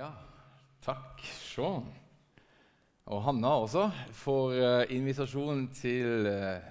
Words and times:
Ja, 0.00 0.14
takk, 0.80 1.18
Sean. 1.20 1.84
Og 3.12 3.18
Hanna 3.20 3.50
også 3.60 3.82
for 4.16 4.54
uh, 4.56 4.86
invitasjonen 4.88 5.66
til 5.76 6.24
uh, 6.24 6.62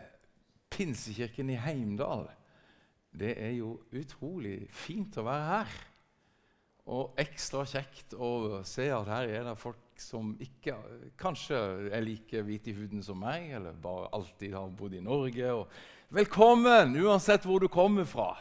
Pinsekirken 0.74 1.52
i 1.54 1.58
Heimdal. 1.62 2.24
Det 3.14 3.36
er 3.38 3.52
jo 3.60 3.76
utrolig 3.94 4.64
fint 4.74 5.20
å 5.22 5.26
være 5.28 5.44
her. 5.52 5.76
Og 6.90 7.20
ekstra 7.22 7.68
kjekt 7.70 8.16
å 8.18 8.64
se 8.66 8.88
at 8.96 9.12
her 9.12 9.30
er 9.36 9.46
det 9.46 9.54
folk 9.62 10.02
som 10.02 10.32
ikke 10.42 10.80
kanskje 11.22 11.60
er 11.94 12.02
like 12.08 12.42
hvite 12.48 12.72
i 12.74 12.76
huden 12.80 13.06
som 13.06 13.22
meg, 13.22 13.52
eller 13.60 13.78
bare 13.78 14.10
alltid 14.18 14.58
har 14.58 14.74
bodd 14.74 14.96
i 14.98 15.04
Norge. 15.06 15.52
Og 15.54 16.18
velkommen, 16.18 16.98
uansett 16.98 17.46
hvor 17.46 17.62
du 17.62 17.70
kommer 17.70 18.10
fra. 18.10 18.32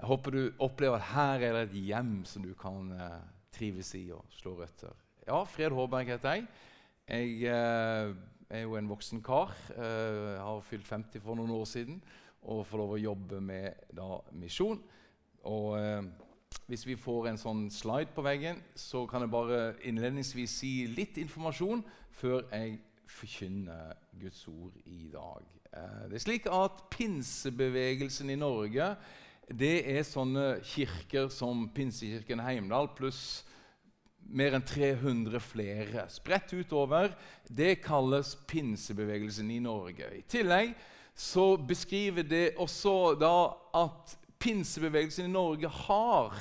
Jeg 0.00 0.10
håper 0.10 0.34
du 0.34 0.42
opplever 0.66 0.98
at 0.98 1.12
her 1.12 1.46
er 1.46 1.60
det 1.60 1.64
et 1.68 1.80
hjem 1.92 2.12
som 2.26 2.42
du 2.42 2.56
kan 2.58 2.90
uh, 2.98 3.22
trives 3.54 3.94
i 3.98 4.04
og 4.14 4.24
slå 4.34 4.56
røtter. 4.58 4.92
Ja, 5.26 5.42
Fred 5.48 5.72
Hårberg 5.72 6.10
heter 6.12 6.36
jeg. 6.36 6.46
Jeg 7.08 7.46
eh, 7.52 8.14
er 8.50 8.64
jo 8.64 8.76
en 8.76 8.90
voksen 8.90 9.22
kar. 9.24 9.54
Eh, 9.76 10.34
har 10.40 10.60
fylt 10.66 10.88
50 10.88 11.22
for 11.24 11.38
noen 11.38 11.54
år 11.54 11.64
siden 11.68 12.02
og 12.44 12.66
får 12.68 12.80
lov 12.80 12.92
å 12.96 13.00
jobbe 13.00 13.40
med 13.40 13.86
da, 13.96 14.18
misjon. 14.36 14.82
Og 15.48 15.78
eh, 15.78 16.04
Hvis 16.66 16.84
vi 16.86 16.94
får 16.96 17.26
en 17.28 17.38
sånn 17.40 17.64
slide 17.72 18.14
på 18.14 18.22
veggen, 18.22 18.60
så 18.78 19.02
kan 19.10 19.24
jeg 19.24 19.32
bare 19.32 19.74
innledningsvis 19.84 20.52
si 20.62 20.72
litt 20.86 21.18
informasjon 21.20 21.82
før 22.14 22.44
jeg 22.52 22.78
forkynner 23.10 23.96
Guds 24.20 24.46
ord 24.48 24.76
i 24.86 25.08
dag. 25.12 25.48
Eh, 25.74 26.04
det 26.10 26.20
er 26.20 26.24
slik 26.24 26.46
at 26.52 26.84
Pinsebevegelsen 26.94 28.30
i 28.30 28.38
Norge 28.38 28.94
det 29.44 29.74
er 29.92 30.06
sånne 30.08 30.60
kirker 30.64 31.28
som 31.28 31.66
Pinsekirken 31.74 32.40
Heimdal 32.40 32.88
pluss 32.96 33.44
mer 34.30 34.56
enn 34.56 34.64
300 34.66 35.40
flere 35.42 36.06
spredt 36.12 36.54
utover. 36.56 37.12
Det 37.48 37.82
kalles 37.84 38.34
pinsebevegelsen 38.48 39.50
i 39.50 39.60
Norge. 39.62 40.08
I 40.18 40.24
tillegg 40.28 40.74
så 41.14 41.54
beskriver 41.56 42.26
det 42.26 42.46
også 42.58 43.14
da 43.20 43.36
at 43.78 44.16
pinsebevegelsen 44.42 45.28
i 45.28 45.34
Norge 45.34 45.70
har 45.86 46.34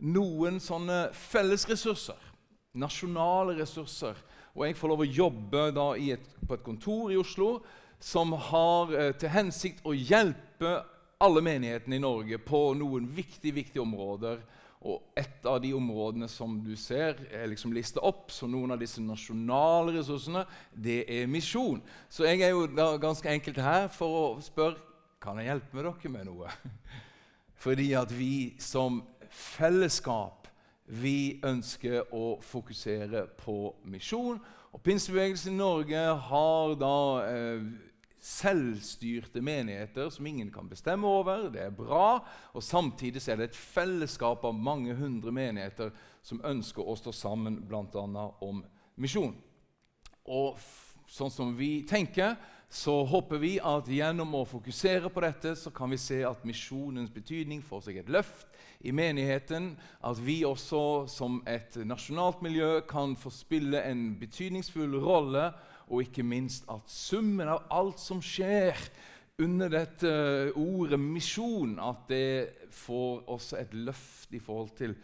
noen 0.00 0.60
sånne 0.62 1.08
fellesressurser. 1.16 2.18
Nasjonale 2.80 3.56
ressurser. 3.58 4.18
Og 4.54 4.66
jeg 4.66 4.76
får 4.78 4.92
lov 4.92 5.04
å 5.04 5.10
jobbe 5.10 5.66
et, 6.12 6.26
på 6.46 6.56
et 6.56 6.64
kontor 6.66 7.12
i 7.12 7.18
Oslo 7.20 7.58
som 8.00 8.32
har 8.32 8.94
eh, 8.96 9.12
til 9.20 9.32
hensikt 9.32 9.84
å 9.84 9.92
hjelpe 9.94 10.78
alle 11.20 11.42
menighetene 11.44 11.98
i 11.98 12.02
Norge 12.02 12.38
på 12.40 12.62
noen 12.78 13.08
viktige, 13.12 13.58
viktige 13.58 13.84
områder 13.84 14.40
og 14.80 15.12
et 15.18 15.44
av 15.44 15.58
de 15.60 15.74
områdene 15.76 16.24
som 16.32 16.54
du 16.64 16.72
ser 16.78 17.18
er 17.28 17.50
liksom 17.50 17.74
lista 17.76 18.00
opp 18.06 18.32
som 18.32 18.48
noen 18.52 18.72
av 18.72 18.80
disse 18.80 19.02
nasjonale 19.04 19.92
ressursene, 19.98 20.46
det 20.72 21.02
er 21.04 21.28
misjon. 21.28 21.82
Så 22.08 22.24
jeg 22.24 22.40
er 22.46 22.54
jo 22.54 22.64
da 22.72 22.94
ganske 23.00 23.28
enkelt 23.28 23.60
her 23.60 23.90
for 23.92 24.16
å 24.16 24.24
spørre 24.44 24.80
kan 25.20 25.36
jeg 25.36 25.50
hjelpe 25.50 25.76
med 25.76 25.84
dere 25.84 26.12
med 26.14 26.30
noe. 26.30 26.52
Fordi 27.62 27.90
at 27.92 28.12
vi 28.16 28.56
som 28.56 29.02
fellesskap 29.28 30.48
vi 30.90 31.38
ønsker 31.44 32.08
å 32.16 32.38
fokusere 32.42 33.26
på 33.38 33.74
misjon. 33.84 34.40
Og 34.72 34.82
Pinsebevegelsen 34.82 35.52
i 35.52 35.60
Norge 35.60 36.00
har 36.30 36.74
da 36.80 36.96
eh, 37.28 37.68
selvstyrte 38.20 39.40
menigheter 39.40 40.10
som 40.12 40.26
ingen 40.26 40.50
kan 40.52 40.68
bestemme 40.68 41.08
over. 41.08 41.48
Det 41.50 41.62
er 41.64 41.74
bra. 41.74 42.20
Og 42.52 42.62
Samtidig 42.62 43.22
er 43.28 43.40
det 43.40 43.50
et 43.50 43.56
fellesskap 43.56 44.44
av 44.44 44.54
mange 44.54 44.94
hundre 44.94 45.32
menigheter 45.32 45.90
som 46.22 46.42
ønsker 46.44 46.84
å 46.84 46.96
stå 47.00 47.14
sammen 47.16 47.62
bl.a. 47.68 48.26
om 48.44 48.62
misjon. 49.00 49.34
Og 50.28 50.60
sånn 51.10 51.32
som 51.32 51.54
vi 51.56 51.80
tenker, 51.88 52.36
så 52.70 53.00
håper 53.02 53.40
vi 53.42 53.56
at 53.66 53.88
gjennom 53.90 54.36
å 54.38 54.44
fokusere 54.46 55.10
på 55.10 55.22
dette, 55.24 55.56
så 55.58 55.72
kan 55.74 55.90
vi 55.90 55.98
se 55.98 56.20
at 56.22 56.44
misjonens 56.46 57.10
betydning 57.10 57.64
får 57.66 57.88
seg 57.88 57.98
et 57.98 58.12
løft 58.12 58.46
i 58.86 58.92
menigheten. 58.94 59.72
At 60.06 60.20
vi 60.22 60.44
også 60.46 61.08
som 61.10 61.40
et 61.50 61.74
nasjonalt 61.82 62.44
miljø 62.46 62.78
kan 62.86 63.16
få 63.18 63.32
spille 63.34 63.82
en 63.82 64.12
betydningsfull 64.20 64.94
rolle 65.02 65.48
og 65.90 66.02
ikke 66.06 66.22
minst 66.22 66.64
at 66.70 66.90
summen 66.90 67.48
av 67.50 67.62
alt 67.74 67.98
som 68.00 68.22
skjer 68.22 68.76
under 69.40 69.68
dette 69.72 70.10
ordet 70.58 71.00
misjon, 71.00 71.78
at 71.82 71.96
det 72.10 72.48
får 72.74 73.22
også 73.30 73.56
et 73.60 73.74
løft 73.74 74.34
i 74.36 74.40
forhold 74.42 74.70
til 74.78 74.94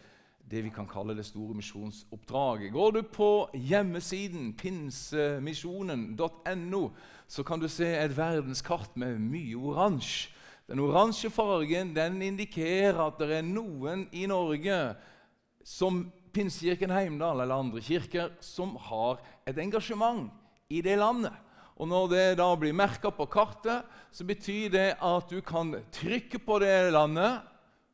det 0.47 0.63
vi 0.63 0.69
kan 0.71 0.87
kalle 0.87 1.15
det 1.17 1.25
store 1.27 1.55
misjonsoppdraget. 1.57 2.71
Går 2.71 2.91
du 2.95 3.01
på 3.11 3.49
hjemmesiden 3.53 4.53
pinsemisjonen.no, 4.55 6.89
så 7.27 7.43
kan 7.43 7.59
du 7.59 7.67
se 7.67 7.97
et 7.97 8.17
verdenskart 8.17 8.95
med 8.95 9.19
mye 9.19 9.55
oransje. 9.59 10.29
Den 10.67 10.79
oransje 10.83 11.29
fargen 11.31 11.93
den 11.95 12.21
indikerer 12.21 12.97
at 12.99 13.19
det 13.19 13.37
er 13.37 13.41
noen 13.47 14.07
i 14.11 14.25
Norge 14.27 14.95
som 15.63 16.11
Pinsekirken 16.35 16.91
Heimdal 16.91 17.39
eller 17.41 17.55
andre 17.55 17.81
kirker 17.81 18.29
som 18.43 18.75
har 18.89 19.21
et 19.47 19.57
engasjement 19.63 20.27
i 20.69 20.81
det 20.81 20.97
landet. 20.99 21.33
Og 21.77 21.87
Når 21.87 22.07
det 22.09 22.37
da 22.39 22.47
blir 22.57 22.73
merka 22.73 23.11
på 23.13 23.27
kartet, 23.29 23.85
så 24.11 24.25
betyr 24.25 24.69
det 24.73 24.87
at 24.97 25.29
du 25.29 25.41
kan 25.45 25.75
trykke 25.93 26.39
på 26.41 26.59
det 26.59 26.91
landet 26.93 27.43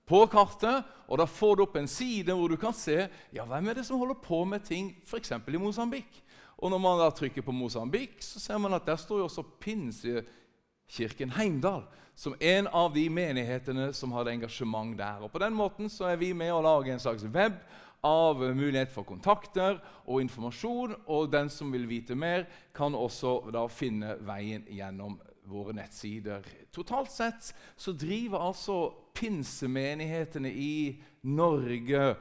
på 0.07 0.25
kartet, 0.31 0.83
og 1.07 1.19
da 1.19 1.25
får 1.27 1.55
du 1.55 1.63
opp 1.65 1.75
en 1.79 1.87
side 1.87 2.31
hvor 2.31 2.51
du 2.51 2.57
kan 2.59 2.75
se 2.75 3.07
ja, 3.35 3.43
hvem 3.47 3.67
er 3.69 3.79
det 3.79 3.85
som 3.87 3.99
holder 3.99 4.19
på 4.23 4.43
med 4.47 4.63
ting 4.63 4.93
f.eks. 5.03 5.31
i 5.35 5.59
Mosambik. 5.59 6.23
Og 6.57 6.71
Når 6.71 6.79
man 6.79 6.99
da 6.99 7.09
trykker 7.11 7.43
på 7.43 7.51
Mosambik, 7.51 8.21
så 8.23 8.39
ser 8.39 8.57
man 8.57 8.73
at 8.73 8.85
der 8.87 8.95
står 8.95 9.19
jo 9.19 9.27
også 9.27 9.43
Pinsekirken 9.59 11.35
Heimdal 11.35 11.83
som 12.15 12.35
en 12.39 12.67
av 12.67 12.93
de 12.93 13.07
menighetene 13.09 13.89
som 13.93 14.11
hadde 14.13 14.31
engasjement 14.31 14.93
der. 14.97 15.23
Og 15.25 15.31
På 15.31 15.41
den 15.41 15.53
måten 15.53 15.89
så 15.89 16.07
er 16.11 16.19
vi 16.21 16.31
med 16.33 16.53
å 16.53 16.61
lage 16.61 16.93
en 16.93 17.01
slags 17.01 17.25
web 17.25 17.57
av 18.03 18.41
mulighet 18.55 18.91
for 18.91 19.07
kontakter 19.07 19.79
og 20.05 20.21
informasjon. 20.23 20.95
Og 21.07 21.31
den 21.31 21.51
som 21.53 21.71
vil 21.73 21.87
vite 21.89 22.15
mer, 22.15 22.45
kan 22.75 22.95
også 22.95 23.39
da 23.53 23.65
finne 23.71 24.17
veien 24.27 24.67
gjennom 24.69 25.19
våre 25.49 25.75
nettsider. 25.75 26.45
Totalt 26.71 27.11
sett 27.11 27.51
så 27.75 27.93
driver 27.95 28.45
altså 28.47 28.77
pinsemenighetene 29.15 30.51
i 30.51 30.75
Norge 31.27 32.13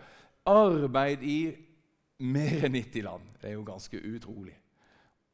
arbeid 0.49 1.23
i 1.23 1.39
mer 2.23 2.67
enn 2.67 2.77
90 2.77 3.07
land. 3.07 3.31
Det 3.41 3.51
er 3.51 3.57
jo 3.57 3.67
ganske 3.67 3.99
utrolig. 3.99 4.57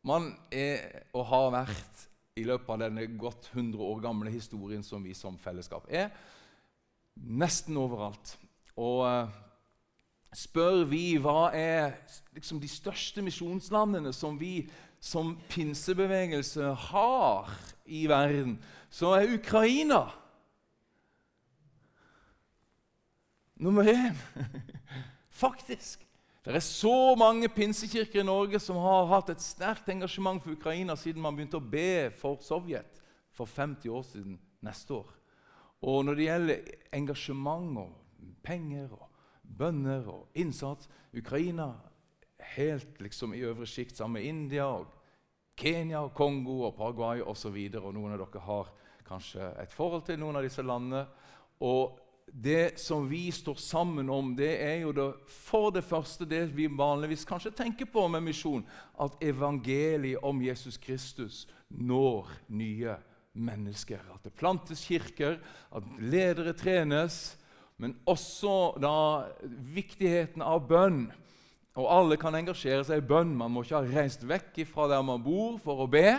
Man 0.09 0.31
er 0.55 1.09
og 1.17 1.27
har 1.29 1.51
vært 1.53 2.05
i 2.39 2.45
løpet 2.47 2.71
av 2.71 2.83
denne 2.85 3.05
godt 3.19 3.51
100 3.53 3.83
år 3.83 4.03
gamle 4.05 4.31
historien 4.31 4.85
som 4.87 5.03
vi 5.05 5.15
som 5.17 5.37
fellesskap 5.43 5.89
er, 5.91 6.13
nesten 7.19 7.77
overalt. 7.81 8.37
Og 8.79 9.03
eh, 9.09 9.39
spør 10.35 10.85
vi 10.91 11.17
hva 11.23 11.51
er 11.57 11.97
liksom, 12.37 12.61
de 12.61 12.69
største 12.69 13.23
misjonslandene 13.25 14.13
som 14.13 14.39
vi 14.41 14.69
som 15.01 15.37
pinsebevegelse 15.49 16.73
har 16.91 17.53
i 17.87 18.07
verden, 18.11 18.57
så 18.91 19.15
er 19.17 19.35
Ukraina 19.39 20.09
nummer 23.57 23.87
én. 23.87 24.17
Faktisk. 25.45 26.05
Det 26.45 26.55
er 26.57 26.65
så 26.65 27.15
mange 27.19 27.49
pinsekirker 27.49 28.21
i 28.21 28.27
Norge 28.27 28.61
som 28.63 28.79
har 28.81 29.09
hatt 29.11 29.31
et 29.35 29.43
sterkt 29.45 29.91
engasjement 29.93 30.43
for 30.43 30.55
Ukraina 30.57 30.97
siden 30.97 31.23
man 31.23 31.37
begynte 31.37 31.61
å 31.61 31.71
be 31.75 32.09
for 32.19 32.41
Sovjet 32.43 33.03
for 33.37 33.47
50 33.47 33.93
år 33.93 34.07
siden 34.09 34.39
neste 34.65 34.97
år. 34.97 35.11
Og 35.85 36.07
når 36.07 36.19
det 36.19 36.25
gjelder 36.27 36.73
engasjement 36.99 37.83
og 37.85 38.33
penger 38.43 38.89
og 38.97 39.08
bønner 39.49 40.09
og 40.09 40.39
innsats. 40.39 40.89
Ukraina 41.17 41.73
helt 42.55 43.01
liksom 43.01 43.35
i 43.35 43.43
øvre 43.47 43.67
sjikt 43.67 43.97
sammen 43.97 44.21
med 44.21 44.29
India 44.29 44.67
og 44.67 44.93
Kenya 45.59 46.05
og 46.07 46.15
Kongo 46.15 46.61
og 46.69 46.77
Paraguay 46.77 47.23
osv. 47.25 47.57
Noen 47.73 48.15
av 48.15 48.21
dere 48.23 48.45
har 48.45 48.69
kanskje 49.09 49.49
et 49.63 49.73
forhold 49.75 50.05
til 50.07 50.21
noen 50.21 50.39
av 50.39 50.47
disse 50.47 50.63
landene. 50.63 51.07
Og 51.65 51.99
det 52.29 52.79
som 52.81 53.09
vi 53.09 53.31
står 53.33 53.57
sammen 53.59 54.11
om, 54.13 54.35
det 54.37 54.53
er 54.63 54.83
jo 54.85 54.93
det, 54.93 55.09
for 55.27 55.73
det 55.75 55.83
første 55.87 56.29
det 56.29 56.45
vi 56.55 56.69
vanligvis 56.69 57.25
kanskje 57.27 57.55
tenker 57.57 57.89
på 57.91 58.05
med 58.13 58.27
misjon, 58.27 58.67
at 59.01 59.17
evangeliet 59.25 60.23
om 60.23 60.43
Jesus 60.45 60.77
Kristus 60.77 61.47
når 61.69 62.29
nye 62.53 62.99
mennesker. 63.33 64.05
At 64.15 64.29
det 64.29 64.37
plantes 64.37 64.85
kirker, 64.87 65.39
at 65.73 65.93
ledere 65.99 66.53
trenes, 66.53 67.38
men 67.79 67.95
også 68.11 68.75
da 68.83 69.29
viktigheten 69.75 70.43
av 70.43 70.67
bønn. 70.69 71.07
Og 71.79 71.87
alle 71.95 72.19
kan 72.19 72.35
engasjere 72.35 72.83
seg 72.87 73.03
i 73.03 73.07
bønn. 73.07 73.37
Man 73.39 73.53
må 73.55 73.63
ikke 73.63 73.79
ha 73.79 74.01
reist 74.01 74.25
vekk 74.27 74.65
fra 74.67 74.89
der 74.91 75.05
man 75.07 75.23
bor, 75.23 75.61
for 75.63 75.85
å 75.85 75.91
be. 75.91 76.19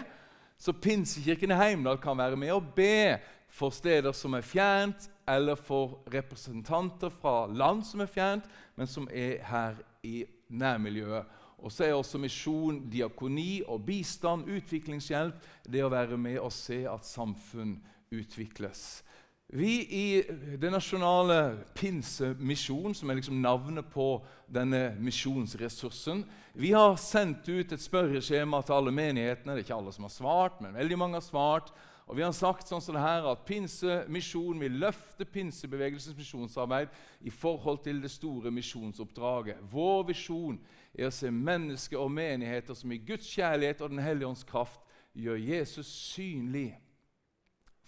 Så 0.60 0.72
Pinsekirken 0.76 1.52
i 1.52 1.60
Heimdal 1.60 2.00
kan 2.00 2.18
være 2.20 2.40
med 2.40 2.54
å 2.56 2.64
be 2.64 3.20
for 3.52 3.74
steder 3.76 4.16
som 4.16 4.38
er 4.38 4.46
fjernt, 4.46 5.10
eller 5.28 5.60
for 5.60 6.00
representanter 6.10 7.12
fra 7.14 7.44
land 7.48 7.84
som 7.86 8.02
er 8.04 8.12
fjernt, 8.12 8.48
men 8.76 8.88
som 8.88 9.08
er 9.12 9.44
her 9.46 9.78
i 10.04 10.24
nærmiljøet. 10.48 11.38
Og 11.60 11.74
så 11.76 11.90
er 11.90 11.94
også 11.98 12.22
misjon, 12.24 12.86
diakoni 12.92 13.60
og 13.68 13.84
bistand, 13.88 14.48
utviklingshjelp, 14.48 15.36
det 15.68 15.84
å 15.84 15.92
være 15.92 16.18
med 16.18 16.40
og 16.40 16.54
se 16.56 16.86
at 16.88 17.08
samfunn 17.08 17.76
utvikles. 18.16 19.04
Vi 19.52 19.80
i 19.82 20.24
Det 20.62 20.70
nasjonale 20.70 21.58
pinsemisjon, 21.74 22.94
som 22.94 23.10
er 23.10 23.18
liksom 23.18 23.40
navnet 23.42 23.88
på 23.90 24.20
denne 24.46 24.92
misjonsressursen, 25.02 26.22
vi 26.54 26.70
har 26.76 27.00
sendt 27.02 27.48
ut 27.50 27.72
et 27.74 27.82
spørreskjema 27.82 28.60
til 28.62 28.76
alle 28.76 28.92
menighetene. 28.94 29.56
Det 29.56 29.64
er 29.64 29.66
ikke 29.66 29.78
alle 29.80 29.94
som 29.96 30.06
har 30.06 30.14
svart, 30.14 30.60
men 30.62 30.76
veldig 30.78 30.98
mange 31.02 31.18
har 31.18 31.26
svart. 31.26 31.72
Og 32.06 32.18
Vi 32.18 32.24
har 32.26 32.34
sagt 32.34 32.70
sånn 32.70 32.82
som 32.82 32.94
det 32.94 33.02
her 33.02 33.26
at 33.30 33.46
pinsemisjon 33.46 34.62
vil 34.62 34.78
løfte 34.82 35.26
pinsebevegelsens 35.26 36.18
misjonsarbeid 36.18 36.94
i 37.22 37.30
forhold 37.30 37.84
til 37.86 38.02
det 38.02 38.10
store 38.10 38.52
misjonsoppdraget. 38.54 39.62
Vår 39.72 40.08
visjon 40.10 40.60
er 40.94 41.10
å 41.10 41.14
se 41.14 41.30
mennesker 41.30 42.02
og 42.02 42.10
menigheter 42.14 42.78
som 42.78 42.92
i 42.92 43.02
Guds 43.02 43.30
kjærlighet 43.30 43.82
og 43.82 43.94
Den 43.94 44.02
hellige 44.06 44.30
ånds 44.30 44.46
kraft 44.46 44.82
gjør 45.14 45.42
Jesus 45.42 45.88
synlig 45.88 46.74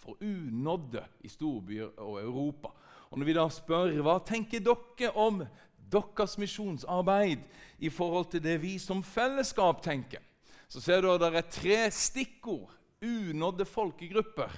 for 0.02 0.18
unådde 0.22 1.04
i 1.22 1.30
storbyer 1.30 1.94
og 2.02 2.22
Europa. 2.22 2.74
Og 3.12 3.20
Når 3.20 3.28
vi 3.28 3.36
da 3.38 3.48
spør 3.52 3.94
hva 4.02 4.18
tenker 4.26 4.64
dere 4.64 5.12
om 5.20 5.44
deres 5.92 6.38
misjonsarbeid 6.40 7.44
i 7.80 7.90
forhold 7.90 8.32
til 8.32 8.44
det 8.44 8.58
vi 8.62 8.78
som 8.80 9.04
fellesskap 9.04 9.82
tenker, 9.84 10.22
så 10.72 10.82
ser 10.82 11.02
du 11.04 11.12
at 11.12 11.20
det 11.20 11.34
er 11.36 11.52
tre 11.52 11.80
stikkord 11.92 12.72
unådde 13.02 13.66
folkegrupper, 13.66 14.54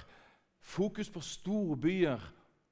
fokus 0.60 1.10
på 1.10 1.20
storbyer 1.20 2.22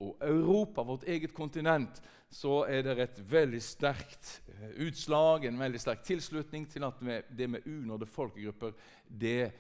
og 0.03 0.17
Europa, 0.21 0.83
vårt 0.83 1.05
eget 1.09 1.35
kontinent, 1.35 2.01
så 2.33 2.63
er 2.65 2.87
det 2.87 2.97
et 3.03 3.19
veldig 3.29 3.61
sterkt 3.63 4.39
eh, 4.49 4.71
utslag, 4.87 5.45
en 5.45 5.61
veldig 5.61 5.81
sterk 5.81 6.05
tilslutning 6.07 6.65
til 6.71 6.87
at 6.87 7.03
det 7.29 7.49
med 7.51 7.67
unådde 7.69 8.09
folkegrupper 8.09 8.73
det 9.05 9.51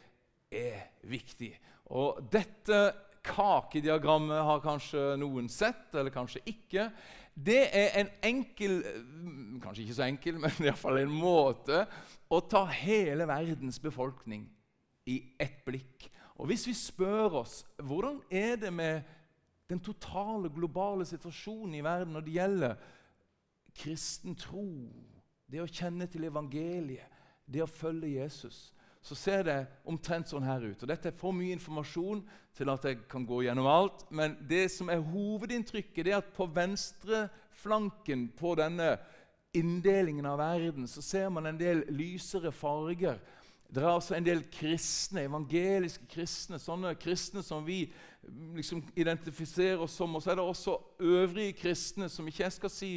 er 0.52 0.86
viktig. 1.08 1.52
Og 1.92 2.22
Dette 2.32 2.78
kakediagrammet 3.22 4.40
har 4.42 4.62
kanskje 4.64 5.12
noen 5.20 5.48
sett, 5.52 5.92
eller 5.94 6.14
kanskje 6.14 6.42
ikke. 6.50 6.88
Det 7.32 7.62
er 7.72 7.94
en 8.00 8.10
enkel 8.28 8.82
Kanskje 9.62 9.84
ikke 9.86 9.96
så 9.96 10.08
enkel, 10.08 10.38
men 10.42 10.66
iallfall 10.66 11.00
en 11.00 11.14
måte 11.14 11.84
å 12.32 12.40
ta 12.48 12.64
hele 12.66 13.28
verdens 13.28 13.78
befolkning 13.80 14.46
i 15.08 15.18
ett 15.40 15.62
blikk. 15.66 16.08
Og 16.40 16.48
Hvis 16.50 16.66
vi 16.66 16.74
spør 16.76 17.42
oss 17.42 17.60
hvordan 17.78 18.20
er 18.32 18.56
det 18.58 18.72
med 18.74 19.02
den 19.70 19.80
totale 19.80 20.50
globale 20.52 21.06
situasjonen 21.08 21.78
i 21.78 21.84
verden 21.84 22.12
når 22.16 22.24
det 22.26 22.36
gjelder 22.36 22.82
kristen 23.76 24.36
tro, 24.36 24.66
det 25.48 25.62
å 25.62 25.70
kjenne 25.70 26.08
til 26.10 26.26
evangeliet, 26.28 27.08
det 27.46 27.62
å 27.64 27.70
følge 27.70 28.16
Jesus, 28.18 28.72
så 29.02 29.16
ser 29.18 29.42
det 29.46 29.58
omtrent 29.88 30.30
sånn 30.30 30.46
her 30.46 30.62
ut. 30.62 30.82
Og 30.82 30.88
Dette 30.88 31.10
er 31.10 31.18
for 31.18 31.34
mye 31.34 31.56
informasjon 31.56 32.22
til 32.56 32.70
at 32.70 32.84
jeg 32.86 33.00
kan 33.10 33.26
gå 33.26 33.42
gjennom 33.46 33.66
alt. 33.66 34.04
Men 34.14 34.36
det 34.48 34.68
som 34.70 34.92
er 34.92 35.02
hovedinntrykket, 35.02 36.04
det 36.06 36.14
er 36.14 36.22
at 36.22 36.32
på 36.36 36.46
venstreflanken 36.54 38.28
på 38.38 38.54
denne 38.60 38.94
inndelingen 39.52 40.26
av 40.30 40.38
verden 40.40 40.86
så 40.88 41.02
ser 41.04 41.28
man 41.34 41.50
en 41.50 41.58
del 41.60 41.82
lysere 41.92 42.54
farger 42.54 43.18
det 43.72 43.80
er 43.80 43.88
altså 43.88 44.14
en 44.14 44.24
del 44.24 44.42
kristne, 44.52 45.22
evangeliske 45.24 46.04
kristne, 46.12 46.58
sånne 46.60 46.92
kristne 47.00 47.40
som 47.44 47.64
vi 47.64 47.86
liksom 48.52 48.82
identifiserer 49.00 49.80
oss 49.80 49.94
som. 49.96 50.12
Og 50.12 50.22
så 50.22 50.32
er 50.32 50.36
det 50.36 50.44
også 50.44 50.74
øvrige 51.00 51.54
kristne 51.56 52.10
som 52.12 52.28
ikke 52.28 52.42
jeg 52.44 52.56
skal 52.58 52.72
si 52.72 52.90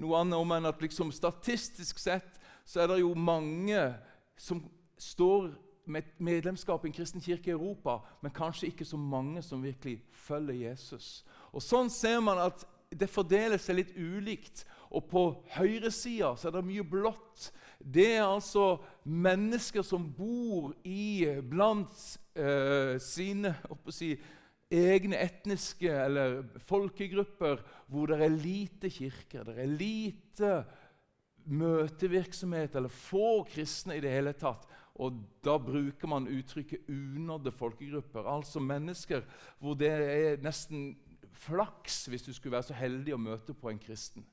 noe 0.00 0.22
annet 0.22 0.40
om 0.40 0.54
enn 0.56 0.70
at 0.70 0.80
liksom 0.80 1.12
statistisk 1.12 2.00
sett 2.00 2.40
så 2.64 2.80
er 2.80 2.88
det 2.88 3.02
jo 3.02 3.12
mange 3.12 3.82
som 4.40 4.62
står 5.02 5.52
med 5.90 6.06
medlemskap 6.22 6.84
i 6.84 6.90
en 6.90 6.94
kristen 6.94 7.22
kirke 7.22 7.50
i 7.50 7.56
Europa, 7.56 7.98
men 8.22 8.34
kanskje 8.34 8.70
ikke 8.70 8.86
så 8.86 8.96
mange 8.96 9.42
som 9.42 9.64
virkelig 9.64 9.98
følger 10.14 10.68
Jesus. 10.68 11.24
Og 11.50 11.64
Sånn 11.64 11.90
ser 11.90 12.20
man 12.22 12.38
at 12.38 12.62
det 12.92 13.08
fordeler 13.10 13.58
seg 13.58 13.78
litt 13.78 13.92
ulikt. 13.96 14.66
Og 14.92 15.06
på 15.08 15.22
høyresida 15.56 16.34
er 16.36 16.54
det 16.54 16.64
mye 16.68 16.84
blått 16.84 17.50
det 17.82 18.16
er 18.16 18.26
altså 18.26 18.76
mennesker 19.04 19.82
som 19.86 20.04
bor 20.14 20.72
i 20.86 21.26
blant 21.50 21.94
eh, 22.38 22.94
sine 23.02 23.54
si, 23.90 24.12
egne 24.72 25.18
etniske 25.20 25.90
eller 25.90 26.42
folkegrupper 26.68 27.62
hvor 27.90 28.12
det 28.12 28.20
er 28.22 28.36
lite 28.36 28.92
kirker, 28.92 29.44
det 29.48 29.58
er 29.58 29.74
lite 29.74 30.52
møtevirksomhet 31.50 32.78
eller 32.78 32.92
få 32.92 33.42
kristne 33.50 33.98
i 33.98 34.04
det 34.04 34.12
hele 34.14 34.34
tatt. 34.38 34.68
Og 34.94 35.22
Da 35.44 35.56
bruker 35.58 36.06
man 36.08 36.28
uttrykket 36.28 36.88
'unådde 36.88 37.52
folkegrupper', 37.52 38.26
altså 38.26 38.60
mennesker 38.60 39.22
hvor 39.58 39.74
det 39.74 39.88
er 39.88 40.36
nesten 40.42 40.96
flaks 41.32 42.06
hvis 42.06 42.22
du 42.22 42.32
skulle 42.32 42.52
være 42.52 42.62
så 42.62 42.74
heldig 42.74 43.14
å 43.14 43.16
møte 43.16 43.54
på 43.54 43.68
en 43.68 43.78
kristen. 43.78 44.26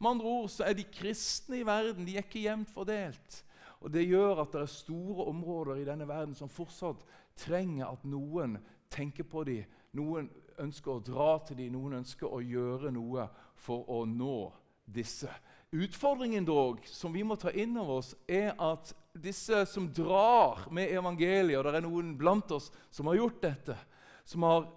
Med 0.00 0.10
andre 0.10 0.26
ord 0.26 0.48
så 0.48 0.64
er 0.64 0.72
de 0.72 0.84
kristne 0.84 1.58
i 1.58 1.66
verden 1.66 2.06
de 2.06 2.16
er 2.16 2.22
ikke 2.22 2.42
jevnt 2.42 2.70
fordelt. 2.70 3.44
Og 3.80 3.92
Det 3.92 4.08
gjør 4.08 4.40
at 4.40 4.52
det 4.52 4.60
er 4.60 4.66
store 4.66 5.24
områder 5.24 5.74
i 5.74 5.84
denne 5.84 6.08
verden 6.08 6.34
som 6.34 6.48
fortsatt 6.48 7.04
trenger 7.36 7.86
at 7.86 8.04
noen 8.04 8.58
tenker 8.90 9.24
på 9.24 9.44
dem. 9.44 9.64
Noen 9.92 10.30
ønsker 10.58 10.92
å 10.92 11.02
dra 11.04 11.38
til 11.46 11.58
dem, 11.58 11.72
noen 11.72 11.98
ønsker 12.00 12.32
å 12.32 12.40
gjøre 12.40 12.92
noe 12.94 13.28
for 13.56 13.84
å 13.90 14.04
nå 14.08 14.52
disse. 14.86 15.28
Utfordringen 15.74 16.44
dog, 16.46 16.84
som 16.86 17.12
vi 17.12 17.24
må 17.26 17.34
ta 17.34 17.50
inn 17.50 17.74
over 17.80 17.98
oss, 17.98 18.12
er 18.30 18.52
at 18.62 18.92
disse 19.10 19.64
som 19.66 19.88
drar 19.90 20.68
med 20.74 20.92
evangeliet, 20.94 21.58
og 21.58 21.66
det 21.66 21.80
er 21.80 21.82
noen 21.82 22.12
blant 22.18 22.52
oss 22.54 22.68
som 22.94 23.10
har 23.10 23.18
gjort 23.18 23.40
dette, 23.42 23.74
som 24.22 24.46
har 24.46 24.68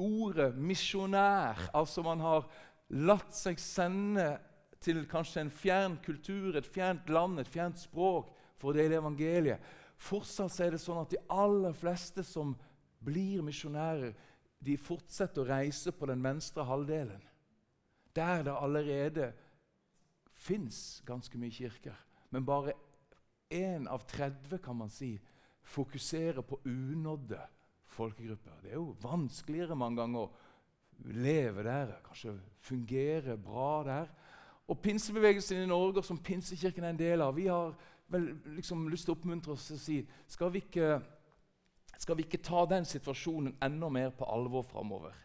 ordet 0.00 0.56
misjonær, 0.58 1.68
altså 1.76 2.02
man 2.02 2.22
har 2.24 2.48
latt 2.90 3.34
seg 3.36 3.60
sende 3.62 4.26
til 4.82 5.04
kanskje 5.06 5.44
en 5.44 5.52
fjern 5.54 5.98
kultur, 6.02 6.56
et 6.56 6.66
fjernt 6.66 7.10
land, 7.12 7.38
et 7.38 7.50
fjernt 7.50 7.78
språk 7.78 8.32
for 8.58 8.72
å 8.72 8.76
dele 8.76 8.98
evangeliet. 8.98 9.60
Fortsatt 10.00 10.56
er 10.64 10.74
det 10.74 10.80
sånn 10.82 11.02
at 11.02 11.12
de 11.12 11.20
aller 11.30 11.76
fleste 11.76 12.24
som 12.26 12.56
blir 13.04 13.44
misjonærer, 13.44 14.16
de 14.60 14.74
fortsetter 14.80 15.44
å 15.44 15.48
reise 15.52 15.92
på 15.94 16.08
den 16.10 16.24
venstre 16.24 16.64
halvdelen. 16.66 17.22
Der 18.16 18.42
det 18.44 18.56
allerede 18.56 19.30
fins 20.40 21.00
ganske 21.06 21.38
mye 21.38 21.52
kirker. 21.52 21.96
Men 22.30 22.46
bare 22.46 22.74
én 23.50 23.88
av 23.90 24.06
30 24.08 24.60
kan 24.62 24.76
man 24.76 24.90
si, 24.92 25.18
fokuserer 25.62 26.42
på 26.42 26.60
unådde 26.64 27.40
folkegrupper. 27.90 28.62
Det 28.62 28.72
er 28.72 28.78
jo 28.78 28.96
vanskeligere 29.02 29.76
mange 29.76 30.00
ganger 30.00 30.24
å 30.24 31.10
leve 31.10 31.64
der, 31.66 31.96
kanskje 32.06 32.36
fungere 32.64 33.36
bra 33.40 33.70
der. 33.86 34.10
Og 34.70 34.78
pinsebevegelsen 34.82 35.64
i 35.64 35.70
Norge, 35.70 36.02
som 36.06 36.18
Pinsekirken 36.18 36.84
er 36.84 36.94
en 36.94 37.00
del 37.00 37.24
av, 37.24 37.34
vi 37.34 37.48
har 37.50 37.74
vel 38.10 38.28
liksom 38.56 38.86
lyst 38.90 39.08
til 39.08 39.14
å 39.14 39.18
oppmuntre 39.18 39.54
oss 39.54 39.66
til 39.66 39.78
å 39.78 39.82
si 39.82 39.96
skal 40.30 40.52
vi, 40.54 40.62
ikke, 40.62 41.00
skal 41.98 42.18
vi 42.18 42.26
ikke 42.26 42.42
ta 42.46 42.62
den 42.70 42.86
situasjonen 42.86 43.56
enda 43.62 43.90
mer 43.90 44.14
på 44.14 44.28
alvor 44.30 44.62
framover? 44.66 45.16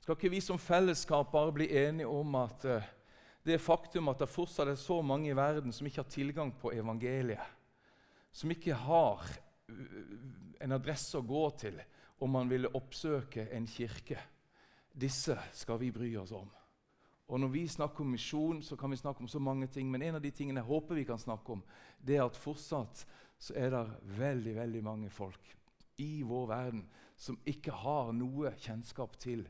Skal 0.00 0.16
ikke 0.16 0.32
vi 0.32 0.42
som 0.44 0.60
fellesskap 0.60 1.32
bare 1.32 1.54
bli 1.56 1.70
enige 1.80 2.12
om 2.12 2.36
at 2.40 2.64
uh, 2.68 2.92
det 3.48 3.60
faktum 3.62 4.10
at 4.12 4.20
det 4.22 4.30
fortsatt 4.30 4.72
er 4.72 4.80
så 4.80 5.00
mange 5.02 5.30
i 5.30 5.36
verden 5.36 5.72
som 5.74 5.86
ikke 5.88 6.02
har 6.02 6.12
tilgang 6.12 6.52
på 6.60 6.72
evangeliet, 6.76 7.56
som 8.32 8.52
ikke 8.52 8.76
har 8.76 9.24
en 10.60 10.74
adresse 10.76 11.18
å 11.18 11.26
gå 11.26 11.44
til 11.60 11.80
om 12.18 12.34
man 12.34 12.50
ville 12.50 12.70
oppsøke 12.74 13.46
en 13.54 13.66
kirke, 13.70 14.18
disse 14.92 15.36
skal 15.54 15.78
vi 15.80 15.92
bry 15.94 16.10
oss 16.18 16.32
om. 16.34 16.48
Og 17.28 17.40
Når 17.40 17.48
vi 17.52 17.68
snakker 17.68 18.00
om 18.00 18.10
misjon, 18.10 18.62
så 18.62 18.76
kan 18.76 18.90
vi 18.90 18.96
snakke 18.96 19.20
om 19.20 19.28
så 19.28 19.38
mange 19.38 19.66
ting. 19.66 19.90
Men 19.90 20.02
en 20.02 20.16
av 20.16 20.22
de 20.24 20.30
tingene 20.32 20.62
jeg 20.62 20.70
håper 20.70 20.96
vi 20.96 21.04
kan 21.04 21.20
snakke 21.20 21.52
om, 21.52 21.62
det 22.00 22.16
er 22.16 22.24
at 22.24 22.36
fortsatt 22.36 23.04
så 23.38 23.54
er 23.54 23.70
det 23.70 23.82
veldig 24.18 24.54
veldig 24.56 24.82
mange 24.82 25.10
folk 25.12 25.52
i 26.00 26.22
vår 26.26 26.46
verden 26.48 26.86
som 27.18 27.38
ikke 27.46 27.74
har 27.74 28.12
noe 28.16 28.54
kjennskap 28.58 29.18
til 29.20 29.44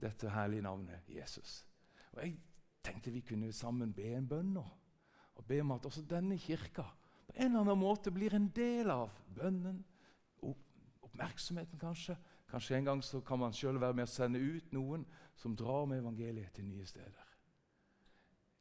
dette 0.00 0.30
herlige 0.30 0.64
navnet 0.64 1.08
Jesus. 1.10 1.64
Og 2.14 2.22
Jeg 2.22 2.36
tenkte 2.84 3.12
vi 3.14 3.24
kunne 3.24 3.52
sammen 3.52 3.94
be 3.96 4.12
en 4.14 4.28
bønn 4.28 4.52
nå. 4.56 4.64
Og 5.34 5.46
be 5.48 5.60
om 5.64 5.72
at 5.74 5.86
også 5.88 6.04
denne 6.08 6.38
kirka 6.38 6.84
på 7.24 7.32
en 7.36 7.50
eller 7.50 7.64
annen 7.64 7.80
måte 7.80 8.12
blir 8.12 8.34
en 8.36 8.50
del 8.54 8.90
av 8.92 9.12
bønnen, 9.34 9.80
oppmerksomheten 10.44 11.80
kanskje. 11.80 12.16
Kanskje 12.50 12.76
en 12.76 12.88
gang 12.90 13.02
så 13.02 13.20
kan 13.24 13.40
man 13.40 13.54
sjøl 13.56 13.80
være 13.80 13.96
med 13.96 14.06
å 14.06 14.12
sende 14.12 14.42
ut 14.42 14.74
noen 14.76 15.06
som 15.34 15.56
drar 15.56 15.88
med 15.90 16.02
evangeliet 16.02 16.52
til 16.54 16.68
nye 16.68 16.86
steder. 16.86 17.30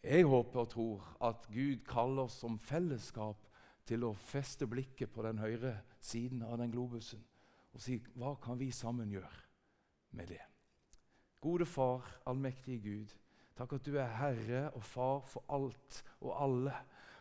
Jeg 0.03 0.25
håper 0.27 0.63
og 0.63 0.71
tror 0.71 1.09
at 1.23 1.45
Gud 1.51 1.83
kaller 1.87 2.27
oss 2.27 2.39
som 2.41 2.57
fellesskap 2.59 3.45
til 3.87 4.03
å 4.07 4.15
feste 4.15 4.67
blikket 4.67 5.11
på 5.13 5.23
den 5.23 5.39
høyre 5.39 5.77
siden 6.03 6.43
av 6.43 6.57
den 6.59 6.71
globusen 6.71 7.23
og 7.73 7.81
si 7.81 7.97
hva 8.19 8.35
kan 8.41 8.59
vi 8.59 8.69
sammen 8.71 9.11
gjøre 9.11 9.39
med 10.17 10.29
det. 10.29 10.41
Gode 11.41 11.65
Far, 11.65 12.05
allmektige 12.29 12.79
Gud, 12.83 13.15
takk 13.57 13.77
at 13.77 13.85
du 13.85 13.97
er 13.97 14.15
Herre 14.17 14.63
og 14.71 14.83
Far 14.83 15.21
for 15.29 15.45
alt 15.49 16.03
og 16.21 16.33
alle. 16.43 16.73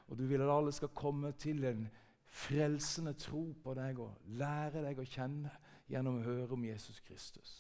Og 0.09 0.19
du 0.19 0.27
vil 0.27 0.43
at 0.43 0.57
alle 0.57 0.73
skal 0.73 0.89
komme 0.89 1.33
til 1.33 1.65
en 1.65 1.87
frelsende 2.33 3.13
tro 3.13 3.53
på 3.65 3.75
deg 3.77 4.01
og 4.01 4.17
lære 4.41 4.83
deg 4.85 4.99
å 4.99 5.09
kjenne 5.09 5.53
gjennom 5.89 6.21
å 6.21 6.25
høre 6.25 6.57
om 6.57 6.65
Jesus 6.65 7.01
Kristus. 7.05 7.53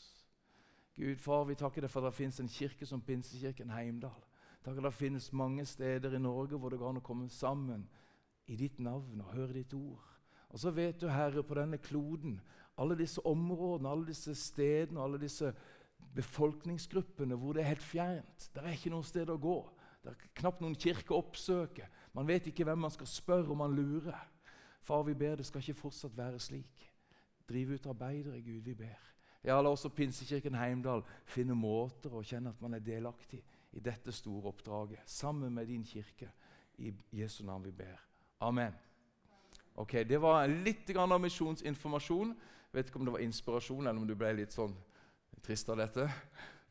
Gud, 0.96 1.16
far, 1.20 1.44
vi 1.48 1.56
takker 1.56 1.84
deg 1.84 1.90
for 1.90 2.04
at 2.04 2.12
det 2.12 2.18
finnes 2.18 2.40
en 2.40 2.52
kirke 2.52 2.86
som 2.88 3.00
Pinsekirken 3.00 3.72
Heimdal. 3.72 4.16
Takk 4.62 4.78
at 4.78 4.86
det 4.86 4.94
finnes 4.94 5.32
mange 5.32 5.64
steder 5.66 6.14
i 6.14 6.20
Norge 6.22 6.58
hvor 6.60 6.72
det 6.72 6.78
går 6.80 6.92
an 6.92 7.00
å 7.00 7.04
komme 7.04 7.28
sammen 7.32 7.86
i 8.46 8.56
ditt 8.56 8.80
navn 8.80 9.20
og 9.24 9.32
høre 9.34 9.56
ditt 9.56 9.74
ord. 9.74 10.04
Og 10.52 10.60
så 10.60 10.70
vet 10.70 11.00
du, 11.00 11.08
Herre, 11.08 11.42
på 11.42 11.56
denne 11.56 11.80
kloden, 11.80 12.36
alle 12.76 12.96
disse 12.96 13.24
områdene, 13.26 13.88
alle 13.88 14.06
disse 14.06 14.34
stedene, 14.36 15.00
alle 15.00 15.20
disse 15.20 15.52
befolkningsgruppene 16.14 17.36
hvor 17.38 17.56
det 17.56 17.62
er 17.62 17.72
helt 17.72 17.84
fjernt. 17.84 18.50
Det 18.54 18.62
er 18.62 18.74
ikke 18.76 18.92
noe 18.92 19.06
sted 19.06 19.30
å 19.32 19.38
gå. 19.40 19.56
Det 20.02 20.12
er 20.12 20.30
knapt 20.40 20.60
noen 20.62 20.76
kirke 20.76 21.14
å 21.14 21.22
oppsøke. 21.22 21.86
Man 22.12 22.26
vet 22.28 22.48
ikke 22.50 22.66
hvem 22.66 22.84
man 22.84 22.92
skal 22.92 23.08
spørre 23.08 23.52
om 23.54 23.62
man 23.62 23.74
lurer. 23.76 24.18
Far, 24.82 25.04
vi 25.06 25.14
ber 25.14 25.38
det 25.38 25.46
skal 25.46 25.62
ikke 25.62 25.78
fortsatt 25.84 26.16
være 26.18 26.40
slik. 26.42 26.88
Drive 27.48 27.78
ut 27.78 27.86
arbeidere, 27.86 28.42
Gud, 28.42 28.62
vi 28.66 28.74
ber. 28.74 29.08
Ja, 29.44 29.60
La 29.62 29.70
også 29.70 29.90
Pinsekirken 29.90 30.54
Heimdal 30.54 31.02
finne 31.26 31.54
måter 31.58 32.14
å 32.14 32.22
kjenne 32.22 32.52
at 32.52 32.60
man 32.62 32.76
er 32.76 32.84
delaktig 32.84 33.40
i 33.72 33.80
dette 33.82 34.12
store 34.14 34.52
oppdraget, 34.52 35.02
sammen 35.06 35.54
med 35.54 35.66
din 35.66 35.84
kirke. 35.84 36.28
I 36.78 36.92
Jesu 37.12 37.42
navn 37.44 37.64
vi 37.64 37.72
ber. 37.72 37.98
Amen. 38.40 38.74
Ok, 39.74 39.92
Det 40.08 40.20
var 40.20 40.46
litt 40.46 40.90
av 40.96 41.20
misjonsinformasjon. 41.20 42.34
Vet 42.72 42.88
ikke 42.88 42.98
om 42.98 43.04
det 43.04 43.12
var 43.12 43.20
inspirasjon, 43.20 43.86
eller 43.86 44.00
om 44.00 44.06
du 44.08 44.14
ble 44.14 44.32
litt 44.32 44.52
sånn 44.52 44.74
trist 45.42 45.68
av 45.72 45.80
dette. 45.80 46.06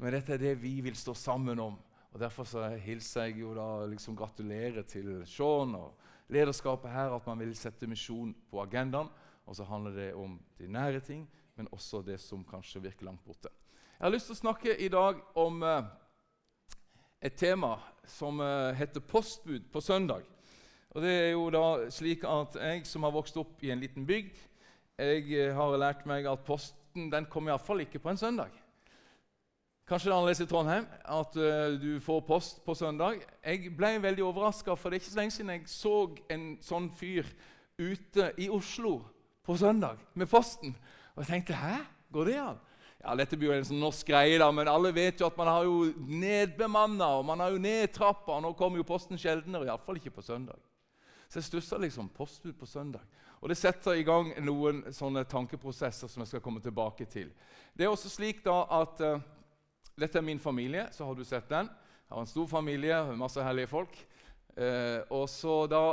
Men 0.01 0.15
dette 0.15 0.35
er 0.35 0.41
det 0.41 0.55
vi 0.61 0.79
vil 0.83 0.95
stå 0.97 1.13
sammen 1.17 1.59
om. 1.59 1.77
Og 2.11 2.19
Derfor 2.19 2.47
så 2.47 2.65
hilser 2.81 3.29
jeg 3.29 3.43
jo 3.43 3.53
da 3.55 3.85
liksom 3.87 4.15
gratulerer 4.19 4.83
til 4.87 5.21
Sean 5.29 5.75
og 5.77 5.93
lederskapet 6.31 6.91
her, 6.91 7.13
at 7.15 7.27
man 7.27 7.39
vil 7.39 7.53
sette 7.55 7.87
misjon 7.87 8.33
på 8.51 8.61
agendaen. 8.63 9.11
Og 9.45 9.55
så 9.57 9.65
handler 9.67 9.95
det 9.95 10.09
om 10.15 10.37
de 10.59 10.67
nære 10.67 10.99
ting, 11.03 11.25
men 11.55 11.67
også 11.71 12.01
det 12.05 12.19
som 12.23 12.43
kanskje 12.47 12.81
virker 12.83 13.07
langt 13.07 13.23
borte. 13.25 13.51
Jeg 13.97 14.05
har 14.05 14.13
lyst 14.13 14.31
til 14.31 14.37
å 14.37 14.41
snakke 14.41 14.75
i 14.81 14.89
dag 14.89 15.19
om 15.37 15.63
eh, 15.63 15.89
et 17.21 17.35
tema 17.37 17.75
som 18.09 18.39
eh, 18.41 18.71
heter 18.79 19.03
postbud 19.05 19.67
på 19.73 19.81
søndag. 19.83 20.23
Og 20.91 21.03
det 21.03 21.11
er 21.11 21.29
jo 21.31 21.43
da 21.53 21.65
slik 21.93 22.25
at 22.27 22.57
Jeg 22.59 22.87
som 22.89 23.05
har 23.05 23.13
vokst 23.15 23.37
opp 23.39 23.61
i 23.63 23.69
en 23.71 23.79
liten 23.79 24.07
bygd, 24.07 24.39
jeg 24.97 25.27
eh, 25.37 25.53
har 25.55 25.77
lært 25.77 26.07
meg 26.09 26.25
at 26.29 26.43
posten 26.45 27.11
den 27.11 27.29
kommer 27.31 27.53
iallfall 27.53 27.85
ikke 27.85 28.01
på 28.01 28.11
en 28.11 28.19
søndag. 28.19 28.60
Kanskje 29.91 30.07
det 30.07 30.13
er 30.13 30.17
annerledes 30.21 30.39
i 30.39 30.45
Trondheim, 30.47 30.85
at 31.03 31.33
uh, 31.35 31.73
du 31.81 31.97
får 31.99 32.19
post 32.23 32.61
på 32.63 32.71
søndag. 32.79 33.17
Jeg 33.43 33.73
ble 33.75 33.89
veldig 33.99 34.23
overraska, 34.23 34.71
for 34.79 34.87
det 34.87 34.95
er 34.95 35.01
ikke 35.01 35.11
så 35.11 35.17
lenge 35.19 35.33
siden 35.35 35.49
jeg 35.51 35.65
så 35.67 35.95
en 36.31 36.45
sånn 36.63 36.85
fyr 36.95 37.27
ute 37.75 38.29
i 38.39 38.47
Oslo 38.47 39.01
på 39.43 39.57
søndag 39.59 39.99
med 40.15 40.29
posten. 40.31 40.77
Og 41.11 41.25
jeg 41.25 41.27
tenkte 41.27 41.59
'hæ, 41.59 41.81
går 42.07 42.25
det 42.25 42.37
an?' 42.39 42.61
Ja, 43.03 43.15
Dette 43.15 43.35
blir 43.37 43.51
jo 43.51 43.57
en 43.57 43.65
sånn 43.65 43.83
norsk 43.83 44.07
greie, 44.07 44.37
da, 44.39 44.47
men 44.51 44.67
alle 44.67 44.93
vet 44.95 45.19
jo 45.19 45.25
at 45.25 45.37
man 45.37 45.47
har 45.47 45.63
jo 45.63 45.91
nedbemanna 45.97 47.07
og 47.17 47.25
man 47.25 47.39
har 47.39 47.51
jo 47.51 47.57
nedtrappa. 47.57 48.39
Nå 48.39 48.53
kommer 48.53 48.77
jo 48.77 48.83
posten 48.83 49.17
sjeldnere, 49.17 49.65
iallfall 49.65 49.97
ikke 49.97 50.15
på 50.15 50.21
søndag. 50.21 50.59
Så 51.27 51.39
jeg 51.39 51.43
stussa 51.43 51.77
liksom 51.77 52.09
postbud 52.09 52.53
på 52.53 52.65
søndag. 52.65 53.01
Og 53.41 53.49
Det 53.49 53.57
setter 53.57 53.91
i 53.91 54.03
gang 54.03 54.31
noen 54.39 54.93
sånne 54.93 55.25
tankeprosesser 55.25 56.07
som 56.07 56.21
jeg 56.21 56.27
skal 56.27 56.39
komme 56.39 56.61
tilbake 56.61 57.05
til. 57.05 57.33
Det 57.75 57.83
er 57.83 57.89
også 57.89 58.09
slik 58.09 58.45
da 58.45 58.63
at 58.69 59.01
uh, 59.01 59.19
Dette 59.99 60.19
er 60.19 60.25
min 60.25 60.39
familie, 60.39 60.87
så 60.91 61.05
har 61.05 61.15
du 61.15 61.23
sett 61.27 61.49
den. 61.49 61.67
Jeg 61.67 62.15
har 62.15 62.21
en 62.21 62.27
stor 62.27 62.47
familie, 62.47 63.01
masse 63.15 63.43
hellige 63.43 63.71
folk. 63.71 63.97
Eh, 64.57 65.01
og 65.09 65.29
så 65.29 65.65
da 65.71 65.83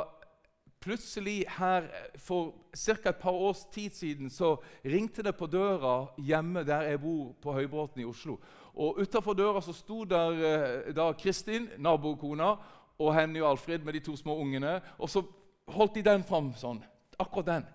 Plutselig 0.79 1.45
her 1.59 1.89
For 2.17 2.55
ca. 2.77 3.09
et 3.09 3.17
par 3.17 3.33
års 3.33 3.65
tid 3.73 3.91
siden 3.91 4.31
så 4.31 4.57
ringte 4.85 5.23
det 5.23 5.35
på 5.37 5.47
døra 5.47 6.07
hjemme 6.19 6.63
der 6.65 6.83
jeg 6.83 7.01
bor 7.01 7.33
på 7.43 7.53
Høybråten 7.53 8.01
i 8.01 8.05
Oslo. 8.05 8.39
Og 8.75 8.99
Utafor 9.03 9.35
døra 9.35 9.61
så 9.61 9.73
sto 9.73 10.05
der 10.05 10.31
uh, 10.31 10.95
da 10.95 11.13
Kristin, 11.13 11.69
nabokona, 11.79 12.55
og 12.99 13.15
Henny 13.15 13.41
og 13.41 13.51
Alfred 13.51 13.79
med 13.85 13.93
de 13.93 14.01
to 14.01 14.17
små 14.17 14.37
ungene. 14.39 14.81
Og 14.99 15.11
så 15.11 15.23
holdt 15.67 15.95
de 15.95 16.03
den 16.03 16.23
fram 16.23 16.53
sånn. 16.55 16.79
Akkurat 17.19 17.47
den. 17.47 17.67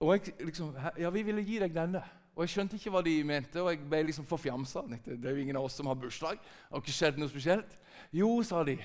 Og 0.00 0.14
jeg 0.14 0.34
liksom 0.46 0.76
Ja, 0.98 1.10
vi 1.10 1.22
ville 1.22 1.42
gi 1.42 1.58
deg 1.58 1.74
denne. 1.74 2.02
Og 2.32 2.46
Jeg 2.46 2.54
skjønte 2.54 2.78
ikke 2.78 2.90
hva 2.94 3.02
de 3.04 3.12
mente, 3.28 3.60
og 3.60 3.68
jeg 3.68 3.82
ble 3.84 4.06
liksom 4.08 4.24
forfjamsa. 4.24 4.86
Det 5.04 5.18
er 5.20 5.34
jo 5.36 5.42
ingen 5.42 5.58
av 5.60 5.66
oss 5.68 5.76
som 5.76 5.90
har 5.90 5.98
bursdag. 6.00 6.40
Det 6.40 6.72
har 6.72 6.80
ikke 6.80 6.94
skjedd 6.96 7.20
noe 7.20 7.28
spesielt. 7.28 7.74
Jo, 8.14 8.30
sa 8.46 8.62
de. 8.64 8.78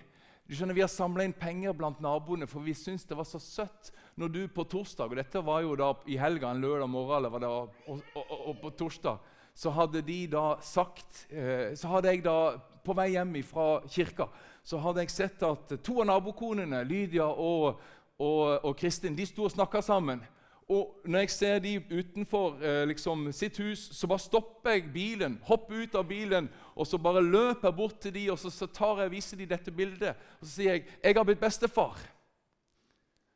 Du 0.48 0.56
skjønner, 0.56 0.76
Vi 0.76 0.84
har 0.84 0.92
samla 0.92 1.24
inn 1.24 1.36
penger 1.36 1.74
blant 1.76 2.00
naboene, 2.04 2.48
for 2.48 2.64
vi 2.64 2.76
syntes 2.76 3.08
det 3.08 3.16
var 3.16 3.28
så 3.28 3.40
søtt 3.40 3.92
når 4.16 4.30
du 4.32 4.42
på 4.48 4.64
torsdag 4.64 5.12
Og 5.12 5.18
dette 5.20 5.42
var 5.44 5.62
jo 5.62 5.76
da 5.76 5.90
i 6.08 6.16
helga, 6.18 6.52
en 6.52 6.62
lørdag 6.64 6.88
morgen, 6.90 7.18
eller 7.18 7.30
hva 7.30 7.40
det, 7.40 7.50
og, 7.52 7.82
og, 7.88 8.04
og, 8.16 8.38
og 8.52 8.62
på 8.62 8.72
torsdag 8.80 9.34
så 9.58 9.72
hadde 9.74 10.04
de 10.06 10.28
da 10.30 10.60
sagt 10.62 11.26
eh, 11.34 11.74
Så 11.76 11.90
hadde 11.90 12.14
jeg 12.14 12.24
da, 12.24 12.58
på 12.86 12.94
vei 12.96 13.10
hjem 13.16 13.34
fra 13.44 13.82
kirka, 13.90 14.30
så 14.64 14.78
hadde 14.80 15.04
jeg 15.04 15.12
sett 15.12 15.42
at 15.44 15.74
to 15.84 15.98
av 16.00 16.08
nabokonene, 16.08 16.84
Lydia 16.88 17.26
og, 17.26 17.82
og 18.22 18.76
Kristin, 18.80 19.18
de 19.18 19.26
sto 19.28 19.44
og 19.44 19.52
snakka 19.52 19.82
sammen. 19.84 20.22
Og 20.68 21.00
når 21.06 21.20
jeg 21.20 21.30
ser 21.32 21.60
de 21.64 21.78
utenfor 21.80 22.58
eh, 22.60 22.88
liksom, 22.88 23.32
sitt 23.32 23.58
hus, 23.58 23.80
så 23.96 24.08
bare 24.08 24.20
stopper 24.20 24.76
jeg 24.76 24.90
bilen, 24.94 25.38
hopper 25.48 25.86
ut 25.86 25.96
av 25.96 26.04
bilen 26.10 26.50
og 26.76 26.88
så 26.88 27.00
bare 27.02 27.24
løper 27.24 27.70
jeg 27.70 27.76
bort 27.76 28.02
til 28.04 28.14
de, 28.14 28.26
og 28.32 28.40
så, 28.40 28.52
så 28.54 28.68
tar 28.68 29.02
jeg, 29.02 29.12
viser 29.12 29.40
de 29.40 29.48
dette 29.50 29.72
bildet. 29.72 30.20
Og 30.42 30.46
så 30.46 30.52
sier 30.52 30.72
jeg 30.74 30.84
'Jeg 31.04 31.16
har 31.16 31.24
blitt 31.24 31.40
bestefar'. 31.40 32.04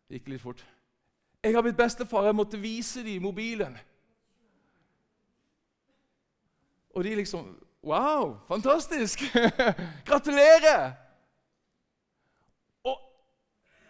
Det 0.07 0.19
gikk 0.19 0.27
litt 0.27 0.41
fort. 0.41 0.65
'Jeg 1.43 1.53
har 1.53 1.61
blitt 1.61 1.77
bestefar. 1.77 2.25
Jeg 2.25 2.35
måtte 2.35 2.59
vise 2.59 3.03
dem 3.03 3.21
mobilen.' 3.21 3.77
Og 6.93 7.03
de 7.03 7.15
liksom 7.15 7.57
'Wow, 7.83 8.37
fantastisk! 8.47 9.19
Gratulerer!' 10.09 10.93
Og 12.83 12.97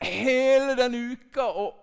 hele 0.01 0.77
den 0.77 1.11
uka 1.11 1.41
og 1.41 1.80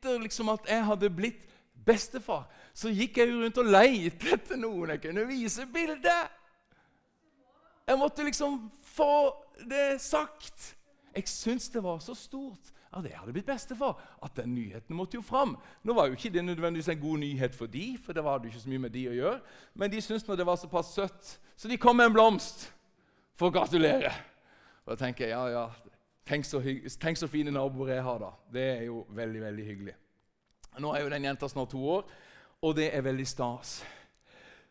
etter 0.00 0.20
liksom 0.20 0.48
at 0.48 0.64
jeg 0.68 0.84
hadde 0.84 1.12
blitt 1.12 1.46
bestefar, 1.84 2.48
så 2.72 2.88
gikk 2.88 3.18
jeg 3.20 3.32
rundt 3.34 3.58
og 3.60 3.68
leite 3.68 4.34
etter 4.34 4.56
noen 4.60 4.94
jeg 4.94 5.02
kunne 5.04 5.26
vise 5.28 5.66
bildet. 5.68 6.36
Jeg 7.86 7.98
måtte 7.98 8.24
liksom 8.24 8.70
få 8.94 9.32
det 9.68 10.00
sagt. 10.00 10.76
Jeg 11.12 11.28
syntes 11.28 11.68
det 11.68 11.82
var 11.82 11.98
så 12.00 12.14
stort 12.14 12.70
at 12.94 13.04
jeg 13.04 13.18
hadde 13.18 13.34
blitt 13.34 13.48
bestefar. 13.48 13.98
At 14.22 14.36
den 14.38 14.54
nyheten 14.54 14.96
måtte 14.96 15.18
jo 15.18 15.22
fram. 15.22 15.56
Nå 15.82 15.94
var 15.94 16.08
jo 16.08 16.16
ikke 16.16 16.32
det 16.32 16.44
nødvendigvis 16.44 16.88
en 16.88 17.00
god 17.00 17.18
nyhet 17.18 17.54
for 17.54 17.66
de, 17.66 17.98
for 18.04 18.16
det 18.16 18.24
var 18.24 18.38
jo 18.38 18.52
ikke 18.52 18.62
så 18.62 18.70
mye 18.70 18.84
med 18.86 18.94
de 18.94 19.06
å 19.10 19.16
gjøre. 19.18 19.40
Men 19.74 19.92
de 19.92 20.00
syntes 20.00 20.24
det 20.24 20.46
var 20.46 20.60
såpass 20.60 20.94
søtt, 20.94 21.36
så 21.56 21.68
de 21.68 21.78
kom 21.80 21.98
med 21.98 22.10
en 22.10 22.16
blomst 22.16 22.70
for 23.36 23.50
å 23.50 23.54
gratulere. 23.54 24.14
Og 24.86 24.94
da 24.94 25.04
tenker 25.04 25.26
jeg, 25.26 25.34
ja, 25.34 25.44
ja, 25.50 25.89
Tenk 26.30 26.44
så, 26.46 26.60
tenk 27.00 27.18
så, 27.18 27.26
fine 27.26 27.50
naboer 27.50 27.96
jeg 27.96 28.02
har, 28.06 28.18
da. 28.22 28.28
Det 28.54 28.66
er 28.76 28.82
jo 28.86 29.00
veldig 29.18 29.40
veldig 29.42 29.64
hyggelig. 29.66 29.94
Nå 30.78 30.92
er 30.94 31.02
jo 31.02 31.08
den 31.10 31.24
jenta 31.26 31.48
snart 31.50 31.72
to 31.72 31.80
år, 31.96 32.04
og 32.62 32.76
det 32.76 32.86
er 32.94 33.02
veldig 33.02 33.26
stas. 33.26 33.80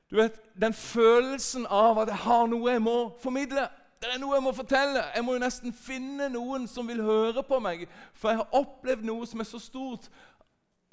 Du 0.09 0.15
vet, 0.15 0.39
Den 0.55 0.73
følelsen 0.73 1.67
av 1.69 1.99
at 1.99 2.07
jeg 2.07 2.21
har 2.23 2.47
noe 2.47 2.71
jeg 2.71 2.81
må 2.81 2.95
formidle. 3.19 3.67
Det 3.99 4.07
er 4.13 4.21
noe 4.21 4.37
jeg 4.37 4.43
må 4.43 4.53
fortelle. 4.55 5.03
Jeg 5.15 5.25
må 5.27 5.35
jo 5.35 5.41
nesten 5.43 5.75
finne 5.75 6.29
noen 6.31 6.67
som 6.67 6.87
vil 6.87 7.03
høre 7.03 7.43
på 7.43 7.59
meg. 7.59 7.83
For 8.15 8.31
jeg 8.31 8.39
har 8.39 8.55
opplevd 8.61 9.03
noe 9.03 9.27
som 9.27 9.43
er 9.43 9.49
så 9.51 9.59
stort 9.59 10.07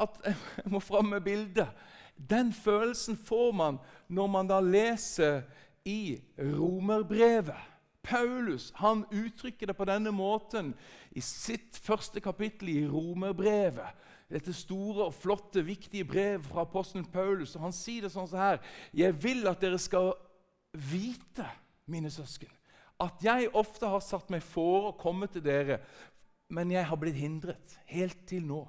at 0.02 0.18
jeg 0.26 0.66
må 0.74 0.82
fram 0.82 1.14
med 1.14 1.22
bildet. 1.22 1.70
Den 2.16 2.50
følelsen 2.52 3.16
får 3.16 3.52
man 3.54 3.78
når 4.08 4.26
man 4.34 4.50
da 4.50 4.58
leser 4.60 5.44
i 5.86 6.18
Romerbrevet. 6.38 7.75
Paulus 8.06 8.70
han 8.78 9.04
uttrykker 9.10 9.70
det 9.70 9.76
på 9.76 9.86
denne 9.88 10.12
måten 10.14 10.72
i 11.10 11.22
sitt 11.24 11.78
første 11.82 12.22
kapittel 12.22 12.70
i 12.72 12.84
Romerbrevet. 12.88 14.04
Dette 14.30 14.50
store, 14.54 15.06
og 15.06 15.14
flotte, 15.14 15.62
viktige 15.62 16.06
brev 16.06 16.42
fra 16.48 16.64
apostelen 16.66 17.06
Paulus. 17.06 17.54
og 17.54 17.68
Han 17.68 17.74
sier 17.74 18.06
det 18.06 18.10
sånn 18.14 18.26
her 18.34 18.58
Jeg 18.94 19.14
vil 19.22 19.46
at 19.46 19.62
dere 19.62 19.78
skal 19.78 20.14
vite, 20.74 21.46
mine 21.86 22.10
søsken, 22.10 22.50
at 22.98 23.20
jeg 23.22 23.52
ofte 23.54 23.86
har 23.86 24.02
satt 24.02 24.32
meg 24.34 24.42
for 24.42 24.88
å 24.88 24.96
komme 24.98 25.28
til 25.30 25.44
dere, 25.44 25.78
men 26.50 26.72
jeg 26.74 26.82
har 26.88 26.98
blitt 26.98 27.18
hindret 27.20 27.76
helt 27.86 28.24
til 28.26 28.42
nå. 28.48 28.64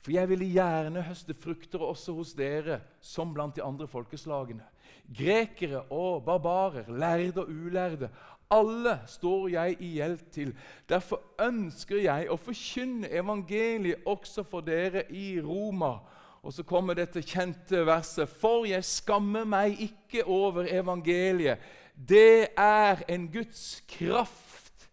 For 0.00 0.14
jeg 0.14 0.30
ville 0.30 0.48
gjerne 0.48 1.04
høste 1.04 1.36
frukter 1.36 1.82
også 1.84 2.14
hos 2.16 2.32
dere, 2.36 2.80
som 3.04 3.34
blant 3.36 3.58
de 3.58 3.64
andre 3.64 3.86
folkeslagene. 3.90 4.64
Grekere 5.10 5.82
og 5.92 6.24
barbarer, 6.24 6.88
lærde 6.88 7.42
og 7.42 7.50
ulærde, 7.52 8.08
alle 8.50 8.96
står 9.06 9.48
jeg 9.48 9.76
i 9.80 9.90
gjeld 9.98 10.22
til. 10.34 10.54
Derfor 10.88 11.22
ønsker 11.42 12.02
jeg 12.02 12.30
å 12.30 12.38
forkynne 12.40 13.10
evangeliet 13.10 14.06
også 14.08 14.44
for 14.46 14.66
dere 14.66 15.04
i 15.14 15.38
Roma. 15.40 15.98
Og 16.42 16.54
så 16.56 16.64
kommer 16.64 16.96
dette 16.96 17.22
kjente 17.22 17.84
verset.: 17.86 18.28
For 18.28 18.64
jeg 18.66 18.84
skammer 18.84 19.44
meg 19.44 19.80
ikke 19.80 20.24
over 20.24 20.66
evangeliet. 20.68 21.60
Det 21.94 22.48
er 22.56 23.04
en 23.08 23.28
Guds 23.32 23.82
kraft 23.88 24.88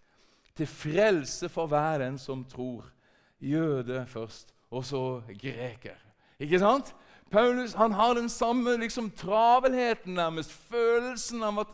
til 0.57 0.67
frelse 0.67 1.49
for 1.49 1.67
hver 1.71 2.03
den 2.03 2.17
som 2.17 2.43
tror. 2.45 2.83
Jøde 3.39 4.05
først, 4.07 4.53
og 4.71 4.85
så 4.85 5.21
greker. 5.39 5.95
Ikke 6.39 6.59
sant? 6.59 6.95
Paulus 7.31 7.73
han 7.73 7.91
har 7.91 8.13
den 8.13 8.29
samme 8.29 8.77
liksom, 8.77 9.11
travelheten, 9.11 10.13
nærmest. 10.13 10.51
Følelsen 10.51 11.43
av 11.43 11.59
at 11.59 11.73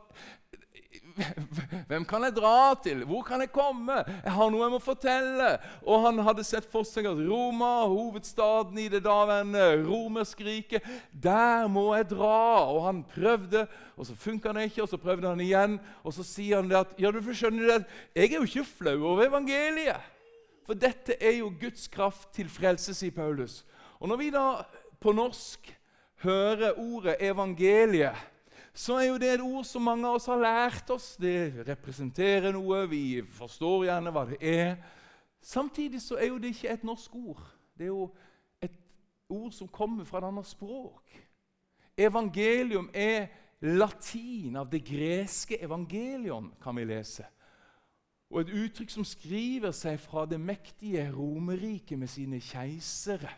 hvem 1.90 2.06
kan 2.10 2.24
jeg 2.26 2.36
dra 2.36 2.74
til? 2.84 3.04
Hvor 3.08 3.22
kan 3.26 3.44
jeg 3.44 3.52
komme? 3.54 4.00
Jeg 4.24 4.34
har 4.34 4.52
noe 4.52 4.64
jeg 4.66 4.74
må 4.74 4.80
fortelle. 4.82 5.50
Og 5.86 6.06
han 6.08 6.22
hadde 6.26 6.46
sett 6.48 6.68
for 6.72 6.88
seg 6.88 7.08
at 7.10 7.20
Roma, 7.20 7.86
hovedstaden 7.90 8.80
i 8.82 8.88
det 8.92 9.04
daværende 9.06 9.84
Romerskriket, 9.86 10.86
der 11.12 11.68
må 11.72 11.90
jeg 11.98 12.10
dra. 12.14 12.66
Og 12.74 12.88
han 12.88 13.04
prøvde, 13.14 13.68
og 13.98 14.10
så 14.10 14.18
funka 14.18 14.56
det 14.58 14.70
ikke, 14.72 14.86
og 14.86 14.92
så 14.92 15.02
prøvde 15.02 15.30
han 15.30 15.44
igjen. 15.44 15.78
Og 16.04 16.16
så 16.18 16.26
sier 16.28 16.62
han 16.62 16.72
det 16.72 16.82
at 16.82 16.98
ja, 17.02 17.14
du 17.14 17.22
skjønner 17.34 17.70
det, 17.70 17.80
jeg 18.16 18.32
er 18.32 18.40
jo 18.40 18.50
ikke 18.50 18.68
flau 18.80 18.98
over 19.14 19.28
evangeliet. 19.28 20.12
For 20.64 20.80
dette 20.80 21.18
er 21.20 21.42
jo 21.42 21.52
Guds 21.60 21.90
kraft 21.92 22.32
til 22.36 22.50
frelse, 22.50 22.96
sier 22.96 23.14
Paulus. 23.16 23.62
Og 24.00 24.10
når 24.10 24.20
vi 24.20 24.30
da 24.34 24.48
på 25.04 25.12
norsk 25.16 25.74
hører 26.24 26.80
ordet 26.80 27.18
evangeliet 27.20 28.16
så 28.74 28.98
er 28.98 29.08
jo 29.12 29.18
det 29.22 29.30
et 29.36 29.42
ord 29.46 29.66
som 29.70 29.86
mange 29.86 30.08
av 30.10 30.18
oss 30.18 30.26
har 30.32 30.42
lært 30.42 30.90
oss. 30.90 31.14
Det 31.22 31.66
representerer 31.68 32.56
noe, 32.56 32.88
vi 32.90 33.22
forstår 33.38 33.86
gjerne 33.86 34.14
hva 34.14 34.24
det 34.32 34.40
er. 34.42 34.72
Samtidig 35.44 36.02
så 36.02 36.18
er 36.18 36.32
jo 36.32 36.40
det 36.42 36.56
ikke 36.56 36.74
et 36.74 36.88
norsk 36.88 37.16
ord. 37.20 37.44
Det 37.78 37.86
er 37.86 37.92
jo 37.92 38.08
et 38.66 38.80
ord 39.30 39.52
som 39.54 39.70
kommer 39.70 40.08
fra 40.10 40.24
et 40.24 40.28
annet 40.32 40.50
språk. 40.50 41.14
Evangelium 41.98 42.90
er 42.94 43.30
latin, 43.62 44.58
av 44.58 44.72
det 44.72 44.82
greske 44.88 45.62
evangelion, 45.62 46.50
kan 46.64 46.76
vi 46.76 46.88
lese. 46.90 47.28
Og 48.34 48.42
et 48.42 48.54
uttrykk 48.64 48.90
som 48.90 49.06
skriver 49.06 49.72
seg 49.78 50.00
fra 50.02 50.26
det 50.26 50.40
mektige 50.42 51.06
Romerriket 51.14 52.00
med 52.00 52.10
sine 52.10 52.42
keisere. 52.42 53.30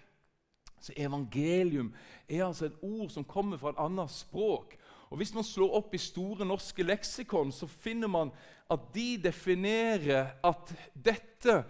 Så 0.80 0.94
Evangelium 0.96 1.94
er 2.30 2.46
altså 2.46 2.70
et 2.70 2.80
ord 2.82 3.10
som 3.10 3.26
kommer 3.28 3.58
fra 3.58 3.74
et 3.74 3.82
annet 3.82 4.12
språk. 4.12 4.78
Og 5.16 5.18
Hvis 5.18 5.34
man 5.34 5.46
slår 5.48 5.78
opp 5.78 5.94
i 5.96 5.98
Store 5.98 6.44
norske 6.44 6.84
leksikon, 6.84 7.54
så 7.56 7.70
finner 7.72 8.10
man 8.12 8.34
at 8.68 8.90
de 8.92 9.14
definerer 9.24 10.34
at 10.44 10.74
dette 10.92 11.62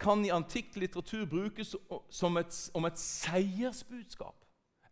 kan 0.00 0.24
i 0.24 0.30
antikk 0.32 0.78
litteratur 0.80 1.26
brukes 1.28 1.74
som 2.08 2.40
et, 2.40 2.56
om 2.72 2.88
et 2.88 2.96
seiersbudskap. 2.96 4.38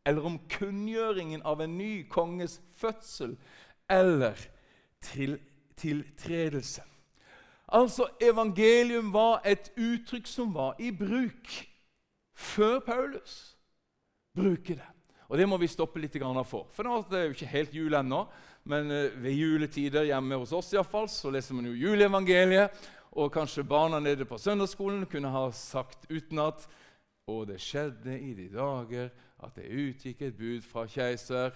Eller 0.05 0.29
om 0.29 0.37
kunngjøringen 0.53 1.41
av 1.41 1.65
en 1.65 1.79
ny 1.79 2.05
konges 2.13 2.59
fødsel 2.77 3.39
eller 3.89 4.37
til, 5.01 5.39
tiltredelse. 5.81 6.85
Altså, 7.73 8.11
Evangelium 8.21 9.09
var 9.17 9.41
et 9.49 9.73
uttrykk 9.73 10.29
som 10.29 10.53
var 10.53 10.77
i 10.77 10.93
bruk 10.93 11.49
før 12.37 12.83
Paulus 12.85 13.57
bruker 14.37 14.83
det. 14.83 14.93
Og 15.33 15.39
det 15.41 15.47
må 15.49 15.57
vi 15.57 15.71
stoppe 15.71 15.97
litt 15.97 16.19
for. 16.45 16.67
For 16.77 16.85
nå 16.85 16.99
er 16.99 17.05
det 17.09 17.21
jo 17.25 17.33
ikke 17.33 17.47
helt 17.55 17.75
jul 17.75 17.95
ennå, 17.97 18.27
men 18.69 18.91
eh, 18.93 19.15
ved 19.17 19.33
juletider 19.33 20.05
hjemme 20.05 20.37
hos 20.37 20.53
oss 20.53 20.75
i 20.75 20.77
hvert 20.77 20.91
fall, 20.91 21.09
så 21.09 21.31
leser 21.33 21.57
man 21.57 21.71
jo 21.71 21.73
juleevangeliet. 21.73 22.69
Og 23.17 23.33
kanskje 23.33 23.65
barna 23.65 23.97
nede 24.01 24.27
på 24.29 24.37
søndagsskolen 24.39 25.07
kunne 25.09 25.33
ha 25.33 25.51
sagt 25.53 26.07
utenat 26.09 26.65
Og 27.29 27.47
det 27.47 27.59
skjedde 27.61 28.15
i 28.17 28.33
de 28.35 28.47
dager 28.49 29.11
at 29.45 29.57
det 29.57 29.69
utgikk 29.69 30.23
et 30.23 30.37
bud 30.37 30.63
fra 30.65 30.87
keiser 30.89 31.53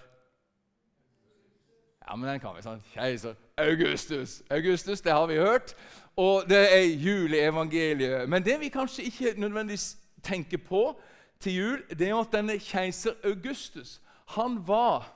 Ja, 2.05 2.15
men 2.15 2.29
den 2.29 2.39
kan 2.39 2.55
vi 2.55 2.61
sånn. 2.65 2.81
Keiser 2.93 3.35
Augustus. 3.57 4.41
Augustus, 4.49 5.01
Det 5.01 5.11
har 5.11 5.27
vi 5.27 5.37
hørt. 5.41 5.73
Og 6.17 6.49
det 6.49 6.63
er 6.73 6.85
juleevangeliet. 6.93 8.29
Men 8.29 8.45
det 8.45 8.59
vi 8.59 8.69
kanskje 8.73 9.09
ikke 9.09 9.33
nødvendigvis 9.37 9.97
tenker 10.23 10.57
på, 10.57 10.95
til 11.39 11.53
jul, 11.53 11.83
det 11.89 12.09
er 12.09 12.17
at 12.17 12.33
denne 12.33 12.57
keiser 12.59 13.17
Augustus 13.23 13.99
han 14.35 14.57
var 14.67 15.13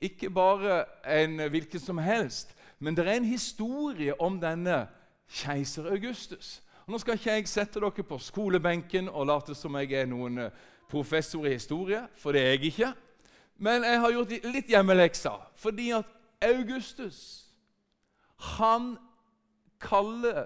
ikke 0.00 0.30
bare 0.30 0.84
en 1.22 1.40
hvilken 1.50 1.80
som 1.80 1.98
helst, 1.98 2.54
men 2.78 2.96
det 2.96 3.08
er 3.08 3.16
en 3.16 3.24
historie 3.24 4.20
om 4.20 4.40
denne 4.40 4.86
keiser 5.28 5.90
Augustus. 5.90 6.62
Og 6.86 6.92
nå 6.92 6.98
skal 6.98 7.18
ikke 7.18 7.32
jeg 7.32 7.48
sette 7.50 7.80
dere 7.82 8.04
på 8.06 8.18
skolebenken 8.22 9.08
og 9.08 9.26
late 9.26 9.56
som 9.58 9.74
jeg 9.80 9.96
er 9.98 10.06
noen 10.06 10.38
eh, 10.38 10.52
professor 10.86 11.46
i 11.46 11.56
historie, 11.56 12.04
for 12.14 12.32
det 12.32 12.42
er 12.42 12.54
jeg 12.54 12.70
ikke. 12.70 12.92
Men 13.58 13.82
jeg 13.82 14.00
har 14.00 14.12
gjort 14.14 14.34
litt 14.52 14.70
hjemmelekser, 14.70 15.40
fordi 15.56 15.90
at 15.96 16.12
Augustus 16.44 17.18
han 18.56 18.94
kaller 19.80 20.44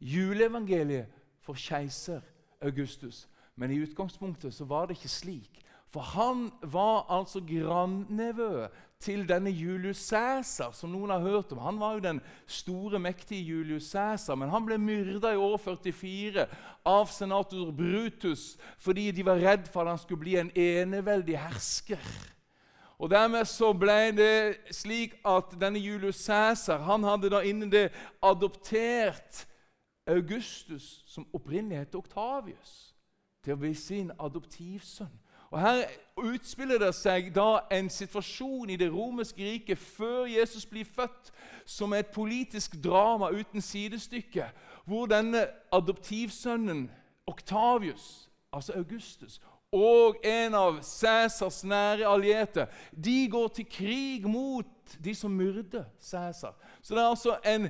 juleevangeliet 0.00 1.06
for 1.40 1.56
keiser 1.56 2.20
Augustus. 2.60 3.24
Men 3.58 3.70
i 3.74 3.80
utgangspunktet 3.82 4.54
så 4.54 4.64
var 4.64 4.86
det 4.86 4.98
ikke 4.98 5.10
slik. 5.10 5.64
For 5.88 6.00
han 6.00 6.50
var 6.62 7.06
altså 7.10 7.40
grandnevø 7.40 8.68
til 9.00 9.22
denne 9.28 9.50
Julius 9.50 9.96
Cæsar, 10.10 10.72
som 10.74 10.90
noen 10.90 11.10
har 11.10 11.22
hørt 11.22 11.52
om. 11.54 11.60
Han 11.62 11.78
var 11.80 11.94
jo 11.94 12.02
den 12.04 12.20
store, 12.46 12.98
mektige 12.98 13.42
Julius 13.42 13.90
Cæsar, 13.90 14.34
men 14.34 14.50
han 14.50 14.66
ble 14.66 14.78
myrda 14.78 15.32
i 15.32 15.40
år 15.40 15.56
44 15.56 16.46
av 16.86 17.06
senator 17.12 17.70
Brutus 17.72 18.56
fordi 18.78 19.10
de 19.10 19.24
var 19.26 19.40
redd 19.40 19.70
for 19.70 19.86
at 19.86 19.94
han 19.94 20.02
skulle 20.02 20.24
bli 20.26 20.36
en 20.36 20.50
eneveldig 20.54 21.38
hersker. 21.38 22.10
Og 22.98 23.10
Dermed 23.10 23.46
så 23.46 23.70
ble 23.72 24.10
det 24.18 24.74
slik 24.74 25.14
at 25.26 25.54
denne 25.60 25.78
Julius 25.78 26.20
Cæsar 26.26 26.82
han 26.84 27.06
hadde 27.06 27.30
da 27.30 27.40
innen 27.46 27.72
det 27.72 27.88
adoptert 28.22 29.46
Augustus, 30.08 31.02
som 31.06 31.28
opprinnelig 31.32 31.78
het 31.78 31.94
Oktavius 31.94 32.88
til 33.44 33.54
å 33.54 33.60
bli 33.60 33.74
sin 33.74 34.12
adoptivsønn. 34.18 35.14
Og 35.50 35.60
Her 35.60 35.84
utspiller 36.16 36.78
det 36.78 36.90
seg 36.94 37.30
da 37.32 37.62
en 37.72 37.88
situasjon 37.90 38.70
i 38.70 38.76
det 38.76 38.90
romerske 38.92 39.44
riket 39.44 39.80
før 39.80 40.26
Jesus 40.28 40.66
blir 40.68 40.84
født, 40.84 41.32
som 41.64 41.92
er 41.92 42.04
et 42.04 42.12
politisk 42.12 42.76
drama 42.84 43.30
uten 43.32 43.64
sidestykke, 43.64 44.50
hvor 44.84 45.06
denne 45.08 45.46
adoptivsønnen 45.72 46.90
Oktavius, 47.26 48.28
altså 48.52 48.72
Augustus, 48.76 49.40
og 49.72 50.16
en 50.24 50.54
av 50.56 50.78
Cæsars 50.82 51.64
nære 51.64 52.08
allierte 52.08 52.66
de 52.92 53.28
går 53.28 53.48
til 53.48 53.66
krig 53.68 54.28
mot 54.28 54.96
de 55.04 55.14
som 55.14 55.30
myrder 55.30 55.84
Cæsar. 56.00 56.56
Så 56.82 56.94
det 56.94 57.02
er 57.02 57.08
altså 57.08 57.36
en 57.44 57.68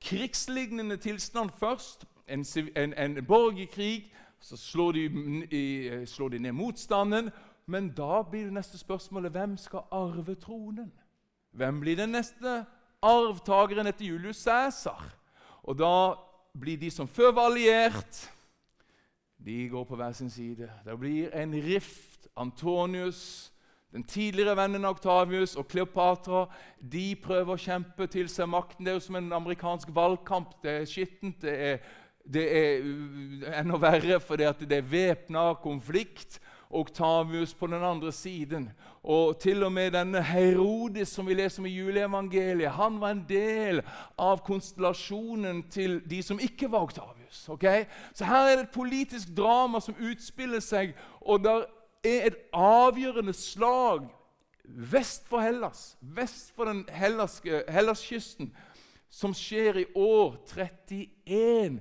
krigslignende 0.00 0.96
tilstand 0.96 1.50
først, 1.58 2.04
en, 2.28 2.44
en, 2.76 2.94
en 2.94 3.26
borgerkrig 3.26 4.12
så 4.40 4.56
slår 4.56 4.92
de, 4.92 5.04
i, 5.50 5.64
slår 6.06 6.28
de, 6.28 6.38
ned 6.38 6.52
motstanden. 6.52 7.30
Men 7.66 7.90
da 7.96 8.22
blir 8.22 8.48
det 8.48 8.56
neste 8.56 8.78
spørsmålet 8.78 9.32
hvem 9.32 9.56
skal 9.60 9.86
arve 9.92 10.34
tronen? 10.40 10.90
Hvem 11.52 11.80
blir 11.80 11.96
den 11.96 12.14
neste 12.14 12.64
arvtakeren 13.02 13.86
etter 13.90 14.08
Julius 14.08 14.42
Cæsar? 14.46 15.04
Og 15.62 15.78
da 15.78 16.14
blir 16.58 16.80
de 16.80 16.90
som 16.90 17.08
før 17.08 17.34
var 17.36 17.50
alliert, 17.50 18.30
de 19.44 19.68
går 19.68 19.84
på 19.84 19.96
hver 19.96 20.12
sin 20.12 20.30
side. 20.30 20.70
Det 20.84 20.98
blir 20.98 21.30
en 21.36 21.54
rift. 21.54 22.20
Antonius, 22.36 23.52
den 23.92 24.04
tidligere 24.04 24.56
vennen 24.56 24.84
Octavius 24.84 25.56
og 25.56 25.66
Kleopatra 25.68 26.44
de 26.92 27.16
prøver 27.22 27.56
å 27.56 27.60
kjempe 27.60 28.06
til 28.06 28.28
seg 28.30 28.48
makten. 28.48 28.86
Det 28.86 28.92
er 28.92 29.00
jo 29.00 29.06
som 29.06 29.18
en 29.18 29.32
amerikansk 29.34 29.90
valgkamp. 29.94 30.54
Det 30.62 30.70
er 30.70 30.86
skittent, 30.88 31.42
det 31.42 31.56
er 31.70 31.80
det 32.24 32.46
er 32.56 33.60
enda 33.60 33.78
verre 33.80 34.20
fordi 34.22 34.48
det 34.68 34.78
er 34.78 34.90
væpna 34.90 35.52
konflikt. 35.62 36.40
Oktavius 36.70 37.54
på 37.54 37.66
den 37.66 37.82
andre 37.82 38.12
siden. 38.12 38.70
Og 39.02 39.40
til 39.40 39.64
og 39.64 39.72
med 39.72 39.90
denne 39.90 40.22
Herodes 40.22 41.08
som 41.08 41.26
vi 41.26 41.34
leser 41.34 41.62
om 41.62 41.66
i 41.66 41.74
juleevangeliet, 41.74 42.70
han 42.70 43.00
var 43.00 43.10
en 43.10 43.24
del 43.28 43.82
av 44.18 44.44
konstellasjonen 44.46 45.64
til 45.70 45.98
de 46.10 46.22
som 46.22 46.38
ikke 46.38 46.70
var 46.70 46.86
Oktavius. 46.86 47.48
Okay? 47.48 47.84
Så 48.14 48.24
her 48.24 48.46
er 48.46 48.56
det 48.56 48.68
et 48.68 48.74
politisk 48.74 49.34
drama 49.36 49.80
som 49.80 49.98
utspiller 49.98 50.62
seg, 50.62 50.94
og 51.20 51.42
det 51.44 51.58
er 52.04 52.30
et 52.30 52.38
avgjørende 52.54 53.34
slag 53.34 54.06
vest 54.64 55.26
for 55.28 55.42
Hellas, 55.42 55.96
vest 56.00 56.52
for 56.54 56.70
den 56.70 56.84
Hellaskysten, 56.94 58.54
som 59.10 59.34
skjer 59.34 59.82
i 59.82 59.86
år 59.98 60.36
31 60.54 61.80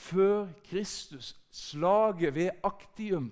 før 0.00 0.48
Kristus, 0.70 1.36
slaget 1.50 2.34
ved 2.34 2.50
Aktium. 2.64 3.30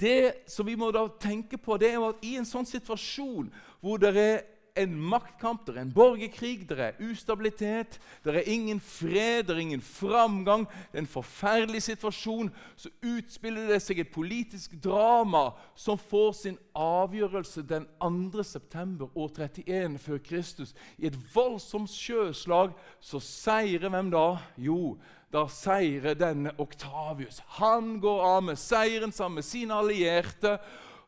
Det 0.00 0.32
som 0.50 0.66
vi 0.66 0.74
må 0.74 0.90
da 0.90 1.06
tenke 1.20 1.58
på, 1.58 1.76
det 1.78 1.92
er 1.92 2.02
at 2.08 2.24
i 2.26 2.34
en 2.40 2.48
sånn 2.48 2.66
situasjon 2.66 3.52
hvor 3.84 4.00
det 4.02 4.14
er 4.18 4.38
en 4.76 4.92
maktkamp, 5.08 5.66
det 5.66 5.76
er 5.76 5.80
en 5.86 5.92
borgerkrig, 5.92 6.66
det 6.68 6.78
er 6.80 6.98
ustabilitet, 7.00 7.96
det 8.24 8.34
er 8.36 8.48
ingen 8.50 8.80
fred, 8.80 9.46
det 9.46 9.54
er 9.54 9.62
ingen 9.62 9.80
framgang. 9.80 10.66
Det 10.92 10.98
er 10.98 11.04
en 11.04 11.08
forferdelig 11.08 11.82
situasjon. 11.82 12.50
Så 12.76 12.92
utspiller 13.00 13.70
det 13.70 13.80
seg 13.82 14.02
et 14.02 14.12
politisk 14.12 14.76
drama 14.84 15.48
som 15.78 15.98
får 15.98 16.32
sin 16.42 16.58
avgjørelse 16.76 17.64
den 17.64 17.86
2. 18.02 18.44
september 18.44 19.08
år 19.16 19.32
31 19.48 19.98
før 19.98 20.18
Kristus. 20.18 20.74
I 20.98 21.08
et 21.08 21.18
voldsomt 21.34 21.90
sjøslag 21.90 22.76
så 23.00 23.20
seirer 23.22 23.88
hvem 23.88 24.12
da? 24.12 24.28
Jo, 24.60 24.98
da 25.32 25.46
seirer 25.50 26.14
denne 26.14 26.52
Oktavius. 26.62 27.40
Han 27.58 27.96
går 28.00 28.22
av 28.24 28.42
med 28.46 28.60
seieren 28.60 29.12
sammen 29.12 29.40
med 29.40 29.46
sine 29.46 29.74
allierte. 29.74 30.56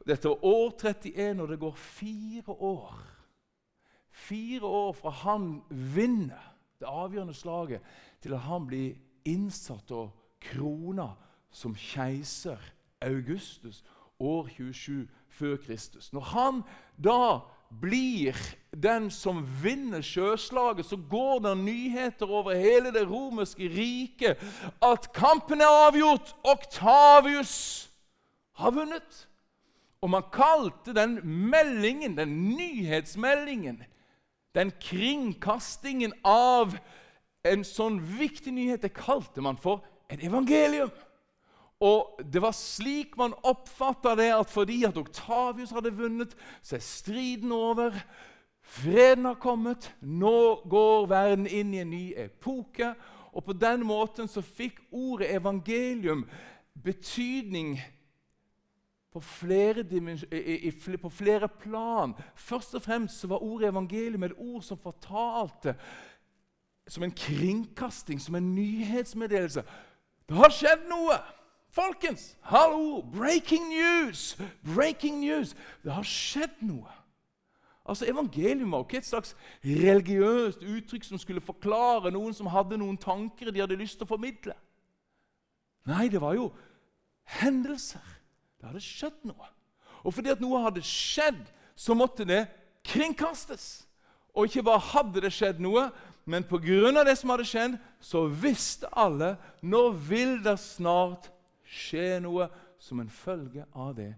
Dette 0.07 0.31
er 0.31 0.44
år 0.44 0.72
31, 0.81 1.42
og 1.42 1.48
det 1.48 1.61
går 1.61 1.76
fire 1.78 2.52
år. 2.52 2.96
Fire 4.11 4.66
år 4.66 4.92
fra 4.98 5.12
han 5.24 5.50
vinner 5.70 6.54
det 6.78 6.88
avgjørende 6.90 7.35
slaget, 7.35 7.83
til 8.22 8.35
at 8.35 8.46
han 8.46 8.66
blir 8.66 8.96
innsatt 9.28 9.90
og 9.94 10.11
krona 10.42 11.12
som 11.50 11.74
keiser 11.74 12.59
Augustus 13.02 13.83
år 14.18 14.48
27 14.57 15.07
før 15.28 15.57
Kristus. 15.62 16.12
Når 16.12 16.20
han 16.20 16.62
da 16.96 17.40
blir 17.68 18.37
den 18.72 19.11
som 19.11 19.42
vinner 19.62 20.02
sjøslaget, 20.04 20.87
så 20.87 20.96
går 21.11 21.40
det 21.44 21.54
nyheter 21.59 22.31
over 22.31 22.57
hele 22.57 22.92
det 22.94 23.04
romerske 23.09 23.68
riket 23.72 24.40
at 24.85 25.11
kampen 25.16 25.61
er 25.61 25.87
avgjort. 25.88 26.35
Oktavius 26.44 27.88
har 28.59 28.70
vunnet. 28.70 29.24
Og 30.00 30.11
man 30.11 30.28
kalte 30.33 30.94
den 30.94 31.18
meldingen, 31.50 32.16
den 32.16 32.35
nyhetsmeldingen, 32.54 33.83
den 34.54 34.70
kringkastingen 34.81 36.14
av 36.24 36.76
en 37.46 37.64
sånn 37.66 37.98
viktig 38.18 38.52
nyhet, 38.54 38.83
det 38.83 38.94
kalte 38.94 39.42
man 39.42 39.59
for 39.59 39.83
et 40.11 40.22
evangelium. 40.24 40.90
Og 41.81 42.21
Det 42.33 42.43
var 42.43 42.53
slik 42.53 43.17
man 43.17 43.37
oppfatta 43.47 44.17
det, 44.19 44.33
at 44.35 44.51
fordi 44.51 44.85
at 44.85 44.97
Oktavius 44.99 45.71
hadde 45.71 45.95
vunnet, 45.95 46.35
så 46.62 46.77
er 46.77 46.83
striden 46.83 47.53
over. 47.53 47.95
Freden 48.62 49.25
har 49.25 49.35
kommet. 49.35 49.95
Nå 50.01 50.62
går 50.69 51.07
verden 51.07 51.47
inn 51.47 51.75
i 51.75 51.81
en 51.85 51.91
ny 51.91 52.03
epoke. 52.17 52.95
Og 53.33 53.45
På 53.45 53.53
den 53.53 53.87
måten 53.87 54.29
så 54.29 54.43
fikk 54.43 54.81
ordet 54.91 55.31
evangelium 55.37 56.27
betydning 56.83 57.79
på 59.12 59.21
flere, 59.21 59.85
på 60.99 61.09
flere 61.09 61.49
plan. 61.49 62.14
Først 62.35 62.75
og 62.75 62.83
fremst 62.83 63.21
så 63.21 63.31
var 63.31 63.43
ordet 63.43 63.69
evangelium 63.69 64.23
et 64.23 64.37
ord 64.38 64.62
som 64.62 64.79
fortalte 64.79 65.75
som 66.88 67.03
en 67.03 67.12
kringkasting, 67.12 68.21
som 68.21 68.35
en 68.35 68.55
nyhetsmeddelelse. 68.55 69.62
Det 70.29 70.37
har 70.37 70.53
skjedd 70.53 70.88
noe! 70.88 71.19
Folkens, 71.68 72.37
hallo! 72.40 73.02
Breaking 73.02 73.68
news! 73.68 74.37
Breaking 74.74 75.20
news! 75.20 75.54
Det 75.85 75.92
har 75.92 76.07
skjedd 76.07 76.62
noe. 76.64 76.92
Altså, 77.88 78.04
Evangelium 78.09 78.72
var 78.72 78.85
ikke 78.85 79.00
et 79.00 79.09
slags 79.09 79.35
religiøst 79.64 80.64
uttrykk 80.64 81.04
som 81.04 81.20
skulle 81.20 81.44
forklare 81.44 82.12
noen 82.12 82.35
som 82.37 82.50
hadde 82.52 82.76
noen 82.81 82.98
tanker 83.00 83.48
de 83.52 83.62
hadde 83.62 83.78
lyst 83.81 83.96
til 83.96 84.04
å 84.04 84.11
formidle. 84.11 84.57
Nei, 85.88 86.09
det 86.12 86.20
var 86.20 86.37
jo 86.37 86.50
hendelser. 87.38 88.04
Det 88.61 88.68
hadde 88.68 88.85
skjedd 88.85 89.24
noe. 89.28 89.48
Og 90.04 90.12
fordi 90.14 90.35
at 90.35 90.42
noe 90.42 90.61
hadde 90.66 90.85
skjedd, 90.85 91.40
så 91.78 91.96
måtte 91.96 92.26
det 92.28 92.42
kringkastes. 92.85 93.87
Og 94.37 94.48
ikke 94.48 94.66
bare 94.68 94.85
hadde 94.92 95.22
det 95.24 95.33
skjedd 95.33 95.61
noe, 95.62 95.88
men 96.28 96.44
pga. 96.44 97.04
det 97.04 97.16
som 97.16 97.33
hadde 97.33 97.48
skjedd, 97.48 97.78
så 98.00 98.26
visste 98.28 98.88
alle 98.92 99.37
nå 99.62 99.88
vil 99.96 100.42
det 100.44 100.59
snart 100.61 101.31
skje 101.68 102.18
noe 102.24 102.48
som 102.81 103.02
en 103.02 103.11
følge 103.12 103.66
av 103.76 103.94
det 103.98 104.12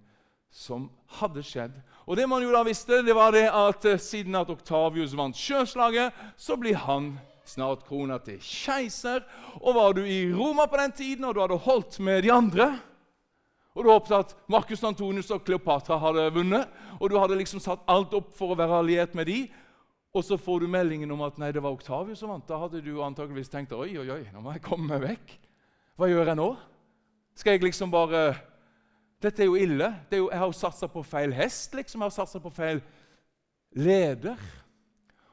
som 0.50 0.88
hadde 1.20 1.42
skjedd. 1.46 1.74
Og 2.06 2.18
det 2.18 2.26
man 2.30 2.42
jo 2.42 2.50
da 2.54 2.64
visste, 2.66 3.02
det 3.06 3.14
var 3.14 3.34
det 3.34 3.46
at 3.46 3.86
eh, 3.86 4.00
siden 4.02 4.38
at 4.38 4.50
Oktavius 4.50 5.14
vant 5.18 5.38
sjøslaget, 5.38 6.14
så 6.36 6.56
blir 6.58 6.78
han 6.86 7.12
snart 7.46 7.84
krona 7.86 8.18
til 8.22 8.40
keiser. 8.42 9.22
Og 9.62 9.76
var 9.78 9.94
du 9.94 10.02
i 10.02 10.24
Roma 10.34 10.66
på 10.70 10.80
den 10.80 10.94
tiden, 10.94 11.26
og 11.28 11.36
du 11.36 11.42
hadde 11.44 11.60
holdt 11.66 12.00
med 12.02 12.24
de 12.26 12.32
andre 12.34 12.72
og 13.74 13.84
du 13.86 13.90
håpet 13.92 14.14
at 14.16 14.32
Marcus 14.50 14.82
Antonius 14.84 15.30
og 15.30 15.44
Kleopatra 15.46 15.98
hadde 16.02 16.26
vunnet, 16.34 16.68
og 16.98 17.10
du 17.10 17.18
hadde 17.20 17.38
liksom 17.38 17.62
satt 17.62 17.86
alt 17.90 18.14
opp 18.18 18.32
for 18.38 18.52
å 18.52 18.58
være 18.58 18.80
alliert 18.82 19.14
med 19.18 19.30
de, 19.30 19.44
og 20.10 20.24
så 20.26 20.34
får 20.40 20.64
du 20.64 20.72
meldingen 20.72 21.12
om 21.14 21.22
at 21.22 21.38
nei, 21.38 21.52
det 21.54 21.62
var 21.62 21.76
Oktavius 21.76 22.18
som 22.18 22.32
vant. 22.32 22.46
Da 22.48 22.58
hadde 22.58 22.82
du 22.82 22.96
antageligvis 23.04 23.52
tenkt 23.52 23.76
oi, 23.76 23.92
oi, 23.94 24.08
oi, 24.10 24.24
nå 24.34 24.42
må 24.42 24.56
jeg 24.56 24.64
komme 24.64 24.90
meg 24.90 25.04
vekk. 25.04 25.36
Hva 25.94 26.08
gjør 26.10 26.32
jeg 26.32 26.40
nå? 26.40 26.48
Skal 27.34 27.56
jeg 27.56 27.62
liksom 27.62 27.90
bare 27.90 28.34
Dette 29.20 29.42
er 29.42 29.50
jo 29.50 29.54
ille. 29.60 29.84
Er 30.10 30.16
jo, 30.16 30.30
jeg 30.30 30.38
har 30.38 30.48
jo 30.48 30.56
satsa 30.56 30.86
på 30.88 31.02
feil 31.04 31.32
hest. 31.36 31.74
liksom. 31.74 32.00
Jeg 32.00 32.08
har 32.08 32.14
satsa 32.14 32.38
på 32.40 32.50
feil 32.50 32.80
leder. 33.76 34.36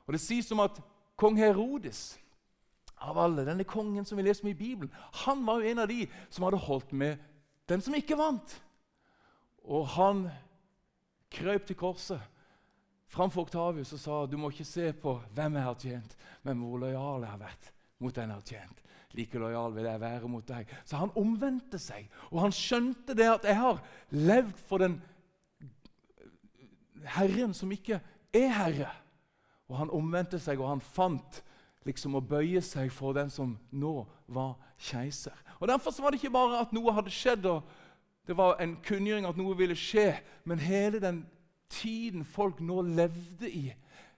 Og 0.05 0.13
Det 0.13 0.21
sies 0.21 0.51
om 0.51 0.59
at 0.59 0.81
kong 1.15 1.37
Herodes 1.39 2.19
av 2.97 3.17
alle, 3.17 3.45
denne 3.45 3.63
kongen 3.63 4.05
som 4.05 4.17
vi 4.17 4.25
leser 4.25 4.43
om 4.43 4.49
i 4.49 4.57
Bibelen, 4.57 4.91
han 5.23 5.45
var 5.45 5.61
jo 5.61 5.69
en 5.69 5.79
av 5.79 5.87
de 5.87 6.07
som 6.29 6.43
hadde 6.47 6.57
holdt 6.57 6.91
med 6.91 7.17
den 7.69 7.81
som 7.81 7.95
ikke 7.95 8.17
vant. 8.17 8.55
Og 9.63 9.87
han 9.95 10.25
krøp 11.31 11.67
til 11.67 11.77
korset 11.77 12.21
framfor 13.11 13.45
Oktavius 13.45 13.93
og 13.95 14.01
sa 14.01 14.17
du 14.25 14.37
må 14.39 14.51
ikke 14.51 14.67
se 14.67 14.91
på 14.95 15.17
hvem 15.35 15.59
jeg 15.59 15.67
har 15.67 15.79
tjent, 15.79 16.17
men 16.43 16.59
hvor 16.59 16.81
lojal 16.81 17.23
jeg 17.23 17.31
har 17.31 17.43
vært 17.43 17.71
mot 18.03 18.15
den 18.15 18.31
jeg 18.31 18.39
har 18.39 18.47
tjent 18.51 18.83
like 19.15 19.39
lojal 19.39 19.75
vil 19.75 19.87
jeg 19.87 20.01
være 20.01 20.27
mot 20.29 20.47
deg. 20.47 20.67
Så 20.85 20.99
han 20.99 21.13
omvendte 21.15 21.79
seg, 21.81 22.09
og 22.31 22.41
han 22.45 22.55
skjønte 22.55 23.15
det 23.17 23.29
at 23.31 23.47
jeg 23.47 23.59
har 23.59 23.81
levd 24.11 24.57
for 24.67 24.83
den 24.83 24.99
Herren 27.07 27.53
som 27.55 27.71
ikke 27.71 28.01
er 28.35 28.49
herre. 28.51 28.89
Og 29.67 29.77
han 29.79 29.91
omvendte 29.93 30.39
seg, 30.39 30.59
og 30.59 30.69
han 30.69 30.83
fant 30.83 31.41
liksom 31.87 32.17
å 32.17 32.23
bøye 32.23 32.61
seg 32.63 32.91
for 32.91 33.15
den 33.15 33.31
som 33.31 33.55
nå 33.71 34.01
var 34.27 34.57
keiser. 34.89 35.35
Og 35.59 35.67
Derfor 35.67 35.95
var 36.01 36.11
det 36.11 36.21
ikke 36.21 36.35
bare 36.35 36.61
at 36.61 36.73
noe 36.75 36.93
hadde 36.93 37.13
skjedd, 37.13 37.47
og 37.47 37.63
det 38.27 38.35
var 38.37 38.59
en 38.61 38.75
kunngjøring 38.83 39.27
at 39.27 39.39
noe 39.39 39.55
ville 39.57 39.75
skje, 39.77 40.11
men 40.43 40.59
hele 40.59 40.99
den 40.99 41.23
tiden 41.71 42.25
folk 42.27 42.59
nå 42.63 42.81
levde 42.81 43.49
i, 43.49 43.71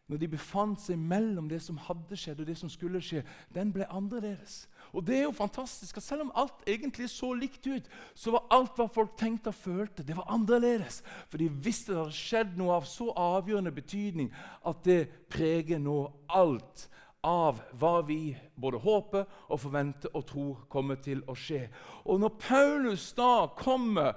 når 0.10 0.18
de 0.18 0.32
befant 0.32 0.82
seg 0.82 0.98
mellom 0.98 1.50
det 1.50 1.62
som 1.62 1.78
hadde 1.86 2.18
skjedd 2.18 2.42
og 2.42 2.50
det 2.50 2.58
som 2.58 2.70
skulle 2.74 3.02
skje, 3.06 3.22
den 3.54 3.74
ble 3.74 3.86
annerledes. 3.94 4.64
Og 4.94 5.06
det 5.06 5.18
er 5.18 5.26
jo 5.28 5.36
fantastisk 5.36 5.98
at 5.98 6.04
Selv 6.04 6.26
om 6.26 6.32
alt 6.36 6.64
egentlig 6.68 7.10
så 7.12 7.34
likt 7.38 7.68
ut, 7.68 7.90
så 8.16 8.34
var 8.34 8.48
alt 8.56 8.78
hva 8.80 8.88
folk 8.90 9.16
tenkte 9.18 9.52
og 9.54 9.58
følte, 9.58 10.04
det 10.04 10.18
var 10.18 10.30
annerledes. 10.34 11.04
For 11.30 11.38
de 11.38 11.50
visste 11.50 11.94
det 11.94 12.00
hadde 12.02 12.18
skjedd 12.18 12.56
noe 12.58 12.80
av 12.80 12.88
så 12.90 13.12
avgjørende 13.14 13.74
betydning 13.76 14.32
at 14.66 14.82
det 14.88 15.04
preger 15.30 15.82
nå 15.82 16.02
alt 16.28 16.88
av 17.26 17.60
hva 17.80 18.00
vi 18.08 18.32
både 18.56 18.80
håper 18.80 19.26
og 19.50 19.60
forventer 19.60 20.14
og 20.16 20.26
tror 20.30 20.66
kommer 20.72 21.00
til 21.04 21.22
å 21.28 21.36
skje. 21.38 21.66
Og 22.08 22.22
når 22.22 22.38
Paulus 22.40 23.10
da 23.18 23.50
kommer 23.60 24.16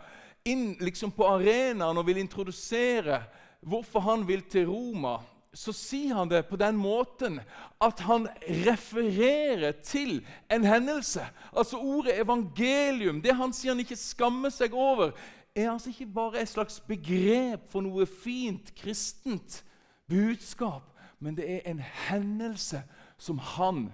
inn 0.48 0.72
liksom 0.80 1.12
på 1.14 1.26
arenaen 1.26 1.98
og 1.98 2.06
vil 2.06 2.22
introdusere 2.22 3.20
hvorfor 3.62 4.06
han 4.06 4.24
vil 4.26 4.42
til 4.50 4.70
Roma 4.70 5.18
så 5.52 5.72
sier 5.76 6.14
han 6.16 6.30
det 6.30 6.46
på 6.48 6.56
den 6.56 6.78
måten 6.80 7.40
at 7.82 8.00
han 8.06 8.24
refererer 8.64 9.76
til 9.84 10.22
en 10.50 10.64
hendelse. 10.64 11.26
Altså 11.52 11.76
Ordet 11.76 12.16
evangelium, 12.20 13.20
det 13.22 13.36
han 13.36 13.52
sier 13.52 13.74
han 13.74 13.82
ikke 13.84 14.00
skammer 14.00 14.52
seg 14.52 14.72
over, 14.72 15.12
er 15.54 15.70
altså 15.70 15.92
ikke 15.92 16.06
bare 16.06 16.40
et 16.40 16.48
slags 16.48 16.80
begrep 16.80 17.68
for 17.68 17.84
noe 17.84 18.06
fint 18.08 18.72
kristent 18.78 19.60
budskap, 20.08 20.88
men 21.20 21.36
det 21.36 21.44
er 21.48 21.68
en 21.68 21.82
hendelse 22.08 22.80
som 23.20 23.38
han 23.38 23.90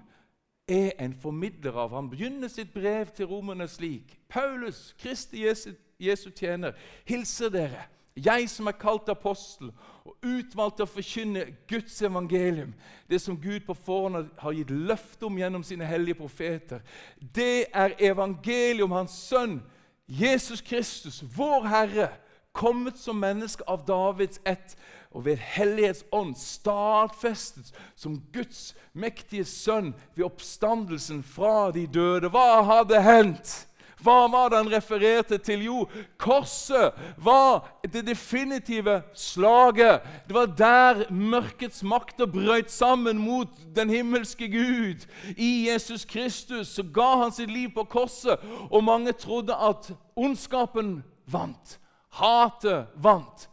er 0.68 0.92
en 1.02 1.14
formidler 1.18 1.74
av. 1.74 1.94
Han 1.96 2.10
begynner 2.12 2.48
sitt 2.52 2.70
brev 2.72 3.10
til 3.16 3.26
romerne 3.26 3.66
slik.: 3.68 4.14
Paulus, 4.28 4.94
Kristi 4.98 5.46
Jesu, 5.46 5.72
Jesu 5.98 6.30
tjener, 6.30 6.72
hilser 7.04 7.50
dere. 7.50 7.88
Jeg 8.24 8.48
som 8.50 8.66
er 8.66 8.76
kalt 8.78 9.08
apostel 9.08 9.70
og 10.08 10.14
utvalgt 10.24 10.78
til 10.78 10.86
å 10.86 10.90
forkynne 10.90 11.44
Guds 11.70 11.98
evangelium, 12.02 12.72
det 13.10 13.20
som 13.22 13.36
Gud 13.40 13.66
på 13.66 13.76
forhånd 13.76 14.30
har 14.40 14.56
gitt 14.56 14.70
løfte 14.72 15.28
om 15.28 15.38
gjennom 15.38 15.64
sine 15.66 15.86
hellige 15.88 16.18
profeter, 16.20 16.80
det 17.20 17.68
er 17.72 17.96
evangeliet 18.10 18.84
om 18.86 18.96
Hans 18.96 19.16
Sønn, 19.28 19.60
Jesus 20.08 20.64
Kristus, 20.64 21.20
vår 21.36 21.68
Herre, 21.68 22.08
kommet 22.52 22.98
som 22.98 23.20
menneske 23.20 23.62
av 23.68 23.84
Davids 23.86 24.40
ett 24.48 24.74
og 25.14 25.24
ved 25.24 25.40
Hellighetsånd 25.40 26.34
stadfestet 26.40 27.70
som 27.96 28.18
Guds 28.32 28.74
mektige 28.92 29.46
sønn 29.48 29.92
ved 30.16 30.26
oppstandelsen 30.26 31.22
fra 31.24 31.70
de 31.74 31.86
døde. 31.86 32.30
Hva 32.32 32.62
hadde 32.66 33.02
hendt? 33.04 33.54
Hva 34.02 34.28
var 34.30 34.50
det 34.50 34.60
han 34.60 34.70
refererte 34.72 35.38
til? 35.42 35.64
Jo, 35.66 35.78
korset 36.20 36.94
var 37.18 37.66
det 37.82 38.04
definitive 38.06 39.00
slaget. 39.14 40.06
Det 40.28 40.36
var 40.36 40.46
der 40.58 41.02
mørkets 41.10 41.82
makter 41.82 42.26
brøt 42.30 42.70
sammen 42.70 43.18
mot 43.18 43.50
den 43.76 43.90
himmelske 43.90 44.48
Gud. 44.52 45.06
I 45.36 45.68
Jesus 45.70 46.04
Kristus 46.04 46.68
så 46.78 46.86
ga 46.94 47.10
han 47.24 47.34
sitt 47.34 47.50
liv 47.50 47.72
på 47.74 47.84
korset, 47.90 48.38
og 48.70 48.84
mange 48.84 49.12
trodde 49.12 49.54
at 49.54 49.90
ondskapen 50.16 51.02
vant. 51.26 51.78
Hatet 52.18 52.86
vant. 52.96 53.48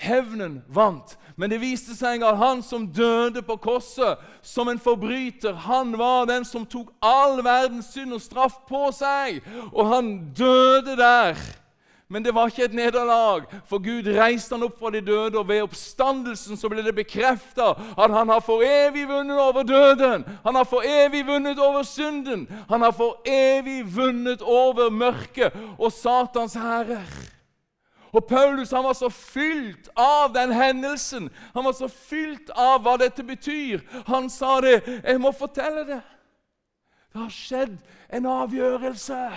Hevnen 0.00 0.62
vant. 0.68 1.16
Men 1.36 1.52
det 1.52 1.60
viste 1.60 1.92
seg 1.96 2.24
at 2.24 2.38
han 2.40 2.62
som 2.64 2.86
døde 2.88 3.42
på 3.44 3.58
korset 3.60 4.20
som 4.42 4.68
en 4.72 4.80
forbryter, 4.80 5.52
han 5.66 5.92
var 6.00 6.28
den 6.30 6.44
som 6.48 6.64
tok 6.64 6.88
all 7.04 7.42
verdens 7.44 7.92
synd 7.92 8.16
og 8.16 8.22
straff 8.24 8.62
på 8.68 8.88
seg. 8.96 9.42
Og 9.72 9.90
han 9.92 10.12
døde 10.36 10.96
der. 10.96 11.36
Men 12.10 12.24
det 12.24 12.32
var 12.34 12.50
ikke 12.50 12.64
et 12.64 12.74
nederlag, 12.74 13.44
for 13.70 13.78
Gud 13.78 14.08
reiste 14.10 14.56
han 14.56 14.64
opp 14.66 14.80
fra 14.80 14.90
de 14.90 14.98
døde, 15.04 15.38
og 15.38 15.46
ved 15.46 15.62
oppstandelsen 15.62 16.58
så 16.58 16.66
ble 16.72 16.82
det 16.82 16.96
bekrefta 16.96 17.68
at 17.78 18.10
han 18.10 18.32
har 18.32 18.40
for 18.42 18.64
evig 18.66 19.04
vunnet 19.06 19.38
over 19.38 19.62
døden. 19.62 20.24
Han 20.42 20.58
har 20.58 20.66
for 20.66 20.82
evig 20.82 21.22
vunnet 21.28 21.60
over 21.62 21.86
synden. 21.86 22.48
Han 22.72 22.82
har 22.82 22.96
for 22.96 23.20
evig 23.28 23.84
vunnet 23.94 24.42
over 24.42 24.90
mørket 24.90 25.54
og 25.78 25.92
Satans 25.94 26.58
hærer. 26.58 27.06
Og 28.12 28.24
Paulus 28.26 28.70
han 28.70 28.84
var 28.84 28.96
så 28.98 29.08
fylt 29.08 29.88
av 29.96 30.32
den 30.34 30.52
hendelsen. 30.52 31.30
Han 31.54 31.64
var 31.64 31.72
så 31.72 31.88
fylt 31.88 32.50
av 32.50 32.82
hva 32.82 32.96
dette 32.98 33.22
betyr. 33.22 33.84
Han 34.06 34.30
sa 34.30 34.60
det. 34.60 34.82
'Jeg 34.86 35.20
må 35.20 35.32
fortelle 35.32 35.86
det.' 35.86 36.02
Det 37.12 37.20
har 37.20 37.28
skjedd 37.28 37.78
en 38.12 38.26
avgjørelse. 38.26 39.30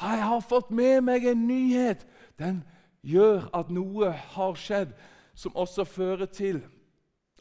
Jeg 0.00 0.22
har 0.22 0.40
fått 0.40 0.70
med 0.70 1.00
meg 1.00 1.24
en 1.24 1.46
nyhet. 1.46 2.06
Den 2.38 2.64
gjør 3.02 3.46
at 3.54 3.70
noe 3.70 4.10
har 4.10 4.54
skjedd, 4.54 4.92
som 5.34 5.56
også 5.56 5.84
fører 5.84 6.26
til 6.26 6.64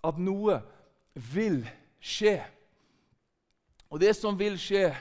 at 0.04 0.18
noe 0.18 0.62
vil 1.34 1.64
skje. 2.00 2.44
Og 3.90 4.00
det 4.00 4.16
som 4.16 4.40
vil 4.40 4.58
skje 4.60 4.96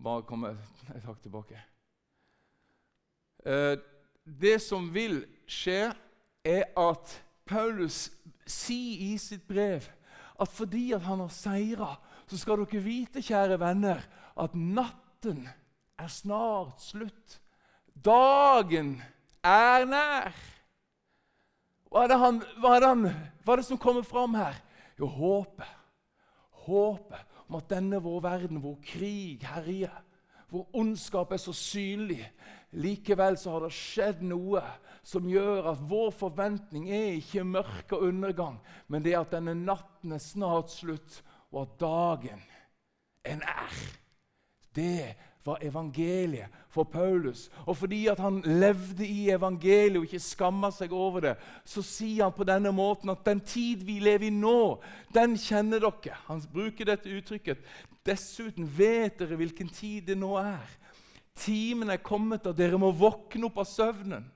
Bare 0.00 0.22
komme 0.24 0.54
et 0.96 1.04
hakk 1.04 1.18
tilbake. 1.20 1.58
Det 4.24 4.58
som 4.62 4.88
vil 4.94 5.22
skje, 5.50 5.90
er 6.44 6.70
at 6.78 7.12
Paulus 7.44 8.08
sier 8.48 9.10
i 9.10 9.16
sitt 9.20 9.42
brev 9.48 9.84
at 10.40 10.48
fordi 10.48 10.90
at 10.96 11.04
han 11.04 11.20
har 11.20 11.32
seira, 11.32 11.90
så 12.30 12.38
skal 12.40 12.62
dere 12.62 12.80
vite, 12.84 13.20
kjære 13.20 13.58
venner, 13.60 14.00
at 14.40 14.54
natten 14.54 15.42
er 16.00 16.08
snart 16.08 16.80
slutt. 16.80 17.40
Dagen 17.92 18.94
er 19.44 19.84
nær. 19.88 20.36
Hva 21.90 22.04
er 22.06 22.12
det, 22.12 22.18
han, 22.22 22.38
hva 22.62 22.76
er 22.76 22.80
det, 22.80 22.88
han, 22.88 23.04
hva 23.44 23.52
er 23.52 23.60
det 23.60 23.66
som 23.68 23.80
kommer 23.82 24.06
fram 24.06 24.38
her? 24.38 24.56
Jo, 24.96 25.10
håpet. 25.10 25.76
Håpet 26.64 27.36
om 27.48 27.58
at 27.58 27.68
denne 27.72 27.98
vår 28.00 28.20
verden, 28.24 28.60
hvor 28.62 28.78
krig 28.86 29.42
herjer, 29.44 29.92
hvor 30.50 30.66
ondskap 30.76 31.32
er 31.32 31.40
så 31.42 31.54
synlig, 31.56 32.24
Likevel 32.70 33.34
så 33.38 33.56
har 33.56 33.64
det 33.66 33.74
skjedd 33.74 34.20
noe 34.22 34.62
som 35.06 35.26
gjør 35.26 35.72
at 35.72 35.80
vår 35.90 36.12
forventning 36.14 36.90
er 36.94 37.16
ikke 37.18 37.42
mørke 37.46 37.96
og 37.96 38.10
undergang, 38.12 38.60
men 38.86 39.02
det 39.02 39.14
er 39.14 39.24
at 39.24 39.32
denne 39.34 39.56
natten 39.58 40.14
er 40.14 40.22
snart 40.22 40.70
slutt, 40.70 41.22
og 41.50 41.64
at 41.64 41.80
dagen 41.82 42.44
er 43.26 43.40
nær. 43.40 43.80
Det 44.70 45.16
var 45.44 45.62
evangeliet 45.64 46.52
for 46.68 46.84
Paulus. 46.84 47.48
Og 47.66 47.76
fordi 47.76 48.06
at 48.12 48.18
han 48.20 48.40
levde 48.44 49.06
i 49.06 49.30
evangeliet 49.32 49.96
og 50.00 50.08
ikke 50.08 50.22
skamma 50.22 50.70
seg 50.74 50.92
over 50.92 51.24
det, 51.24 51.34
så 51.64 51.82
sier 51.84 52.26
han 52.26 52.34
på 52.36 52.46
denne 52.48 52.72
måten 52.76 53.12
at 53.12 53.24
den 53.26 53.40
tid 53.40 53.84
vi 53.88 53.98
lever 54.04 54.28
i 54.28 54.34
nå, 54.34 54.80
den 55.14 55.38
kjenner 55.40 55.80
dere. 55.80 56.18
Han 56.28 56.42
bruker 56.52 56.90
dette 56.92 57.12
uttrykket. 57.12 57.64
Dessuten 58.06 58.68
vet 58.76 59.18
dere 59.20 59.38
hvilken 59.40 59.72
tid 59.72 60.10
det 60.10 60.18
nå 60.20 60.34
er. 60.40 60.76
Timen 61.40 61.90
er 61.92 62.02
kommet, 62.04 62.46
og 62.46 62.56
dere 62.56 62.78
må 62.80 62.90
våkne 62.92 63.48
opp 63.48 63.62
av 63.62 63.68
søvnen. 63.68 64.26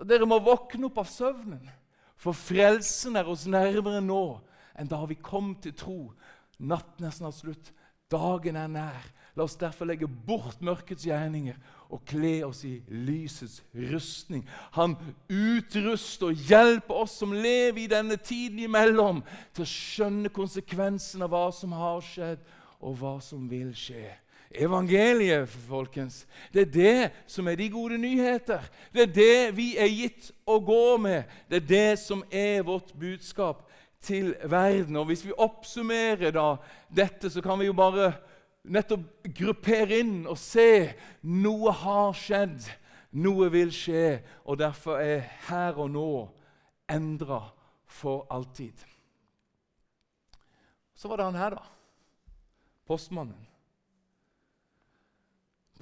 Og 0.00 0.08
dere 0.08 0.26
må 0.26 0.40
våkne 0.42 0.88
opp 0.88 0.98
av 0.98 1.10
søvnen, 1.10 1.62
for 2.18 2.34
frelsen 2.34 3.18
er 3.18 3.28
oss 3.30 3.44
nærmere 3.50 4.00
nå 4.02 4.24
enn 4.78 4.88
da 4.88 5.02
vi 5.06 5.18
kom 5.20 5.52
til 5.62 5.74
tro. 5.76 5.98
Natten 6.58 7.06
er 7.06 7.14
snart 7.14 7.38
slutt, 7.38 7.72
dagen 8.10 8.56
er 8.58 8.70
nær. 8.70 9.10
La 9.36 9.46
oss 9.46 9.56
derfor 9.56 9.88
legge 9.88 10.06
bort 10.06 10.60
mørkets 10.60 11.06
gjerninger 11.08 11.56
og 11.92 12.02
kle 12.08 12.34
oss 12.44 12.62
i 12.68 12.74
lysets 12.88 13.60
rustning. 13.92 14.42
Han 14.76 14.96
utruster 15.28 16.30
og 16.30 16.48
hjelper 16.48 17.04
oss 17.04 17.18
som 17.20 17.32
lever 17.32 17.84
i 17.84 17.90
denne 17.90 18.16
tiden 18.20 18.60
imellom, 18.64 19.22
til 19.52 19.64
å 19.64 19.72
skjønne 19.72 20.32
konsekvensen 20.32 21.24
av 21.24 21.32
hva 21.32 21.46
som 21.52 21.72
har 21.76 22.04
skjedd, 22.04 22.44
og 22.82 22.96
hva 22.98 23.16
som 23.22 23.44
vil 23.48 23.70
skje 23.78 24.10
evangeliet, 24.54 25.48
folkens. 25.68 26.26
Det 26.52 26.60
er 26.60 26.72
det 26.72 27.10
som 27.30 27.48
er 27.48 27.56
de 27.56 27.68
gode 27.72 27.98
nyheter. 27.98 28.64
Det 28.92 29.02
er 29.06 29.14
det 29.14 29.56
vi 29.56 29.68
er 29.80 29.90
gitt 29.90 30.30
å 30.44 30.58
gå 30.60 30.98
med. 31.00 31.24
Det 31.48 31.62
er 31.62 31.68
det 31.68 32.00
som 32.02 32.24
er 32.30 32.64
vårt 32.66 32.92
budskap 32.98 33.64
til 34.02 34.34
verden. 34.44 34.96
Og 34.96 35.06
Hvis 35.06 35.24
vi 35.24 35.32
oppsummerer 35.36 36.34
da 36.34 36.56
dette, 36.90 37.30
så 37.30 37.42
kan 37.42 37.58
vi 37.58 37.70
jo 37.70 37.76
bare 37.76 38.12
nettopp 38.62 39.26
gruppere 39.38 40.00
inn 40.02 40.22
og 40.30 40.38
se 40.38 40.92
noe 41.26 41.74
har 41.82 42.16
skjedd, 42.16 42.68
noe 43.18 43.50
vil 43.52 43.72
skje, 43.74 44.22
og 44.48 44.60
derfor 44.62 45.02
er 45.02 45.26
her 45.48 45.78
og 45.82 45.92
nå 45.92 46.08
endra 46.92 47.44
for 47.86 48.26
alltid. 48.32 48.84
Så 50.94 51.10
var 51.10 51.18
det 51.18 51.30
han 51.32 51.40
her, 51.40 51.56
da. 51.58 51.64
Postmannen 52.86 53.48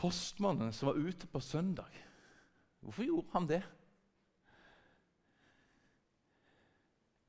postmannen 0.01 0.73
som 0.73 0.89
var 0.89 0.95
ute 0.95 1.27
på 1.27 1.41
søndag. 1.41 1.93
Hvorfor 2.81 3.05
gjorde 3.05 3.29
han 3.33 3.49
det? 3.49 3.63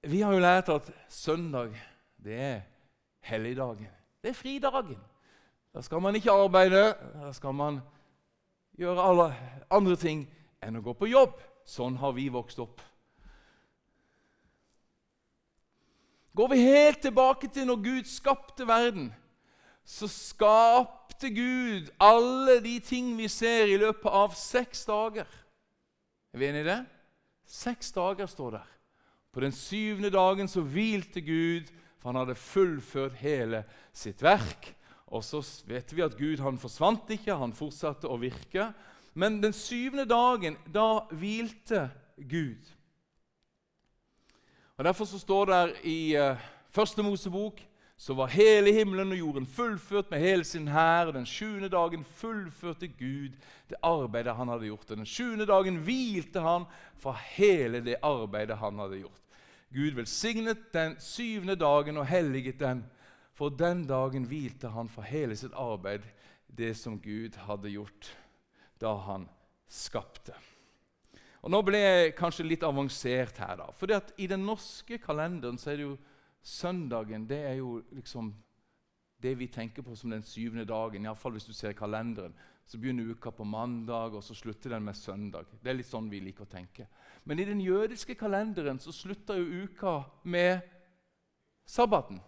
Vi 0.08 0.22
har 0.22 0.34
jo 0.34 0.42
lært 0.42 0.72
at 0.72 0.88
søndag 1.12 1.76
det 2.22 2.38
er 2.40 2.62
helligdagen. 3.28 3.92
Det 4.24 4.32
er 4.32 4.38
fridagen. 4.38 5.02
Da 5.72 5.82
skal 5.82 6.02
man 6.04 6.16
ikke 6.16 6.34
arbeide, 6.36 6.94
da 7.16 7.32
skal 7.34 7.56
man 7.56 7.80
gjøre 8.80 9.04
alle 9.08 9.28
andre 9.72 9.96
ting 10.00 10.26
enn 10.64 10.80
å 10.80 10.84
gå 10.84 10.96
på 11.00 11.10
jobb. 11.12 11.38
Sånn 11.68 11.96
har 12.02 12.12
vi 12.18 12.28
vokst 12.34 12.60
opp. 12.60 12.82
Går 16.36 16.50
vi 16.54 16.64
helt 16.64 17.02
tilbake 17.04 17.50
til 17.52 17.68
når 17.68 17.84
Gud 17.84 18.08
skapte 18.08 18.68
verden, 18.68 19.10
så 19.84 20.08
skapte 20.08 21.30
Gud 21.34 21.90
alle 22.00 22.60
de 22.64 22.78
ting 22.84 23.12
vi 23.18 23.28
ser 23.32 23.72
i 23.72 23.80
løpet 23.80 24.08
av 24.08 24.36
seks 24.40 24.86
dager. 24.88 25.28
Er 26.32 26.40
vi 26.40 26.48
enige 26.48 26.64
i 26.64 26.70
det? 26.70 26.80
Seks 27.52 27.92
dager 27.92 28.30
står 28.32 28.58
der. 28.60 28.68
På 29.32 29.44
den 29.44 29.52
syvende 29.56 30.12
dagen 30.12 30.48
så 30.48 30.64
hvilte 30.64 31.24
Gud, 31.24 31.68
for 32.00 32.12
han 32.12 32.22
hadde 32.24 32.40
fullført 32.40 33.20
hele 33.20 33.64
sitt 33.94 34.24
verk. 34.24 34.72
Og 35.12 35.24
så 35.28 35.42
vet 35.68 35.92
vi 35.92 36.04
at 36.06 36.16
Gud 36.18 36.40
han 36.40 36.60
forsvant 36.60 37.10
ikke, 37.12 37.36
han 37.36 37.56
fortsatte 37.56 38.08
å 38.08 38.20
virke. 38.22 38.70
Men 39.14 39.42
den 39.44 39.54
syvende 39.54 40.06
dagen, 40.08 40.56
da 40.72 41.04
hvilte 41.12 41.90
Gud. 42.16 42.70
Og 44.78 44.88
Derfor 44.88 45.06
så 45.06 45.20
står 45.20 45.52
det 45.52 45.60
i 45.84 46.00
uh, 46.18 46.40
Første 46.72 47.04
Mosebok 47.04 47.60
så 48.02 48.16
var 48.18 48.32
hele 48.34 48.72
himmelen 48.74 49.12
og 49.14 49.20
jorden 49.20 49.46
fullført 49.46 50.08
med 50.10 50.24
hele 50.24 50.46
sin 50.48 50.72
hær. 50.72 51.12
Den 51.14 51.28
sjuende 51.30 51.68
dagen 51.70 52.02
fullførte 52.04 52.88
Gud 52.88 53.36
det 53.70 53.78
arbeidet 53.84 54.34
han 54.36 54.50
hadde 54.50 54.72
gjort. 54.72 54.88
Og 54.90 54.98
den 54.98 55.06
sjuende 55.06 55.46
dagen 55.46 55.78
hvilte 55.86 56.42
han 56.42 56.66
fra 56.98 57.14
hele 57.36 57.84
det 57.86 58.00
arbeidet 58.02 58.58
han 58.58 58.80
hadde 58.82 59.04
gjort. 59.04 59.22
Gud 59.70 60.00
velsignet 60.00 60.72
den 60.74 60.96
syvende 61.00 61.56
dagen 61.56 62.02
og 62.02 62.08
helliget 62.10 62.58
den. 62.60 62.82
For 63.42 63.50
den 63.50 63.88
dagen 63.90 64.28
hvilte 64.30 64.70
han 64.70 64.90
fra 64.94 65.02
hele 65.10 65.34
sitt 65.34 65.56
arbeid, 65.58 66.04
det 66.46 66.76
som 66.78 67.00
Gud 67.02 67.40
hadde 67.48 67.72
gjort 67.74 68.12
da 68.78 68.92
han 69.08 69.26
skapte. 69.66 70.36
Og 71.42 71.50
Nå 71.50 71.64
ble 71.66 71.80
jeg 71.82 72.14
kanskje 72.20 72.46
litt 72.46 72.62
avansert 72.62 73.42
her, 73.42 73.56
da. 73.64 73.72
For 73.74 73.90
i 74.22 74.30
den 74.30 74.46
norske 74.46 75.02
kalenderen 75.02 75.58
så 75.58 75.72
er 75.74 75.82
det 75.82 75.90
jo 75.90 75.98
Søndagen 76.42 77.28
det 77.30 77.38
er 77.46 77.60
jo 77.60 77.76
liksom 77.94 78.32
det 79.22 79.36
vi 79.38 79.50
tenker 79.54 79.86
på 79.86 79.98
som 79.98 80.14
den 80.14 80.24
syvende 80.26 80.66
dagen. 80.70 81.06
Iallfall 81.06 81.34
hvis 81.34 81.50
du 81.50 81.54
ser 81.54 81.74
kalenderen. 81.78 82.38
Så 82.66 82.78
begynner 82.78 83.10
uka 83.10 83.34
på 83.34 83.46
mandag, 83.46 84.14
og 84.18 84.24
så 84.26 84.38
slutter 84.38 84.74
den 84.74 84.86
med 84.86 84.98
søndag. 84.98 85.50
Det 85.62 85.70
er 85.70 85.82
litt 85.82 85.90
sånn 85.90 86.14
vi 86.14 86.22
liker 86.22 86.46
å 86.46 86.50
tenke. 86.50 86.86
Men 87.26 87.42
i 87.42 87.46
den 87.50 87.62
jødiske 87.62 88.18
kalenderen 88.18 88.82
så 88.82 88.94
slutter 88.94 89.42
jo 89.42 89.66
uka 89.66 90.04
med 90.30 90.62
sabbaten. 91.66 92.22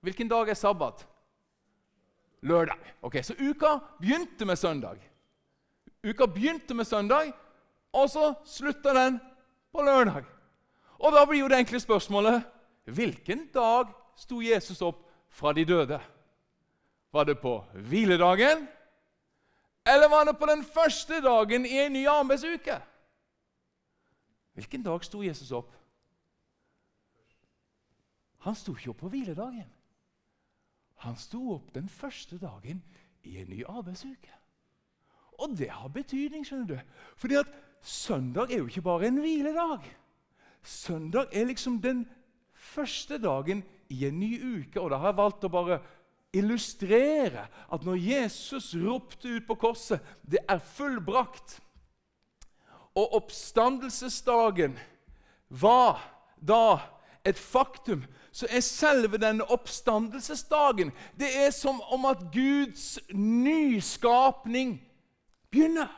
Hvilken 0.00 0.28
dag 0.28 0.48
er 0.48 0.54
sabbat? 0.54 1.06
Lørdag. 2.42 2.78
Ok, 3.02 3.16
Så 3.22 3.34
uka 3.34 3.78
begynte 3.98 4.44
med 4.44 4.56
søndag. 4.56 4.98
Uka 6.04 6.26
begynte 6.26 6.74
med 6.74 6.84
søndag, 6.84 7.32
og 7.92 8.10
så 8.10 8.34
slutta 8.44 8.94
den 8.94 9.20
på 9.72 9.82
lørdag. 9.82 10.24
Og 10.98 11.12
da 11.12 11.24
blir 11.24 11.40
jo 11.40 11.48
det 11.48 11.58
enkle 11.58 11.80
spørsmålet 11.80 12.42
hvilken 12.84 13.48
dag 13.54 13.90
sto 14.16 14.40
Jesus 14.42 14.82
opp 14.82 15.02
fra 15.28 15.52
de 15.52 15.64
døde? 15.64 16.00
Var 17.12 17.24
det 17.24 17.38
på 17.40 17.64
hviledagen, 17.74 18.68
eller 19.86 20.08
var 20.08 20.24
det 20.24 20.38
på 20.38 20.46
den 20.46 20.64
første 20.64 21.20
dagen 21.20 21.66
i 21.66 21.78
en 21.78 21.92
ny 21.92 22.06
arbeidsuke? 22.08 22.78
Hvilken 24.54 24.82
dag 24.82 25.04
sto 25.04 25.22
Jesus 25.22 25.52
opp? 25.52 25.72
Han 28.38 28.54
sto 28.54 28.74
ikke 28.76 28.90
opp 28.90 29.00
på 29.04 29.08
hviledagen. 29.08 29.68
Han 31.04 31.16
sto 31.16 31.40
opp 31.54 31.72
den 31.74 31.88
første 31.88 32.38
dagen 32.38 32.82
i 33.22 33.38
en 33.42 33.50
ny 33.50 33.62
arbeidsuke. 33.68 34.34
Og 35.38 35.54
det 35.58 35.70
har 35.70 35.88
betydning, 35.94 36.46
skjønner 36.46 36.66
du. 36.66 36.78
Fordi 37.16 37.38
at 37.38 37.50
søndag 37.82 38.50
er 38.50 38.62
jo 38.62 38.66
ikke 38.66 38.82
bare 38.82 39.06
en 39.06 39.20
hviledag. 39.22 39.86
Søndag 40.62 41.30
er 41.32 41.46
liksom 41.46 41.78
den 41.82 42.06
første 42.52 43.18
dagen 43.22 43.62
i 43.88 44.04
en 44.08 44.18
ny 44.18 44.32
uke. 44.42 44.80
Og 44.80 44.90
da 44.90 44.98
har 44.98 45.12
jeg 45.12 45.20
valgt 45.20 45.46
å 45.46 45.52
bare 45.52 45.78
illustrere 46.34 47.46
at 47.72 47.86
når 47.86 48.02
Jesus 48.02 48.74
ropte 48.76 49.38
ut 49.38 49.46
på 49.46 49.54
korset 49.54 50.00
'Det 50.26 50.38
er 50.48 50.58
fullbrakt', 50.58 51.60
og 52.94 53.14
oppstandelsesdagen 53.14 54.78
var 55.48 56.02
da 56.40 56.80
et 57.24 57.38
faktum, 57.38 58.04
så 58.32 58.46
er 58.50 58.60
selve 58.60 59.18
denne 59.18 59.44
oppstandelsesdagen 59.50 60.92
Det 61.18 61.28
er 61.46 61.50
som 61.50 61.80
om 61.90 62.04
at 62.04 62.18
Guds 62.32 62.98
nyskapning 63.14 64.78
begynner. 65.50 65.88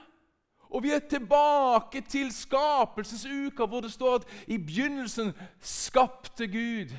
Og 0.71 0.83
vi 0.83 0.93
er 0.95 0.99
tilbake 0.99 2.01
til 2.01 2.33
skapelsesuka, 2.33 3.67
hvor 3.67 3.81
det 3.81 3.93
står 3.93 4.15
at 4.15 4.27
i 4.47 4.59
begynnelsen 4.59 5.33
skapte 5.61 6.47
Gud 6.47 6.95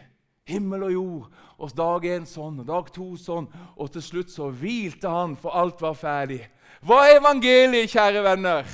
himmel 0.47 0.83
og 0.83 0.93
jord. 0.93 1.27
Og 1.61 1.71
dag 1.77 2.05
én 2.09 2.25
sånn, 2.27 2.59
og 2.59 2.67
dag 2.67 2.89
to 2.93 3.13
sånn, 3.21 3.47
og 3.77 3.91
til 3.93 4.03
slutt 4.03 4.33
så 4.33 4.49
hvilte 4.49 5.09
han, 5.09 5.37
for 5.39 5.55
alt 5.55 5.81
var 5.81 5.95
ferdig. 5.95 6.41
Hva 6.81 7.03
er 7.05 7.19
evangeliet, 7.19 7.93
kjære 7.93 8.23
venner? 8.25 8.65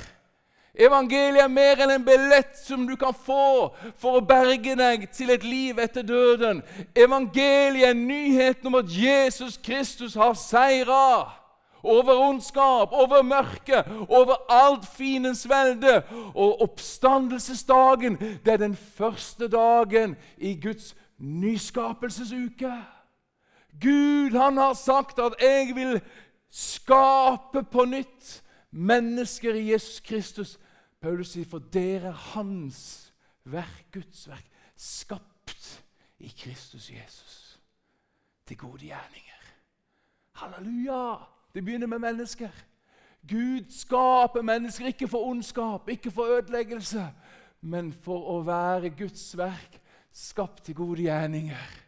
Evangeliet 0.78 1.42
er 1.42 1.50
mer 1.50 1.80
enn 1.82 1.90
en 1.90 2.04
billett 2.06 2.54
som 2.60 2.84
du 2.86 2.94
kan 2.96 3.14
få 3.14 3.72
for 3.98 4.18
å 4.18 4.22
berge 4.22 4.76
deg 4.78 5.08
til 5.10 5.32
et 5.34 5.42
liv 5.42 5.78
etter 5.82 6.06
døden. 6.06 6.60
Evangeliet 6.94 7.88
er 7.90 7.98
nyheten 7.98 8.70
om 8.70 8.78
at 8.78 8.92
Jesus 8.94 9.56
Kristus 9.58 10.14
har 10.14 10.36
seira 10.38 11.26
over 11.82 12.20
ondskap, 12.28 12.92
over 12.92 13.22
mørke, 13.22 13.82
over 14.08 14.38
alt 14.50 14.86
fiendens 14.94 15.42
velde. 15.50 16.02
Og 16.34 16.62
oppstandelsesdagen, 16.62 18.18
det 18.44 18.54
er 18.54 18.62
den 18.62 18.76
første 18.76 19.48
dagen 19.48 20.16
i 20.38 20.54
Guds 20.62 20.94
nyskapelsesuke. 21.18 22.72
Gud 23.80 24.38
han 24.38 24.56
har 24.56 24.74
sagt 24.74 25.18
at 25.18 25.34
'jeg 25.40 25.74
vil 25.74 26.00
skape 26.50 27.62
på 27.62 27.84
nytt 27.84 28.42
mennesker 28.70 29.54
i 29.54 29.72
Jesus 29.72 30.00
Kristus'. 30.00 30.58
Paulus 31.00 31.28
sier, 31.32 31.44
'For 31.44 31.58
dere 31.58 32.08
er 32.08 32.22
hans 32.34 33.12
verk, 33.44 33.86
Guds 33.92 34.28
verk, 34.28 34.46
skapt 34.76 35.84
i 36.18 36.28
Kristus 36.38 36.90
Jesus' 36.90 37.58
til 38.46 38.56
gode 38.56 38.86
gjerninger'. 38.86 39.52
Halleluja! 40.32 41.16
Det 41.54 41.64
begynner 41.64 41.86
med 41.86 41.98
mennesker. 41.98 42.48
Gud 43.28 43.64
skaper 43.70 44.42
mennesker 44.42 44.86
ikke 44.86 45.08
for 45.08 45.26
ondskap, 45.26 45.88
ikke 45.88 46.10
for 46.10 46.22
ødeleggelse, 46.22 47.10
men 47.60 47.92
for 47.92 48.38
å 48.38 48.42
være 48.46 48.90
Guds 48.90 49.36
verk, 49.36 49.80
skapt 50.12 50.64
til 50.64 50.74
gode 50.74 51.02
gjerninger. 51.02 51.84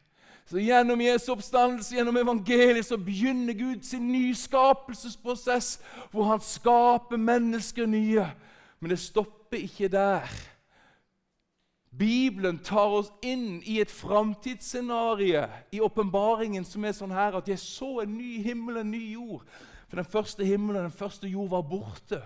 Så 0.46 0.58
Gjennom 0.58 1.00
Jesu 1.00 1.32
oppstandelse, 1.32 1.94
gjennom 1.94 2.16
evangeliet, 2.16 2.86
så 2.86 2.96
begynner 2.96 3.54
Gud 3.54 3.82
sin 3.82 4.08
nyskapelsesprosess, 4.12 5.80
hvor 6.10 6.24
han 6.24 6.40
skaper 6.40 7.16
mennesker 7.16 7.86
nye. 7.86 8.26
Men 8.80 8.90
det 8.90 8.98
stopper 8.98 9.60
ikke 9.60 9.88
der. 9.92 10.28
Bibelen 11.98 12.60
tar 12.62 12.94
oss 13.00 13.10
inn 13.22 13.58
i 13.66 13.80
et 13.82 13.90
framtidsscenario 13.90 15.42
i 15.74 15.80
åpenbaringen 15.82 16.64
som 16.64 16.84
er 16.86 16.94
sånn 16.96 17.12
her 17.12 17.36
at 17.40 17.50
jeg 17.50 17.60
så 17.60 18.04
en 18.04 18.14
ny 18.14 18.38
himmel 18.44 18.78
og 18.78 18.84
en 18.84 18.92
ny 18.94 19.02
jord. 19.16 19.42
For 19.90 19.98
den 19.98 20.06
første 20.06 20.46
himmelen 20.46 20.84
og 20.84 20.86
den 20.86 21.00
første 21.00 21.28
jord 21.28 21.50
var 21.50 21.66
borte, 21.66 22.20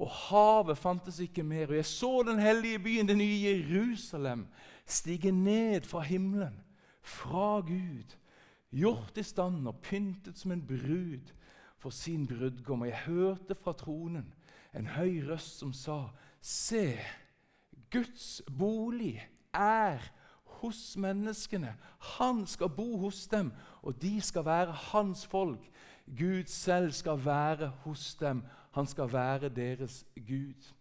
og 0.00 0.12
havet 0.30 0.78
fantes 0.78 1.18
ikke 1.20 1.42
mer. 1.44 1.68
Og 1.68 1.80
jeg 1.80 1.88
så 1.90 2.12
den 2.24 2.38
hellige 2.40 2.78
byen, 2.78 3.08
det 3.10 3.18
nye 3.18 3.50
Jerusalem, 3.50 4.46
stige 4.86 5.32
ned 5.34 5.84
fra 5.90 6.00
himmelen, 6.06 6.54
fra 7.02 7.60
Gud, 7.66 8.14
gjort 8.70 9.18
i 9.18 9.26
stand 9.26 9.66
og 9.68 9.82
pyntet 9.82 10.38
som 10.38 10.54
en 10.54 10.62
brud 10.66 11.34
for 11.82 11.90
sin 11.90 12.24
brudgom. 12.30 12.86
Og 12.86 12.92
jeg 12.92 13.04
hørte 13.08 13.58
fra 13.58 13.74
tronen 13.74 14.30
en 14.76 14.86
høy 14.96 15.20
røst 15.28 15.58
som 15.58 15.72
sa, 15.76 16.02
Se, 16.40 16.96
Guds 17.92 18.40
bolig 18.58 19.18
er 19.52 20.00
hos 20.60 20.96
menneskene. 20.96 21.74
Han 22.16 22.46
skal 22.48 22.70
bo 22.72 22.96
hos 23.02 23.26
dem, 23.28 23.52
og 23.82 23.98
de 24.02 24.20
skal 24.24 24.44
være 24.46 24.76
hans 24.92 25.26
folk. 25.26 25.70
Gud 26.06 26.48
selv 26.48 26.92
skal 26.92 27.24
være 27.24 27.72
hos 27.84 28.14
dem. 28.20 28.42
Han 28.74 28.86
skal 28.86 29.12
være 29.12 29.48
deres 29.48 30.04
Gud. 30.16 30.72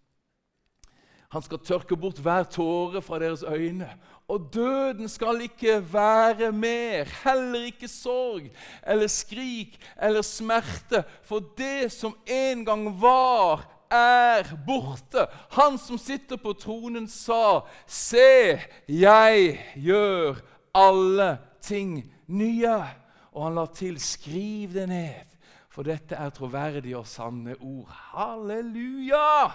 Han 1.30 1.42
skal 1.46 1.60
tørke 1.62 1.98
bort 1.98 2.18
hver 2.26 2.48
tåre 2.50 3.02
fra 3.06 3.20
deres 3.22 3.44
øyne. 3.46 3.90
Og 4.28 4.50
døden 4.54 5.10
skal 5.10 5.42
ikke 5.46 5.94
være 5.94 6.52
mer, 6.52 7.06
heller 7.24 7.68
ikke 7.70 7.88
sorg 7.88 8.50
eller 8.88 9.08
skrik 9.08 9.78
eller 10.02 10.26
smerte. 10.26 11.04
For 11.24 11.44
det 11.58 11.92
som 11.94 12.18
en 12.26 12.66
gang 12.66 12.90
var, 13.02 13.68
er 13.92 14.50
borte. 14.66 15.26
Han 15.58 15.78
som 15.78 15.98
sitter 15.98 16.38
på 16.38 16.54
tronen, 16.54 17.08
sa, 17.08 17.66
'Se, 17.88 18.60
jeg 18.88 19.60
gjør 19.76 20.42
alle 20.74 21.38
ting 21.62 22.14
nye.' 22.28 22.96
Og 23.32 23.44
han 23.44 23.56
la 23.56 23.66
til, 23.66 24.00
'Skriv 24.00 24.74
det 24.74 24.90
ned', 24.90 25.38
for 25.70 25.84
dette 25.84 26.16
er 26.16 26.30
troverdige 26.30 26.98
og 26.98 27.08
sanne 27.08 27.56
ord. 27.62 27.90
Halleluja! 27.90 29.52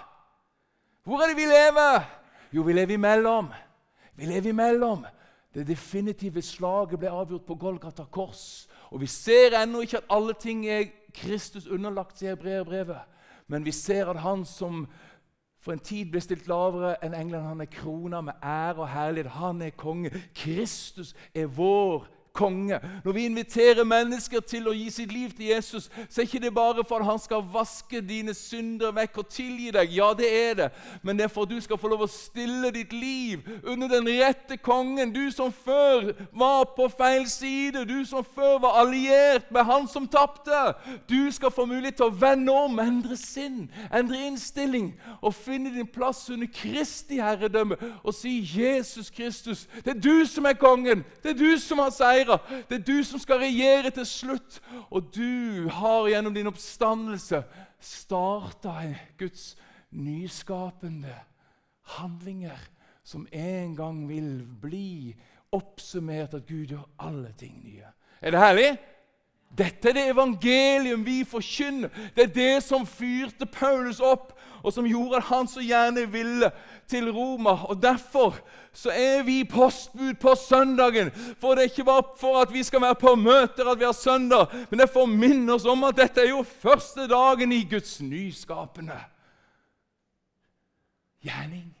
Hvor 1.03 1.21
er 1.21 1.27
det 1.27 1.37
vi 1.37 1.45
lever? 1.45 2.01
Jo, 2.53 2.61
vi 2.61 2.73
lever 2.73 2.93
imellom. 2.93 3.49
Vi 4.15 4.25
lever 4.25 4.49
imellom. 4.49 5.05
Det 5.53 5.67
definitive 5.67 6.41
slaget 6.41 6.99
ble 6.99 7.09
avgjort 7.09 7.45
på 7.45 7.55
Golgata 7.55 8.03
kors. 8.11 8.67
Og 8.91 9.01
vi 9.01 9.07
ser 9.07 9.55
ennå 9.59 9.81
ikke 9.81 9.97
at 9.97 10.09
alle 10.09 10.33
ting 10.33 10.65
er 10.67 10.89
Kristus 11.13 11.67
underlagt, 11.67 12.19
sier 12.19 12.35
brevbrevet. 12.35 12.99
Men 13.47 13.65
vi 13.65 13.71
ser 13.71 14.09
at 14.09 14.19
han 14.19 14.45
som 14.45 14.85
for 15.65 15.73
en 15.73 15.81
tid 15.81 16.11
ble 16.13 16.21
stilt 16.21 16.45
lavere 16.49 16.93
enn 17.01 17.15
englene, 17.17 17.47
han 17.49 17.63
er 17.63 17.71
krona 17.73 18.19
med 18.21 18.43
ære 18.43 18.83
og 18.83 18.89
herlighet. 18.91 19.31
Han 19.39 19.63
er 19.65 19.73
konge. 19.73 20.11
Kristus 20.37 21.15
er 21.33 21.49
vår 21.49 22.05
konge. 22.35 22.79
Når 23.05 23.15
vi 23.15 23.25
inviterer 23.25 23.87
mennesker 23.87 24.43
til 24.45 24.67
å 24.67 24.75
gi 24.75 24.89
sitt 24.93 25.13
liv 25.13 25.31
til 25.35 25.53
Jesus, 25.53 25.89
så 26.09 26.21
er 26.21 26.27
ikke 26.27 26.43
det 26.43 26.53
bare 26.55 26.83
for 26.87 27.01
at 27.01 27.09
han 27.09 27.21
skal 27.21 27.45
vaske 27.53 28.01
dine 28.03 28.35
synder 28.35 28.93
vekk 28.95 29.21
og 29.23 29.29
tilgi 29.31 29.71
deg. 29.75 29.93
Ja, 29.95 30.11
det 30.17 30.29
er 30.29 30.53
det. 30.59 30.69
Men 31.01 31.17
det 31.17 31.27
er 31.27 31.33
for 31.33 31.47
at 31.47 31.53
du 31.53 31.61
skal 31.63 31.79
få 31.79 31.91
lov 31.91 32.05
å 32.05 32.11
stille 32.11 32.71
ditt 32.75 32.93
liv 32.93 33.45
under 33.63 33.91
den 33.91 34.09
rette 34.19 34.57
kongen. 34.57 35.13
Du 35.15 35.31
som 35.31 35.53
før 35.53 36.11
var 36.35 36.65
på 36.75 36.89
feil 36.91 37.27
side, 37.29 37.85
du 37.87 38.03
som 38.05 38.25
før 38.35 38.59
var 38.65 38.81
alliert 38.83 39.51
med 39.51 39.65
han 39.65 39.87
som 39.87 40.07
tapte. 40.07 40.75
Du 41.09 41.31
skal 41.31 41.53
få 41.53 41.65
mulighet 41.69 41.99
til 42.01 42.09
å 42.09 42.17
vende 42.19 42.53
om, 42.53 42.79
endre 42.79 43.17
sinn, 43.19 43.65
endre 43.93 44.25
innstilling 44.27 44.91
og 45.21 45.35
finne 45.37 45.71
din 45.73 45.87
plass 45.87 46.25
under 46.33 46.49
Kristi 46.51 47.19
herredømme 47.21 47.77
og 48.03 48.13
si 48.13 48.39
'Jesus 48.41 49.09
Kristus, 49.09 49.67
det 49.85 49.95
er 49.95 49.99
du 49.99 50.25
som 50.25 50.45
er 50.45 50.53
kongen. 50.53 51.03
Det 51.23 51.31
er 51.31 51.37
du 51.37 51.57
som 51.59 51.79
har 51.79 51.89
seier 51.89 52.24
seire. 52.25 52.63
Det 52.69 52.79
er 52.79 52.85
du 52.85 53.03
som 53.03 53.19
skal 53.19 53.39
regjere 53.43 53.91
til 53.95 54.05
slutt. 54.05 54.59
Og 54.89 55.11
du 55.15 55.69
har 55.69 56.09
gjennom 56.09 56.33
din 56.33 56.47
oppstandelse 56.47 57.43
starta 57.79 58.81
Guds 59.17 59.55
nyskapende 59.91 61.15
handlinger 61.97 62.59
som 63.05 63.27
en 63.31 63.75
gang 63.75 64.07
vil 64.09 64.41
bli 64.61 65.15
oppsummert 65.53 66.33
at 66.33 66.47
Gud 66.47 66.73
gjør 66.73 66.87
alle 66.99 67.31
ting 67.37 67.61
nye. 67.63 67.85
Er 68.21 68.31
det 68.31 68.41
herlig? 68.41 68.69
Dette 69.57 69.89
er 69.89 69.95
det 69.95 70.09
evangelium 70.11 71.05
vi 71.05 71.23
forkynner. 71.27 71.89
Det 72.15 72.23
er 72.23 72.33
det 72.35 72.63
som 72.63 72.87
fyrte 72.87 73.45
Paulus 73.45 74.01
opp, 74.03 74.33
og 74.63 74.73
som 74.73 74.87
gjorde 74.89 75.21
at 75.21 75.29
han 75.29 75.47
så 75.47 75.61
gjerne 75.63 76.07
ville 76.11 76.49
til 76.89 77.11
Roma. 77.13 77.53
Og 77.69 77.81
Derfor 77.81 78.35
så 78.73 78.91
er 78.91 79.23
vi 79.23 79.43
postbud 79.43 80.13
på 80.19 80.35
søndagen. 80.35 81.11
For 81.39 81.55
det 81.55 81.63
er 81.63 81.71
ikke 81.71 81.87
bare 81.87 82.03
for 82.19 82.41
at 82.41 82.53
vi 82.53 82.63
skal 82.63 82.81
være 82.81 82.99
på 82.99 83.15
møter 83.15 83.71
at 83.71 83.79
vi 83.79 83.87
har 83.87 83.95
søndag, 83.95 84.51
men 84.69 84.79
det 84.79 84.87
er 84.87 84.93
for 84.93 85.07
å 85.07 85.11
minne 85.11 85.53
oss 85.53 85.65
om 85.69 85.83
at 85.87 85.97
dette 85.97 86.25
er 86.25 86.33
jo 86.33 86.43
første 86.43 87.07
dagen 87.07 87.51
i 87.51 87.63
Guds 87.69 88.01
nyskapende. 88.01 88.99
gjerning. 91.25 91.75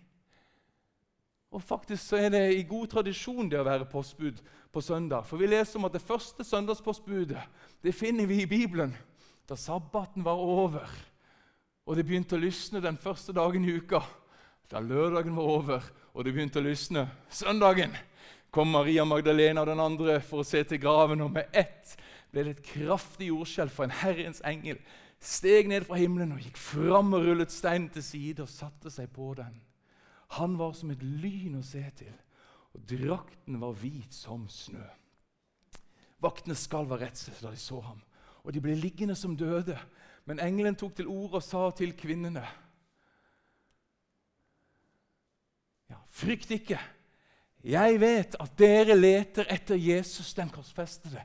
Og 1.51 1.63
faktisk 1.63 2.03
så 2.03 2.17
er 2.17 2.29
det 2.29 2.55
i 2.57 2.63
god 2.67 2.87
tradisjon 2.87 3.49
det 3.49 3.59
å 3.59 3.67
være 3.67 3.87
postbud 3.87 4.41
på 4.75 4.83
søndag. 4.83 5.23
For 5.25 5.39
vi 5.39 5.47
leser 5.47 5.79
om 5.79 5.87
at 5.87 5.95
det 5.95 6.03
første 6.03 6.43
søndagspostbudet 6.43 7.41
det 7.83 7.95
finner 7.95 8.27
vi 8.27 8.41
i 8.43 8.49
Bibelen 8.49 8.91
da 9.47 9.55
sabbaten 9.55 10.25
var 10.25 10.41
over. 10.41 10.89
Og 11.85 11.95
det 11.95 12.05
begynte 12.05 12.35
å 12.35 12.41
lysne 12.41 12.81
den 12.83 12.97
første 12.99 13.33
dagen 13.35 13.63
i 13.63 13.75
uka. 13.77 14.01
Da 14.67 14.81
lørdagen 14.81 15.35
var 15.37 15.51
over 15.59 15.85
og 16.15 16.23
det 16.23 16.31
begynte 16.31 16.61
å 16.61 16.65
lysne 16.65 17.09
søndagen, 17.27 17.91
kom 18.55 18.69
Maria 18.71 19.03
Magdalena 19.03 19.65
og 19.65 19.67
den 19.67 19.83
andre 19.83 20.21
for 20.23 20.41
å 20.41 20.47
se 20.47 20.61
til 20.63 20.79
graven, 20.79 21.25
og 21.25 21.33
med 21.35 21.51
ett 21.51 21.97
ble 22.31 22.45
det 22.45 22.53
et 22.55 22.67
kraftig 22.69 23.27
jordskjelv, 23.27 23.73
for 23.75 23.83
en 23.83 23.97
Herrens 23.99 24.39
engel 24.47 24.79
steg 25.19 25.67
ned 25.67 25.83
fra 25.87 25.99
himmelen 25.99 26.31
og 26.37 26.43
gikk 26.43 26.59
fram 26.59 27.11
og 27.17 27.25
rullet 27.27 27.51
steinen 27.51 27.89
til 27.91 28.05
side 28.05 28.45
og 28.45 28.51
satte 28.51 28.91
seg 28.93 29.11
på 29.11 29.33
den. 29.35 29.59
Han 30.39 30.55
var 30.59 30.71
som 30.77 30.93
et 30.93 31.03
lyn 31.03 31.59
å 31.59 31.65
se 31.65 31.83
til, 31.99 32.15
og 32.75 32.83
drakten 32.89 33.59
var 33.61 33.75
hvit 33.79 34.13
som 34.13 34.49
snø. 34.51 34.83
Vaktene 36.23 36.57
skalv 36.57 36.91
av 36.95 37.05
redsel 37.05 37.37
da 37.39 37.53
de 37.53 37.59
så 37.59 37.79
ham, 37.85 38.01
og 38.43 38.53
de 38.53 38.61
ble 38.63 38.75
liggende 38.77 39.15
som 39.17 39.35
døde. 39.37 39.77
Men 40.25 40.41
engelen 40.41 40.75
tok 40.75 40.95
til 40.97 41.09
orde 41.11 41.39
og 41.39 41.45
sa 41.45 41.69
til 41.77 41.93
kvinnene.: 41.97 42.43
ja, 45.89 46.01
Frykt 46.09 46.51
ikke. 46.51 46.79
Jeg 47.65 47.99
vet 48.01 48.35
at 48.39 48.57
dere 48.57 48.97
leter 48.97 49.47
etter 49.49 49.79
Jesus 49.79 50.33
den 50.37 50.51
korsfestede. 50.53 51.23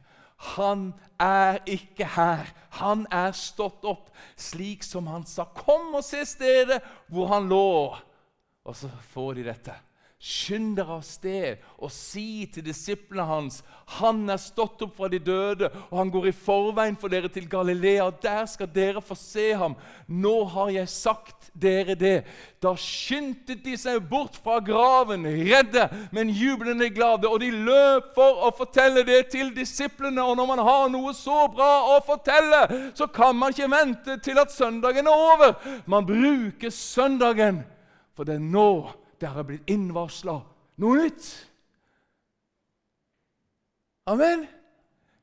Han 0.57 0.95
er 1.21 1.59
ikke 1.69 2.07
her. 2.17 2.49
Han 2.81 3.05
er 3.13 3.35
stått 3.37 3.85
opp, 3.85 4.09
slik 4.41 4.85
som 4.85 5.11
han 5.13 5.27
sa. 5.29 5.45
Kom 5.45 5.93
og 5.99 6.05
se 6.05 6.23
stedet 6.25 6.81
hvor 7.13 7.29
han 7.35 7.49
lå. 7.49 7.97
Og 8.65 8.77
så 8.77 8.89
får 9.13 9.35
de 9.41 9.49
dette. 9.51 9.75
Skynd 10.21 10.75
dere 10.77 10.99
av 10.99 11.05
sted 11.09 11.63
og 11.81 11.89
si 11.89 12.45
til 12.53 12.67
disiplene 12.67 13.25
hans 13.25 13.63
han 13.99 14.19
er 14.31 14.39
stått 14.39 14.83
opp 14.85 14.93
fra 14.99 15.09
de 15.11 15.19
døde, 15.19 15.71
og 15.89 15.97
han 15.99 16.11
går 16.13 16.29
i 16.29 16.35
forveien 16.37 16.97
for 17.01 17.11
dere 17.11 17.31
til 17.33 17.49
Galilea. 17.51 18.05
Der 18.23 18.45
skal 18.47 18.69
dere 18.71 19.03
få 19.03 19.17
se 19.19 19.49
ham. 19.59 19.75
Nå 20.07 20.35
har 20.53 20.71
jeg 20.71 20.93
sagt 20.93 21.49
dere 21.59 21.97
det. 21.99 22.21
Da 22.63 22.75
skyndte 22.79 23.57
de 23.59 23.75
seg 23.81 23.99
bort 24.13 24.39
fra 24.45 24.61
graven, 24.63 25.27
redde, 25.27 25.89
men 26.15 26.31
jublende 26.31 26.93
glade. 26.95 27.27
Og 27.27 27.41
de 27.43 27.51
løp 27.51 28.15
for 28.15 28.47
å 28.47 28.53
fortelle 28.61 29.03
det 29.09 29.25
til 29.35 29.51
disiplene. 29.57 30.23
Og 30.23 30.39
når 30.39 30.53
man 30.53 30.65
har 30.69 30.87
noe 30.93 31.17
så 31.17 31.43
bra 31.51 31.73
å 31.97 31.99
fortelle, 32.07 32.63
så 32.95 33.11
kan 33.11 33.35
man 33.41 33.57
ikke 33.57 33.73
vente 33.75 34.21
til 34.23 34.39
at 34.39 34.55
søndagen 34.55 35.11
er 35.11 35.29
over. 35.35 35.59
Man 35.91 36.07
bruker 36.07 36.71
søndagen, 36.71 37.65
for 38.15 38.29
det 38.29 38.39
er 38.39 38.51
nå 38.53 38.71
det 39.21 39.29
har 39.29 39.45
blitt 39.47 39.69
innvarsla 39.71 40.41
noe 40.81 41.03
nytt. 41.05 41.27
Amen. 44.09 44.47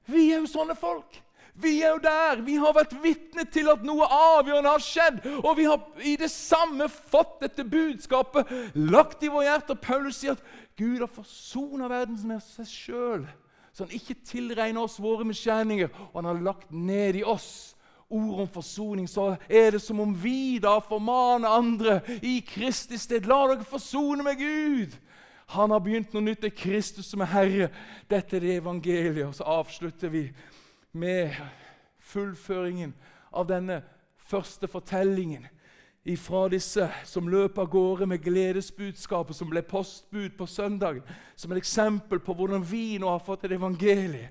Vi 0.08 0.30
er 0.32 0.44
jo 0.44 0.50
sånne 0.50 0.76
folk. 0.78 1.18
Vi 1.58 1.80
er 1.82 1.96
jo 1.96 2.02
der. 2.04 2.44
Vi 2.46 2.56
har 2.62 2.76
vært 2.78 2.94
vitne 3.02 3.48
til 3.50 3.72
at 3.72 3.82
noe 3.86 4.06
avgjørende 4.06 4.76
har 4.76 4.84
skjedd. 4.84 5.24
Og 5.42 5.58
vi 5.58 5.66
har 5.66 5.82
i 6.06 6.14
det 6.20 6.30
samme 6.32 6.86
fått 6.92 7.40
dette 7.42 7.66
budskapet 7.66 8.52
lagt 8.78 9.26
i 9.26 9.32
vår 9.34 9.48
hjerte. 9.48 9.74
Og 9.74 9.82
Paulus 9.82 10.22
sier 10.22 10.38
at 10.38 10.46
Gud 10.78 11.02
har 11.02 11.10
forsona 11.10 11.90
verden 11.90 12.20
med 12.30 12.44
seg 12.46 12.70
sjøl, 12.70 13.24
så 13.74 13.86
han 13.86 13.96
ikke 13.98 14.20
tilregner 14.26 14.86
oss 14.86 15.00
våre 15.02 15.26
misgjerninger. 15.26 15.90
Og 16.12 16.20
han 16.20 16.30
har 16.30 16.46
lagt 16.46 16.70
ned 16.70 17.18
i 17.18 17.26
oss 17.26 17.74
ord 18.10 18.40
om 18.40 18.48
forsoning, 18.48 19.10
så 19.10 19.36
er 19.50 19.72
det 19.72 19.82
som 19.82 20.00
om 20.00 20.14
vi 20.24 20.60
da 20.64 20.78
formaner 20.80 21.50
andre 21.50 22.00
i 22.22 22.40
Kristi 22.48 22.98
sted. 22.98 23.28
La 23.28 23.42
dere 23.50 23.68
forsone 23.68 24.24
med 24.24 24.40
Gud! 24.40 24.96
Han 25.48 25.72
har 25.72 25.80
begynt 25.80 26.12
noe 26.12 26.26
nytt. 26.26 26.42
Det 26.44 26.52
er 26.52 26.60
Kristus 26.60 27.08
som 27.08 27.22
er 27.24 27.32
Herre. 27.32 27.68
Dette 28.12 28.36
er 28.36 28.44
det 28.44 28.58
evangeliet. 28.58 29.30
Og 29.30 29.36
så 29.36 29.46
avslutter 29.48 30.12
vi 30.12 30.26
med 30.92 31.36
fullføringen 32.04 32.92
av 33.32 33.48
denne 33.48 33.82
første 34.28 34.68
fortellingen 34.68 35.48
ifra 36.08 36.46
disse 36.52 36.88
som 37.08 37.28
løp 37.28 37.58
av 37.60 37.68
gårde 37.72 38.08
med 38.08 38.24
gledesbudskapet 38.24 39.36
som 39.36 39.50
ble 39.52 39.64
postbud 39.68 40.38
på 40.40 40.48
søndag, 40.48 41.02
som 41.36 41.52
et 41.52 41.60
eksempel 41.60 42.22
på 42.24 42.36
hvordan 42.36 42.64
vi 42.64 42.98
nå 43.00 43.10
har 43.12 43.24
fått 43.24 43.44
et 43.48 43.56
evangelie 43.56 44.30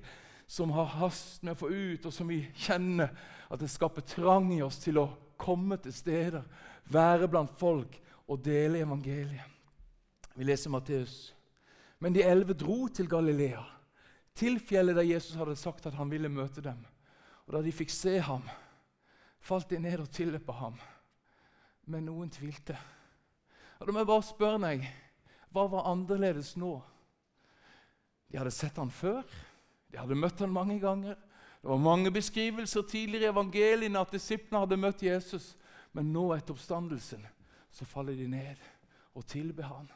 som 0.49 0.71
har 0.73 0.89
hast 0.97 1.43
med 1.43 1.53
å 1.53 1.59
få 1.59 1.69
ut, 1.69 2.05
og 2.07 2.13
som 2.13 2.29
vi 2.29 2.39
kjenner 2.55 3.11
at 3.47 3.59
det 3.59 3.69
skaper 3.71 4.05
trang 4.07 4.49
i 4.53 4.61
oss 4.65 4.79
til 4.83 4.99
å 5.01 5.07
komme 5.39 5.77
til 5.81 5.93
steder, 5.95 6.43
være 6.91 7.29
blant 7.31 7.53
folk 7.59 7.95
og 8.27 8.41
dele 8.43 8.81
evangeliet. 8.83 9.55
Vi 10.37 10.45
leser 10.45 10.69
Matteus. 10.69 11.33
Men 11.99 12.13
de 12.13 12.21
elleve 12.21 12.53
dro 12.53 12.85
til 12.93 13.07
Galilea, 13.09 13.63
til 14.37 14.59
fjellet 14.61 14.97
der 14.99 15.07
Jesus 15.07 15.37
hadde 15.39 15.55
sagt 15.57 15.87
at 15.89 15.95
han 15.97 16.11
ville 16.11 16.29
møte 16.29 16.61
dem. 16.61 16.77
Og 17.47 17.55
Da 17.55 17.61
de 17.65 17.71
fikk 17.73 17.89
se 17.89 18.19
ham, 18.21 18.43
falt 19.39 19.69
de 19.69 19.79
ned 19.79 20.03
og 20.03 20.11
tilløp 20.13 20.51
ham. 20.53 20.75
Men 21.87 22.05
noen 22.05 22.29
tvilte. 22.29 22.77
Og 23.79 23.87
Da 23.87 23.93
må 23.93 24.03
jeg 24.03 24.11
bare 24.11 24.27
spørre 24.27 24.61
deg 24.67 24.87
hva 25.55 25.63
var 25.71 25.87
annerledes 25.89 26.55
nå? 26.59 26.75
De 28.27 28.37
hadde 28.37 28.51
sett 28.51 28.77
han 28.77 28.91
før. 28.91 29.23
De 29.89 29.97
hadde 29.97 30.17
møtt 30.19 30.43
han 30.43 30.51
mange 30.53 30.77
ganger. 30.83 31.15
Det 31.67 31.71
var 31.71 31.77
mange 31.83 32.11
beskrivelser 32.15 32.81
tidligere 32.87 33.27
i 33.27 33.33
evangeliene 33.33 33.99
at 33.99 34.13
disiplene 34.15 34.61
hadde 34.61 34.77
møtt 34.79 35.01
Jesus. 35.03 35.49
Men 35.91 36.13
nå, 36.15 36.21
etter 36.31 36.55
oppstandelsen, 36.55 37.25
så 37.75 37.83
faller 37.83 38.15
de 38.15 38.23
ned 38.31 38.61
og 39.11 39.25
tilber 39.27 39.65
han. 39.67 39.89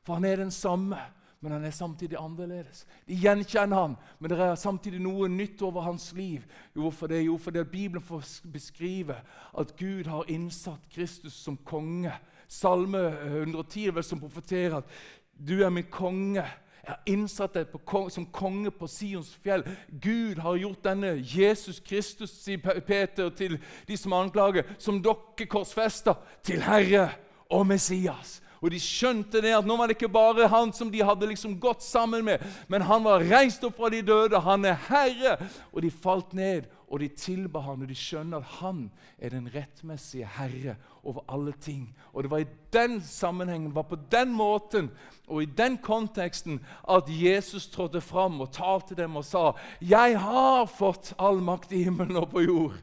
For 0.00 0.16
han 0.16 0.24
er 0.24 0.40
den 0.40 0.50
samme, 0.50 0.96
men 1.44 1.52
han 1.52 1.66
er 1.68 1.74
samtidig 1.76 2.16
annerledes. 2.16 2.86
De 3.04 3.18
gjenkjenner 3.20 3.76
han, 3.76 3.96
men 4.16 4.32
det 4.32 4.38
er 4.40 4.56
samtidig 4.56 5.02
noe 5.04 5.28
nytt 5.28 5.60
over 5.68 5.84
hans 5.84 6.06
liv. 6.16 6.46
Hvorfor 6.72 7.12
det? 7.12 7.20
Jo, 7.26 7.36
fordi 7.36 7.66
Bibelen 7.68 8.06
får 8.08 8.24
beskrive 8.48 9.18
at 9.52 9.74
Gud 9.76 10.08
har 10.08 10.32
innsatt 10.32 10.88
Kristus 10.94 11.36
som 11.36 11.60
konge. 11.60 12.14
Salme 12.48 13.04
110 13.26 13.84
er 13.84 13.98
vel 14.00 14.08
som 14.08 14.24
profeterer 14.24 14.78
at 14.80 14.88
'du 15.36 15.60
er 15.60 15.68
min 15.68 15.92
konge'. 15.92 16.48
Jeg 16.88 16.94
har 16.96 17.12
innsatt 17.12 17.52
deg 17.52 17.72
som 18.14 18.24
konge 18.32 18.70
på 18.72 18.86
Sions 18.88 19.34
fjell. 19.44 19.60
Gud 20.00 20.38
har 20.40 20.56
gjort 20.56 20.86
denne 20.86 21.10
Jesus 21.20 21.82
Kristus, 21.84 22.32
sier 22.32 22.80
Peter 22.80 23.28
til 23.36 23.58
de 23.84 23.96
som 24.00 24.14
anklager, 24.16 24.64
som 24.80 25.02
dere 25.04 25.48
korsfester, 25.52 26.16
til 26.40 26.64
Herre 26.64 27.10
og 27.52 27.66
Messias. 27.68 28.38
Og 28.64 28.72
De 28.72 28.80
skjønte 28.80 29.42
det 29.44 29.52
at 29.52 29.68
nå 29.68 29.76
var 29.76 29.90
det 29.90 29.98
ikke 29.98 30.10
bare 30.16 30.48
han 30.48 30.72
som 30.72 30.88
de 30.88 31.04
hadde 31.04 31.28
liksom 31.28 31.58
gått 31.60 31.84
sammen 31.84 32.24
med, 32.24 32.40
men 32.72 32.88
han 32.88 33.04
var 33.04 33.26
reist 33.28 33.68
opp 33.68 33.76
fra 33.76 33.92
de 33.92 34.00
døde. 34.02 34.40
Han 34.48 34.64
er 34.64 34.80
Herre. 34.88 35.36
Og 35.70 35.84
de 35.84 35.92
falt 35.92 36.32
ned, 36.32 36.72
og 36.88 37.00
de 37.00 37.08
tilba 37.08 37.60
han, 37.60 37.82
og 37.82 37.88
de 37.90 37.96
skjønner 37.96 38.40
at 38.40 38.52
han 38.62 38.86
er 39.20 39.32
den 39.34 39.48
rettmessige 39.52 40.28
Herre 40.38 40.76
over 41.04 41.20
alle 41.28 41.52
ting. 41.60 41.94
Og 42.12 42.22
Det 42.22 42.30
var 42.30 42.38
i 42.38 42.48
den 42.72 43.00
sammenhengen, 43.02 43.74
var 43.74 43.82
på 43.82 43.98
den 44.12 44.32
måten 44.32 44.90
og 45.28 45.42
i 45.42 45.50
den 45.58 45.78
konteksten 45.78 46.60
at 46.88 47.04
Jesus 47.08 47.68
trådte 47.68 48.00
fram 48.00 48.40
og 48.40 48.52
talte 48.52 48.94
dem 48.94 49.16
og 49.16 49.24
sa, 49.24 49.52
'Jeg 49.80 50.20
har 50.20 50.66
fått 50.66 51.14
all 51.18 51.40
makt 51.40 51.72
i 51.72 51.82
himmelen 51.84 52.16
og 52.16 52.30
på 52.30 52.40
jord.' 52.40 52.80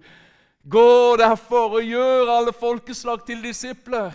Gå 0.69 1.15
derfor 1.17 1.77
og 1.77 1.83
gjør 1.83 2.29
alle 2.29 2.53
folkeslag 2.53 3.25
til 3.25 3.43
disipler. 3.43 4.11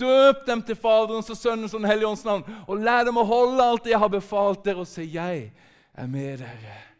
Døp 0.00 0.46
dem 0.46 0.62
til 0.62 0.76
Faderens 0.76 1.30
og 1.30 1.36
Sønnens 1.36 1.74
og 1.74 1.80
Den 1.80 1.88
hellige 1.88 2.08
ånds 2.08 2.24
navn, 2.24 2.44
og 2.68 2.76
lær 2.76 3.04
dem 3.04 3.16
å 3.16 3.24
holde 3.24 3.62
alt 3.62 3.84
det 3.84 3.90
jeg 3.90 3.98
har 3.98 4.08
befalt 4.08 4.64
dere, 4.64 4.76
og 4.76 4.86
se, 4.86 5.02
jeg 5.02 5.52
er 5.94 6.06
med 6.06 6.38
dere 6.38 6.93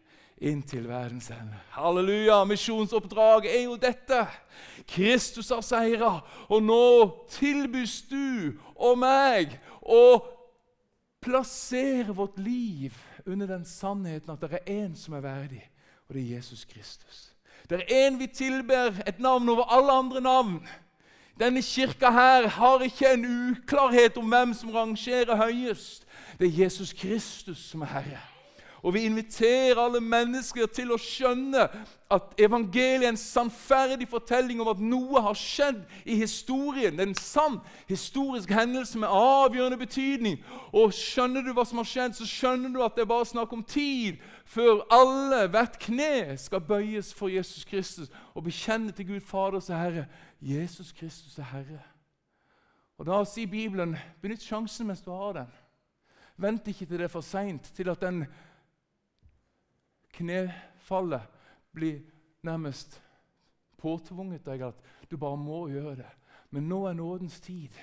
inntil 0.44 0.88
verdens 0.88 1.30
ende. 1.30 1.56
Halleluja! 1.70 2.44
Misjonsoppdraget 2.44 3.50
er 3.56 3.62
jo 3.64 3.76
dette. 3.80 4.26
Kristus 4.88 5.48
har 5.48 5.62
seira, 5.64 6.18
og 6.48 6.62
nå 6.62 6.86
tilbys 7.32 8.02
du 8.10 8.54
og 8.74 8.98
meg 9.00 9.56
å 9.80 10.04
plassere 11.24 12.12
vårt 12.12 12.38
liv 12.38 12.96
under 13.24 13.48
den 13.48 13.64
sannheten 13.64 14.34
at 14.34 14.42
det 14.42 14.58
er 14.58 14.72
én 14.84 14.92
som 14.98 15.16
er 15.16 15.24
verdig, 15.24 15.62
og 16.08 16.16
det 16.16 16.22
er 16.22 16.34
Jesus 16.36 16.66
Kristus. 16.68 17.30
Det 17.70 17.80
er 17.80 18.04
en 18.04 18.18
vi 18.20 18.28
tilber 18.28 18.92
et 19.06 19.20
navn 19.24 19.48
over 19.48 19.72
alle 19.72 19.92
andre 19.92 20.20
navn. 20.20 20.58
Denne 21.40 21.62
kirka 21.64 22.10
her 22.12 22.48
har 22.48 22.84
ikke 22.84 23.14
en 23.14 23.24
uklarhet 23.24 24.20
om 24.20 24.28
hvem 24.28 24.52
som 24.54 24.70
rangerer 24.70 25.40
høyest. 25.40 26.04
Det 26.38 26.46
er 26.50 26.62
Jesus 26.64 26.92
Kristus 26.92 27.58
som 27.70 27.82
er 27.82 27.92
Herre. 27.96 28.33
Og 28.84 28.94
vi 28.94 29.06
inviterer 29.08 29.78
alle 29.80 30.00
mennesker 30.04 30.66
til 30.68 30.90
å 30.92 30.98
skjønne 31.00 31.62
at 32.12 32.34
evangeliet 32.36 33.06
er 33.06 33.14
en 33.14 33.18
sannferdig 33.18 34.04
fortelling 34.10 34.60
om 34.60 34.68
at 34.68 34.82
noe 34.84 35.22
har 35.24 35.38
skjedd 35.40 35.80
i 36.04 36.18
historien. 36.20 36.92
Det 36.92 37.00
er 37.00 37.08
en 37.08 37.16
sann 37.16 37.56
historisk 37.88 38.52
hendelse 38.52 39.00
med 39.00 39.08
avgjørende 39.08 39.80
betydning. 39.80 40.36
Og 40.68 40.92
skjønner 40.92 41.40
du 41.40 41.54
hva 41.56 41.64
som 41.64 41.80
har 41.80 41.88
skjedd, 41.88 42.18
så 42.18 42.28
skjønner 42.28 42.76
du 42.76 42.82
at 42.84 42.92
det 42.92 43.06
er 43.06 43.10
bare 43.14 43.32
snakk 43.32 43.56
om 43.56 43.64
tid 43.64 44.20
før 44.44 44.84
alle, 44.92 45.46
hvert 45.48 45.80
kne, 45.80 46.36
skal 46.36 46.60
bøyes 46.60 47.14
for 47.16 47.32
Jesus 47.32 47.64
Kristus 47.64 48.12
og 48.36 48.44
bekjenne 48.44 48.92
til 48.92 49.14
Gud 49.14 49.24
Fader 49.24 49.62
og 49.64 49.74
Herre. 49.80 50.08
Jesus 50.44 50.92
Kristus 50.92 51.38
er 51.40 51.48
Herre. 51.56 51.80
Og 53.00 53.08
Da 53.08 53.24
sier 53.24 53.48
Bibelen 53.48 53.96
benytt 54.20 54.44
sjansen 54.44 54.92
mens 54.92 55.00
du 55.00 55.10
har 55.10 55.38
den. 55.40 55.60
Vent 56.36 56.68
ikke 56.68 56.84
til 56.84 56.98
det 56.98 57.08
er 57.08 57.16
for 57.16 57.24
seint, 57.24 57.72
til 57.72 57.88
at 57.88 58.02
den 58.04 58.26
knefallet 60.16 61.30
blir 61.74 62.02
nærmest 62.44 63.00
påtvunget 63.80 64.46
deg 64.46 64.68
at 64.70 64.86
du 65.10 65.18
bare 65.20 65.40
må 65.40 65.66
gjøre 65.72 65.98
det. 66.02 66.12
Men 66.54 66.68
nå 66.70 66.84
er 66.88 66.96
nådens 66.98 67.40
tid. 67.42 67.74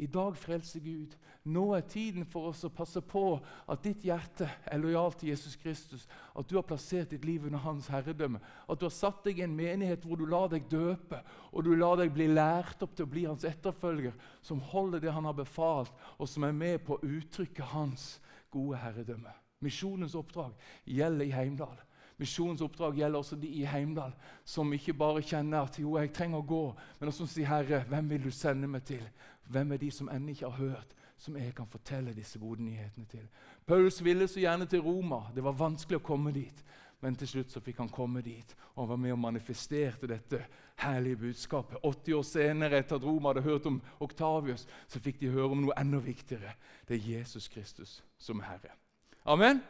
I 0.00 0.06
dag 0.08 0.36
frelser 0.36 0.80
Gud. 0.80 1.16
Nå 1.44 1.62
er 1.76 1.84
tiden 1.84 2.24
for 2.28 2.50
oss 2.50 2.62
å 2.64 2.70
passe 2.72 3.02
på 3.04 3.22
at 3.68 3.82
ditt 3.84 4.04
hjerte 4.04 4.46
er 4.64 4.80
lojalt 4.80 5.18
til 5.20 5.28
Jesus 5.32 5.58
Kristus. 5.60 6.06
At 6.36 6.48
du 6.48 6.54
har 6.56 6.64
plassert 6.68 7.12
ditt 7.12 7.24
liv 7.28 7.44
under 7.44 7.60
hans 7.64 7.88
herredømme. 7.92 8.40
At 8.64 8.80
du 8.80 8.86
har 8.86 8.94
satt 8.96 9.24
deg 9.26 9.40
i 9.40 9.44
en 9.44 9.56
menighet 9.56 10.06
hvor 10.08 10.20
du 10.20 10.24
lar 10.28 10.48
deg 10.52 10.68
døpe, 10.72 11.20
og 11.52 11.64
du 11.64 11.74
lar 11.76 12.00
deg 12.00 12.14
bli 12.16 12.30
lært 12.32 12.80
opp 12.84 12.96
til 12.96 13.08
å 13.08 13.12
bli 13.12 13.26
hans 13.28 13.44
etterfølger, 13.48 14.16
som 14.40 14.64
holder 14.72 15.04
det 15.04 15.12
han 15.16 15.28
har 15.28 15.36
befalt, 15.36 15.92
og 16.16 16.28
som 16.28 16.48
er 16.48 16.56
med 16.56 16.80
på 16.86 16.96
å 16.96 17.12
uttrykke 17.18 17.72
hans 17.74 18.14
gode 18.52 18.80
herredømme. 18.80 19.36
Misjonens 19.60 20.14
oppdrag 20.14 20.52
gjelder 20.84 21.26
i 21.26 21.32
Heimdal. 21.34 21.80
Misjonens 22.20 22.60
oppdrag 22.64 22.96
gjelder 22.96 23.18
også 23.18 23.36
de 23.40 23.48
i 23.60 23.64
Heimdal, 23.64 24.12
som 24.44 24.72
ikke 24.72 24.94
bare 24.96 25.22
kjenner 25.24 25.64
at 25.64 25.78
jo, 25.80 25.96
jeg 25.96 26.12
trenger 26.16 26.40
å 26.40 26.48
gå, 26.48 26.64
men 26.98 27.08
også 27.08 27.26
sier, 27.28 27.48
Herre, 27.48 27.84
hvem 27.88 28.10
vil 28.12 28.26
du 28.26 28.30
sende 28.32 28.68
meg 28.68 28.84
til? 28.88 29.04
Hvem 29.48 29.72
er 29.72 29.80
de 29.80 29.90
som 29.92 30.10
ennå 30.12 30.34
ikke 30.34 30.50
har 30.50 30.58
hørt, 30.74 30.92
som 31.20 31.36
jeg 31.36 31.54
kan 31.56 31.68
fortelle 31.68 32.12
disse 32.16 32.40
gode 32.40 32.64
nyhetene 32.64 33.08
til? 33.08 33.24
Paulus 33.66 34.02
ville 34.04 34.28
så 34.28 34.40
gjerne 34.40 34.68
til 34.68 34.84
Roma. 34.84 35.22
Det 35.34 35.44
var 35.44 35.56
vanskelig 35.56 36.00
å 36.00 36.06
komme 36.10 36.32
dit. 36.36 36.64
Men 37.00 37.16
til 37.16 37.30
slutt 37.30 37.52
så 37.54 37.62
fikk 37.64 37.78
han 37.80 37.88
komme 37.88 38.20
dit, 38.20 38.52
og 38.76 38.90
var 38.90 38.98
med 39.00 39.14
og 39.14 39.22
manifesterte 39.22 40.08
dette 40.08 40.42
herlige 40.82 41.22
budskapet. 41.22 41.80
80 41.80 42.18
år 42.18 42.26
senere, 42.28 42.82
etter 42.82 43.00
at 43.00 43.06
Roma 43.08 43.32
hadde 43.32 43.46
hørt 43.46 43.68
om 43.70 43.80
Oktavius, 44.04 44.66
så 44.88 45.00
fikk 45.00 45.22
de 45.22 45.32
høre 45.32 45.48
om 45.56 45.64
noe 45.64 45.80
enda 45.80 46.00
viktigere. 46.04 46.52
Det 46.84 46.98
er 46.98 47.10
Jesus 47.16 47.48
Kristus 47.48 48.02
som 48.20 48.44
er 48.44 48.52
Herre. 48.52 48.76
Amen? 49.24 49.60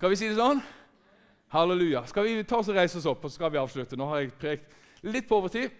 Kan 0.00 0.12
vi 0.12 0.16
si 0.18 0.28
det 0.30 0.36
sånn? 0.38 0.60
Halleluja. 1.50 2.04
Skal 2.06 2.26
vi 2.28 2.44
ta 2.46 2.60
oss 2.60 2.68
og 2.70 2.76
reise 2.78 3.00
oss 3.00 3.08
opp, 3.10 3.24
og 3.24 3.32
så 3.32 3.40
skal 3.40 3.50
vi 3.50 3.58
avslutte? 3.58 3.98
Nå 3.98 4.06
har 4.12 4.22
jeg 4.22 4.34
prekt 4.38 4.76
litt 5.02 5.26
på 5.26 5.40
overtid, 5.40 5.74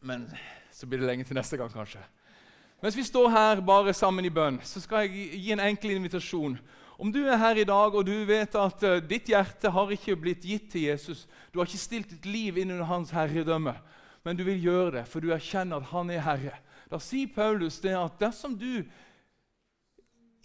men 0.00 0.24
så 0.72 0.88
blir 0.88 1.02
det 1.02 1.10
lenge 1.10 1.26
til 1.28 1.36
neste 1.36 1.58
gang, 1.60 1.68
kanskje. 1.72 2.00
Mens 2.80 2.96
vi 2.96 3.04
står 3.04 3.28
her 3.32 3.60
bare 3.64 3.92
sammen 3.96 4.24
i 4.24 4.32
bønn, 4.32 4.56
så 4.64 4.80
skal 4.80 5.04
jeg 5.04 5.36
gi 5.36 5.52
en 5.52 5.64
enkel 5.66 5.94
invitasjon. 5.98 6.56
Om 6.96 7.12
du 7.12 7.22
er 7.26 7.40
her 7.40 7.60
i 7.60 7.68
dag 7.68 7.94
og 7.94 8.04
du 8.08 8.14
vet 8.28 8.56
at 8.56 8.84
uh, 8.88 8.98
ditt 9.04 9.28
hjerte 9.28 9.72
har 9.72 9.92
ikke 9.92 10.16
blitt 10.20 10.44
gitt 10.48 10.70
til 10.72 10.88
Jesus, 10.88 11.24
du 11.52 11.58
har 11.60 11.68
ikke 11.68 11.80
stilt 11.80 12.12
ditt 12.12 12.28
liv 12.28 12.60
inn 12.60 12.72
under 12.72 12.88
hans 12.88 13.12
herredømme, 13.12 13.76
men 14.24 14.36
du 14.36 14.44
vil 14.46 14.62
gjøre 14.62 15.00
det, 15.00 15.08
for 15.10 15.20
du 15.20 15.32
erkjenner 15.34 15.82
at 15.82 15.90
han 15.92 16.12
er 16.12 16.24
herre, 16.24 16.58
da 16.88 17.00
sier 17.02 17.32
Paulus 17.34 17.80
det 17.84 17.96
at 17.98 18.20
dersom 18.20 18.56
du 18.56 18.84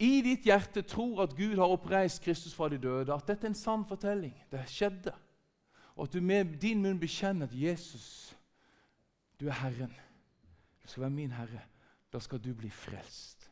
i 0.00 0.20
ditt 0.24 0.46
hjerte 0.48 0.82
tror 0.88 1.24
at 1.26 1.34
Gud 1.36 1.58
har 1.60 1.68
oppreist 1.68 2.22
Kristus 2.24 2.54
fra 2.56 2.70
de 2.72 2.78
døde, 2.80 3.12
at 3.12 3.26
dette 3.28 3.46
er 3.46 3.52
en 3.52 3.58
sann 3.58 3.84
fortelling, 3.84 4.34
det 4.50 4.62
skjedde, 4.70 5.12
og 5.96 6.06
at 6.06 6.14
du 6.14 6.24
med 6.24 6.56
din 6.60 6.80
munn 6.82 7.00
bekjenner 7.00 7.50
at 7.50 7.56
Jesus, 7.56 8.36
du 9.40 9.48
er 9.48 9.58
Herren, 9.60 9.92
du 10.82 10.88
skal 10.88 11.02
være 11.02 11.16
min 11.18 11.36
Herre, 11.36 11.60
da 12.12 12.18
skal 12.18 12.40
du 12.40 12.54
bli 12.56 12.70
frelst. 12.72 13.50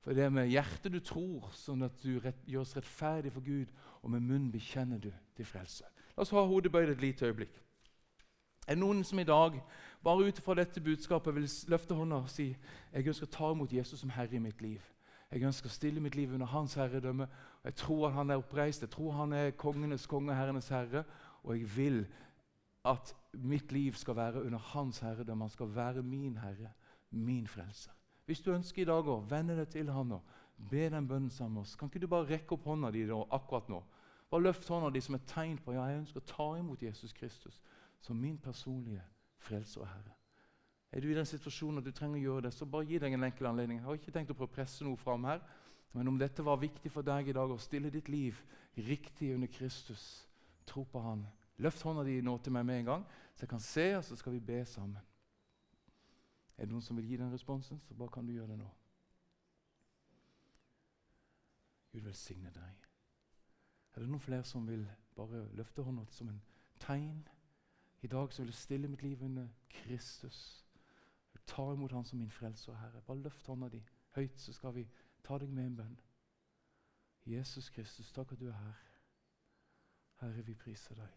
For 0.00 0.16
det 0.16 0.24
er 0.24 0.32
med 0.32 0.48
hjertet 0.48 0.94
du 0.94 1.00
tror, 1.04 1.50
sånn 1.52 1.84
at 1.84 1.98
du 2.00 2.14
rett, 2.24 2.38
gjøres 2.48 2.72
rettferdig 2.78 3.32
for 3.34 3.44
Gud, 3.44 3.68
og 4.00 4.14
med 4.14 4.24
munnen 4.24 4.48
bekjenner 4.52 4.98
du 4.98 5.10
til 5.36 5.44
frelse. 5.44 5.84
La 6.16 6.24
oss 6.24 6.32
ha 6.32 6.40
hodet 6.40 6.72
bøyd 6.72 6.94
et 6.94 7.04
lite 7.04 7.28
øyeblikk. 7.28 7.52
Er 8.64 8.78
det 8.78 8.80
noen 8.80 9.04
som 9.04 9.20
i 9.20 9.26
dag, 9.28 9.58
bare 10.04 10.24
ut 10.24 10.40
fra 10.40 10.56
dette 10.56 10.80
budskapet, 10.80 11.34
vil 11.36 11.48
løfte 11.68 11.96
hånda 11.96 12.22
og 12.22 12.32
si 12.32 12.48
jeg 12.48 13.12
ønsker 13.12 13.28
å 13.28 13.34
ta 13.36 13.52
imot 13.52 13.72
Jesus 13.76 14.00
som 14.00 14.12
Herre 14.16 14.38
i 14.38 14.42
mitt 14.42 14.64
liv? 14.64 14.80
Jeg 15.30 15.46
ønsker 15.46 15.70
å 15.70 15.72
stille 15.72 16.02
mitt 16.02 16.16
liv 16.18 16.32
under 16.34 16.50
Hans 16.50 16.74
herredømme. 16.74 17.28
Jeg 17.64 17.74
tror 17.78 18.10
Han 18.16 18.30
er 18.30 18.40
oppreist, 18.40 18.82
jeg 18.82 18.90
tror 18.90 19.12
Han 19.12 19.32
er 19.32 19.50
kongenes 19.50 20.06
konge, 20.10 20.34
herrenes 20.34 20.68
herre. 20.68 21.04
Og 21.44 21.54
jeg 21.56 21.70
vil 21.76 22.00
at 22.84 23.14
mitt 23.32 23.72
liv 23.72 23.94
skal 23.94 24.16
være 24.16 24.42
under 24.42 24.58
Hans 24.58 24.98
herredømme. 24.98 25.44
Han 25.44 25.54
skal 25.54 25.74
være 25.74 26.02
min 26.02 26.36
herre, 26.36 26.72
min 27.10 27.46
frelser. 27.46 27.92
Hvis 28.26 28.40
du 28.40 28.52
ønsker 28.54 28.82
i 28.82 28.90
dag 28.90 29.06
å 29.06 29.20
vende 29.30 29.56
deg 29.58 29.70
til 29.70 29.90
Han 29.90 30.18
og 30.18 30.36
be 30.70 30.88
den 30.90 31.08
bønnen 31.08 31.30
sammen 31.30 31.60
med 31.60 31.62
oss, 31.62 31.76
kan 31.76 31.88
ikke 31.88 32.02
du 32.02 32.10
bare 32.10 32.28
rekke 32.28 32.54
opp 32.54 32.66
hånda 32.66 32.90
di 32.90 33.06
akkurat 33.10 33.68
nå? 33.68 33.82
Bare 34.30 34.42
løft 34.42 34.68
hånda 34.68 34.90
di 34.90 35.00
som 35.00 35.14
et 35.14 35.26
tegn 35.26 35.58
på 35.58 35.74
ja, 35.74 35.88
jeg 35.90 36.04
ønsker 36.04 36.22
å 36.22 36.30
ta 36.30 36.48
imot 36.58 36.82
Jesus 36.82 37.12
Kristus 37.12 37.60
som 38.00 38.18
min 38.18 38.38
personlige 38.38 39.02
frelser 39.38 39.82
og 39.82 39.88
herre. 39.90 40.19
Er 40.92 41.00
du 41.00 41.10
i 41.10 41.14
den 41.14 41.26
situasjonen 41.26 41.78
at 41.78 41.86
du 41.86 41.92
trenger 41.94 42.18
å 42.18 42.22
gjøre 42.22 42.48
det, 42.48 42.54
så 42.54 42.66
bare 42.66 42.88
gi 42.88 42.98
deg 42.98 43.14
en 43.14 43.26
enkel 43.28 43.46
anledning. 43.46 43.78
Jeg 43.78 43.86
har 43.86 43.98
ikke 43.98 44.14
tenkt 44.14 44.32
å 44.32 44.36
prøve 44.38 44.50
å 44.50 44.56
presse 44.56 44.86
noe 44.86 44.98
fram 44.98 45.26
her, 45.28 45.42
men 45.94 46.08
om 46.10 46.18
dette 46.18 46.42
var 46.46 46.58
viktig 46.58 46.90
for 46.90 47.06
deg 47.06 47.30
i 47.30 47.34
dag, 47.34 47.50
å 47.50 47.62
stille 47.62 47.92
ditt 47.94 48.10
liv 48.10 48.38
riktig 48.76 49.32
under 49.34 49.50
Kristus, 49.50 50.26
tro 50.66 50.84
på 50.86 51.02
Han, 51.02 51.22
løft 51.62 51.82
hånda 51.86 52.02
di 52.06 52.20
nå 52.22 52.36
til 52.38 52.54
meg 52.54 52.66
med 52.66 52.80
en 52.80 52.90
gang, 52.90 53.06
så 53.34 53.46
jeg 53.46 53.52
kan 53.54 53.62
se, 53.62 53.86
og 53.96 54.04
så 54.06 54.18
skal 54.18 54.34
vi 54.34 54.42
be 54.50 54.60
sammen. 54.66 54.98
Er 56.58 56.66
det 56.66 56.74
noen 56.74 56.84
som 56.84 56.98
vil 56.98 57.08
gi 57.08 57.16
den 57.16 57.32
responsen, 57.32 57.78
så 57.80 57.94
bare 57.94 58.12
kan 58.12 58.26
du 58.26 58.34
gjøre 58.34 58.52
det 58.52 58.58
nå. 58.60 58.68
Gud 61.90 62.06
velsigne 62.06 62.50
deg. 62.54 62.88
Er 63.94 64.02
det 64.02 64.10
noen 64.10 64.22
flere 64.22 64.46
som 64.46 64.66
vil 64.68 64.84
bare 65.16 65.46
løfte 65.58 65.82
hånda 65.82 66.04
som 66.14 66.28
en 66.30 66.42
tegn? 66.82 67.22
I 68.02 68.10
dag 68.10 68.32
så 68.32 68.42
vil 68.42 68.52
jeg 68.52 68.60
stille 68.60 68.88
mitt 68.88 69.02
liv 69.02 69.22
under 69.24 69.48
Kristus. 69.68 70.66
Ta 71.50 71.72
imot 71.72 71.92
Han 71.92 72.04
som 72.06 72.18
min 72.18 72.30
frelser 72.30 72.72
og 72.72 72.78
Herre. 72.78 73.02
Bare 73.06 73.22
løft 73.24 73.46
hånda 73.46 73.68
di 73.68 73.82
høyt, 74.14 74.38
så 74.40 74.52
skal 74.54 74.74
vi 74.74 74.86
ta 75.26 75.38
deg 75.38 75.50
med 75.50 75.66
en 75.66 75.76
bønn. 75.82 75.96
Jesus 77.26 77.70
Kristus, 77.70 78.12
takk 78.12 78.32
at 78.32 78.40
du 78.40 78.46
er 78.48 78.56
her. 78.56 78.78
Herre, 80.20 80.44
vi 80.46 80.54
priser 80.54 80.94
deg. 80.94 81.16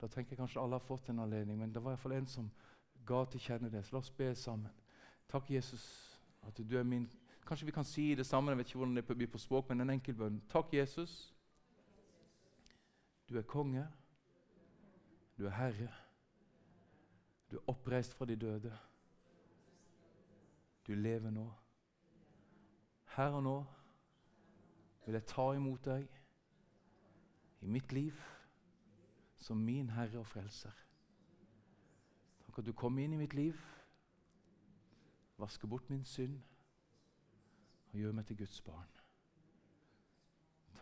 Da 0.00 0.08
tenker 0.08 0.32
jeg 0.32 0.40
kanskje 0.40 0.62
alle 0.62 0.78
har 0.78 0.86
fått 0.86 1.10
en 1.10 1.18
anledning, 1.18 1.58
men 1.60 1.74
det 1.74 1.82
var 1.82 1.96
iallfall 1.96 2.16
en 2.16 2.28
som 2.30 2.50
ga 3.06 3.24
til 3.28 3.42
kjenne 3.42 3.70
det. 3.72 3.82
Så 3.84 3.96
la 3.96 4.00
oss 4.00 4.12
be 4.16 4.30
sammen. 4.34 4.72
Takk, 5.28 5.50
Jesus, 5.50 5.84
at 6.46 6.56
du 6.56 6.78
er 6.78 6.86
min 6.86 7.10
Kanskje 7.46 7.66
vi 7.66 7.72
kan 7.72 7.84
si 7.84 8.14
det 8.14 8.26
sammen, 8.26 8.52
jeg 8.52 8.58
vet 8.58 8.68
ikke 8.68 8.78
hvordan 8.78 8.96
det 8.96 9.16
blir 9.16 9.26
på 9.26 9.38
språk, 9.38 9.68
men 9.68 9.80
en 9.80 9.90
enkel 9.90 10.14
bønn. 10.14 10.36
Takk, 10.48 10.74
Jesus. 10.74 11.34
Du 13.28 13.38
er 13.38 13.42
konge. 13.42 13.86
Du 15.38 15.46
er 15.46 15.56
herre. 15.56 15.88
Du 17.50 17.56
er 17.56 17.70
oppreist 17.72 18.14
fra 18.14 18.28
de 18.28 18.36
døde. 18.36 18.78
Du 20.90 20.94
lever 20.94 21.30
nå. 21.30 21.52
Her 23.14 23.30
og 23.30 23.42
nå 23.42 23.58
vil 25.04 25.14
jeg 25.14 25.26
ta 25.30 25.44
imot 25.54 25.84
deg 25.86 26.16
i 27.62 27.70
mitt 27.70 27.94
liv 27.94 28.18
som 29.38 29.62
min 29.62 29.92
Herre 29.94 30.18
og 30.18 30.26
Frelser. 30.26 30.74
Takk 32.42 32.58
at 32.58 32.66
du 32.66 32.72
kom 32.74 32.98
inn 32.98 33.14
i 33.14 33.22
mitt 33.22 33.38
liv, 33.38 33.62
vasker 35.38 35.70
bort 35.70 35.86
min 35.94 36.02
synd 36.02 36.40
og 37.92 37.98
gjør 38.02 38.18
meg 38.18 38.26
til 38.26 38.42
Guds 38.42 38.58
barn. 38.60 38.90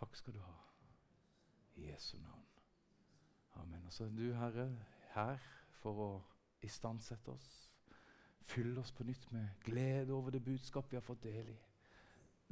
Takk 0.01 0.17
skal 0.17 0.41
du 0.41 0.41
ha. 0.41 0.59
I 1.77 1.91
Jesu 1.93 2.17
navn. 2.17 2.49
Amen. 3.61 3.85
Og 3.85 3.93
så 3.93 4.09
er 4.09 4.17
du, 4.17 4.31
Herre, 4.33 4.71
her 5.13 5.51
for 5.85 6.07
å 6.09 6.13
istandsette 6.65 7.37
oss 7.37 7.68
Fyll 8.49 8.79
oss 8.81 8.93
på 8.93 9.05
nytt 9.05 9.27
med 9.33 9.49
glede 9.65 10.13
over 10.13 10.31
det 10.31 10.45
budskapet 10.45 10.93
vi 10.93 10.97
har 10.97 11.05
fått 11.05 11.23
del 11.23 11.51
i. 11.53 11.57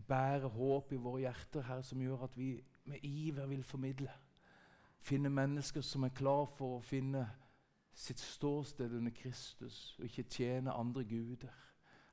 Bære 0.08 0.48
håp 0.52 0.92
i 0.92 1.00
våre 1.00 1.22
hjerter, 1.24 1.64
Herre, 1.64 1.82
som 1.82 2.00
gjør 2.02 2.26
at 2.26 2.36
vi 2.36 2.50
med 2.84 2.98
iver 3.02 3.46
vil 3.46 3.64
formidle. 3.64 4.12
Finne 5.00 5.30
mennesker 5.32 5.80
som 5.80 6.04
er 6.04 6.12
klar 6.14 6.44
for 6.58 6.76
å 6.76 6.84
finne 6.84 7.24
sitt 7.96 8.20
ståsted 8.20 8.92
under 8.92 9.14
Kristus 9.16 9.96
og 9.98 10.04
ikke 10.04 10.28
tjene 10.36 10.76
andre 10.76 11.04
guder. 11.08 11.54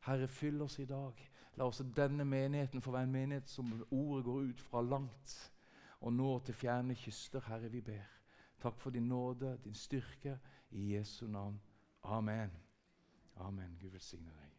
Herre, 0.08 0.28
fyll 0.28 0.62
oss 0.64 0.80
i 0.80 0.88
dag. 0.88 1.20
La 1.56 1.68
også 1.68 1.84
denne 1.84 2.26
menigheten 2.26 2.82
få 2.82 2.96
være 2.96 3.10
en 3.10 3.18
menighet 3.18 3.50
som 3.50 3.76
ordet 3.92 4.26
går 4.26 4.50
ut 4.50 4.62
fra 4.62 4.82
langt 4.82 5.36
og 6.00 6.14
når 6.14 6.40
til 6.40 6.54
fjerne 6.54 6.96
kyster. 6.96 7.44
Herre, 7.48 7.70
vi 7.72 7.82
ber. 7.82 8.08
Takk 8.64 8.80
for 8.80 8.90
din 8.90 9.08
nåde, 9.08 9.58
din 9.64 9.76
styrke. 9.76 10.40
I 10.72 10.96
Jesu 10.96 11.28
navn. 11.28 11.62
Amen. 12.04 12.63
Amen. 13.36 13.78
Gud 13.80 13.92
velsigne 13.92 14.32
deg. 14.32 14.53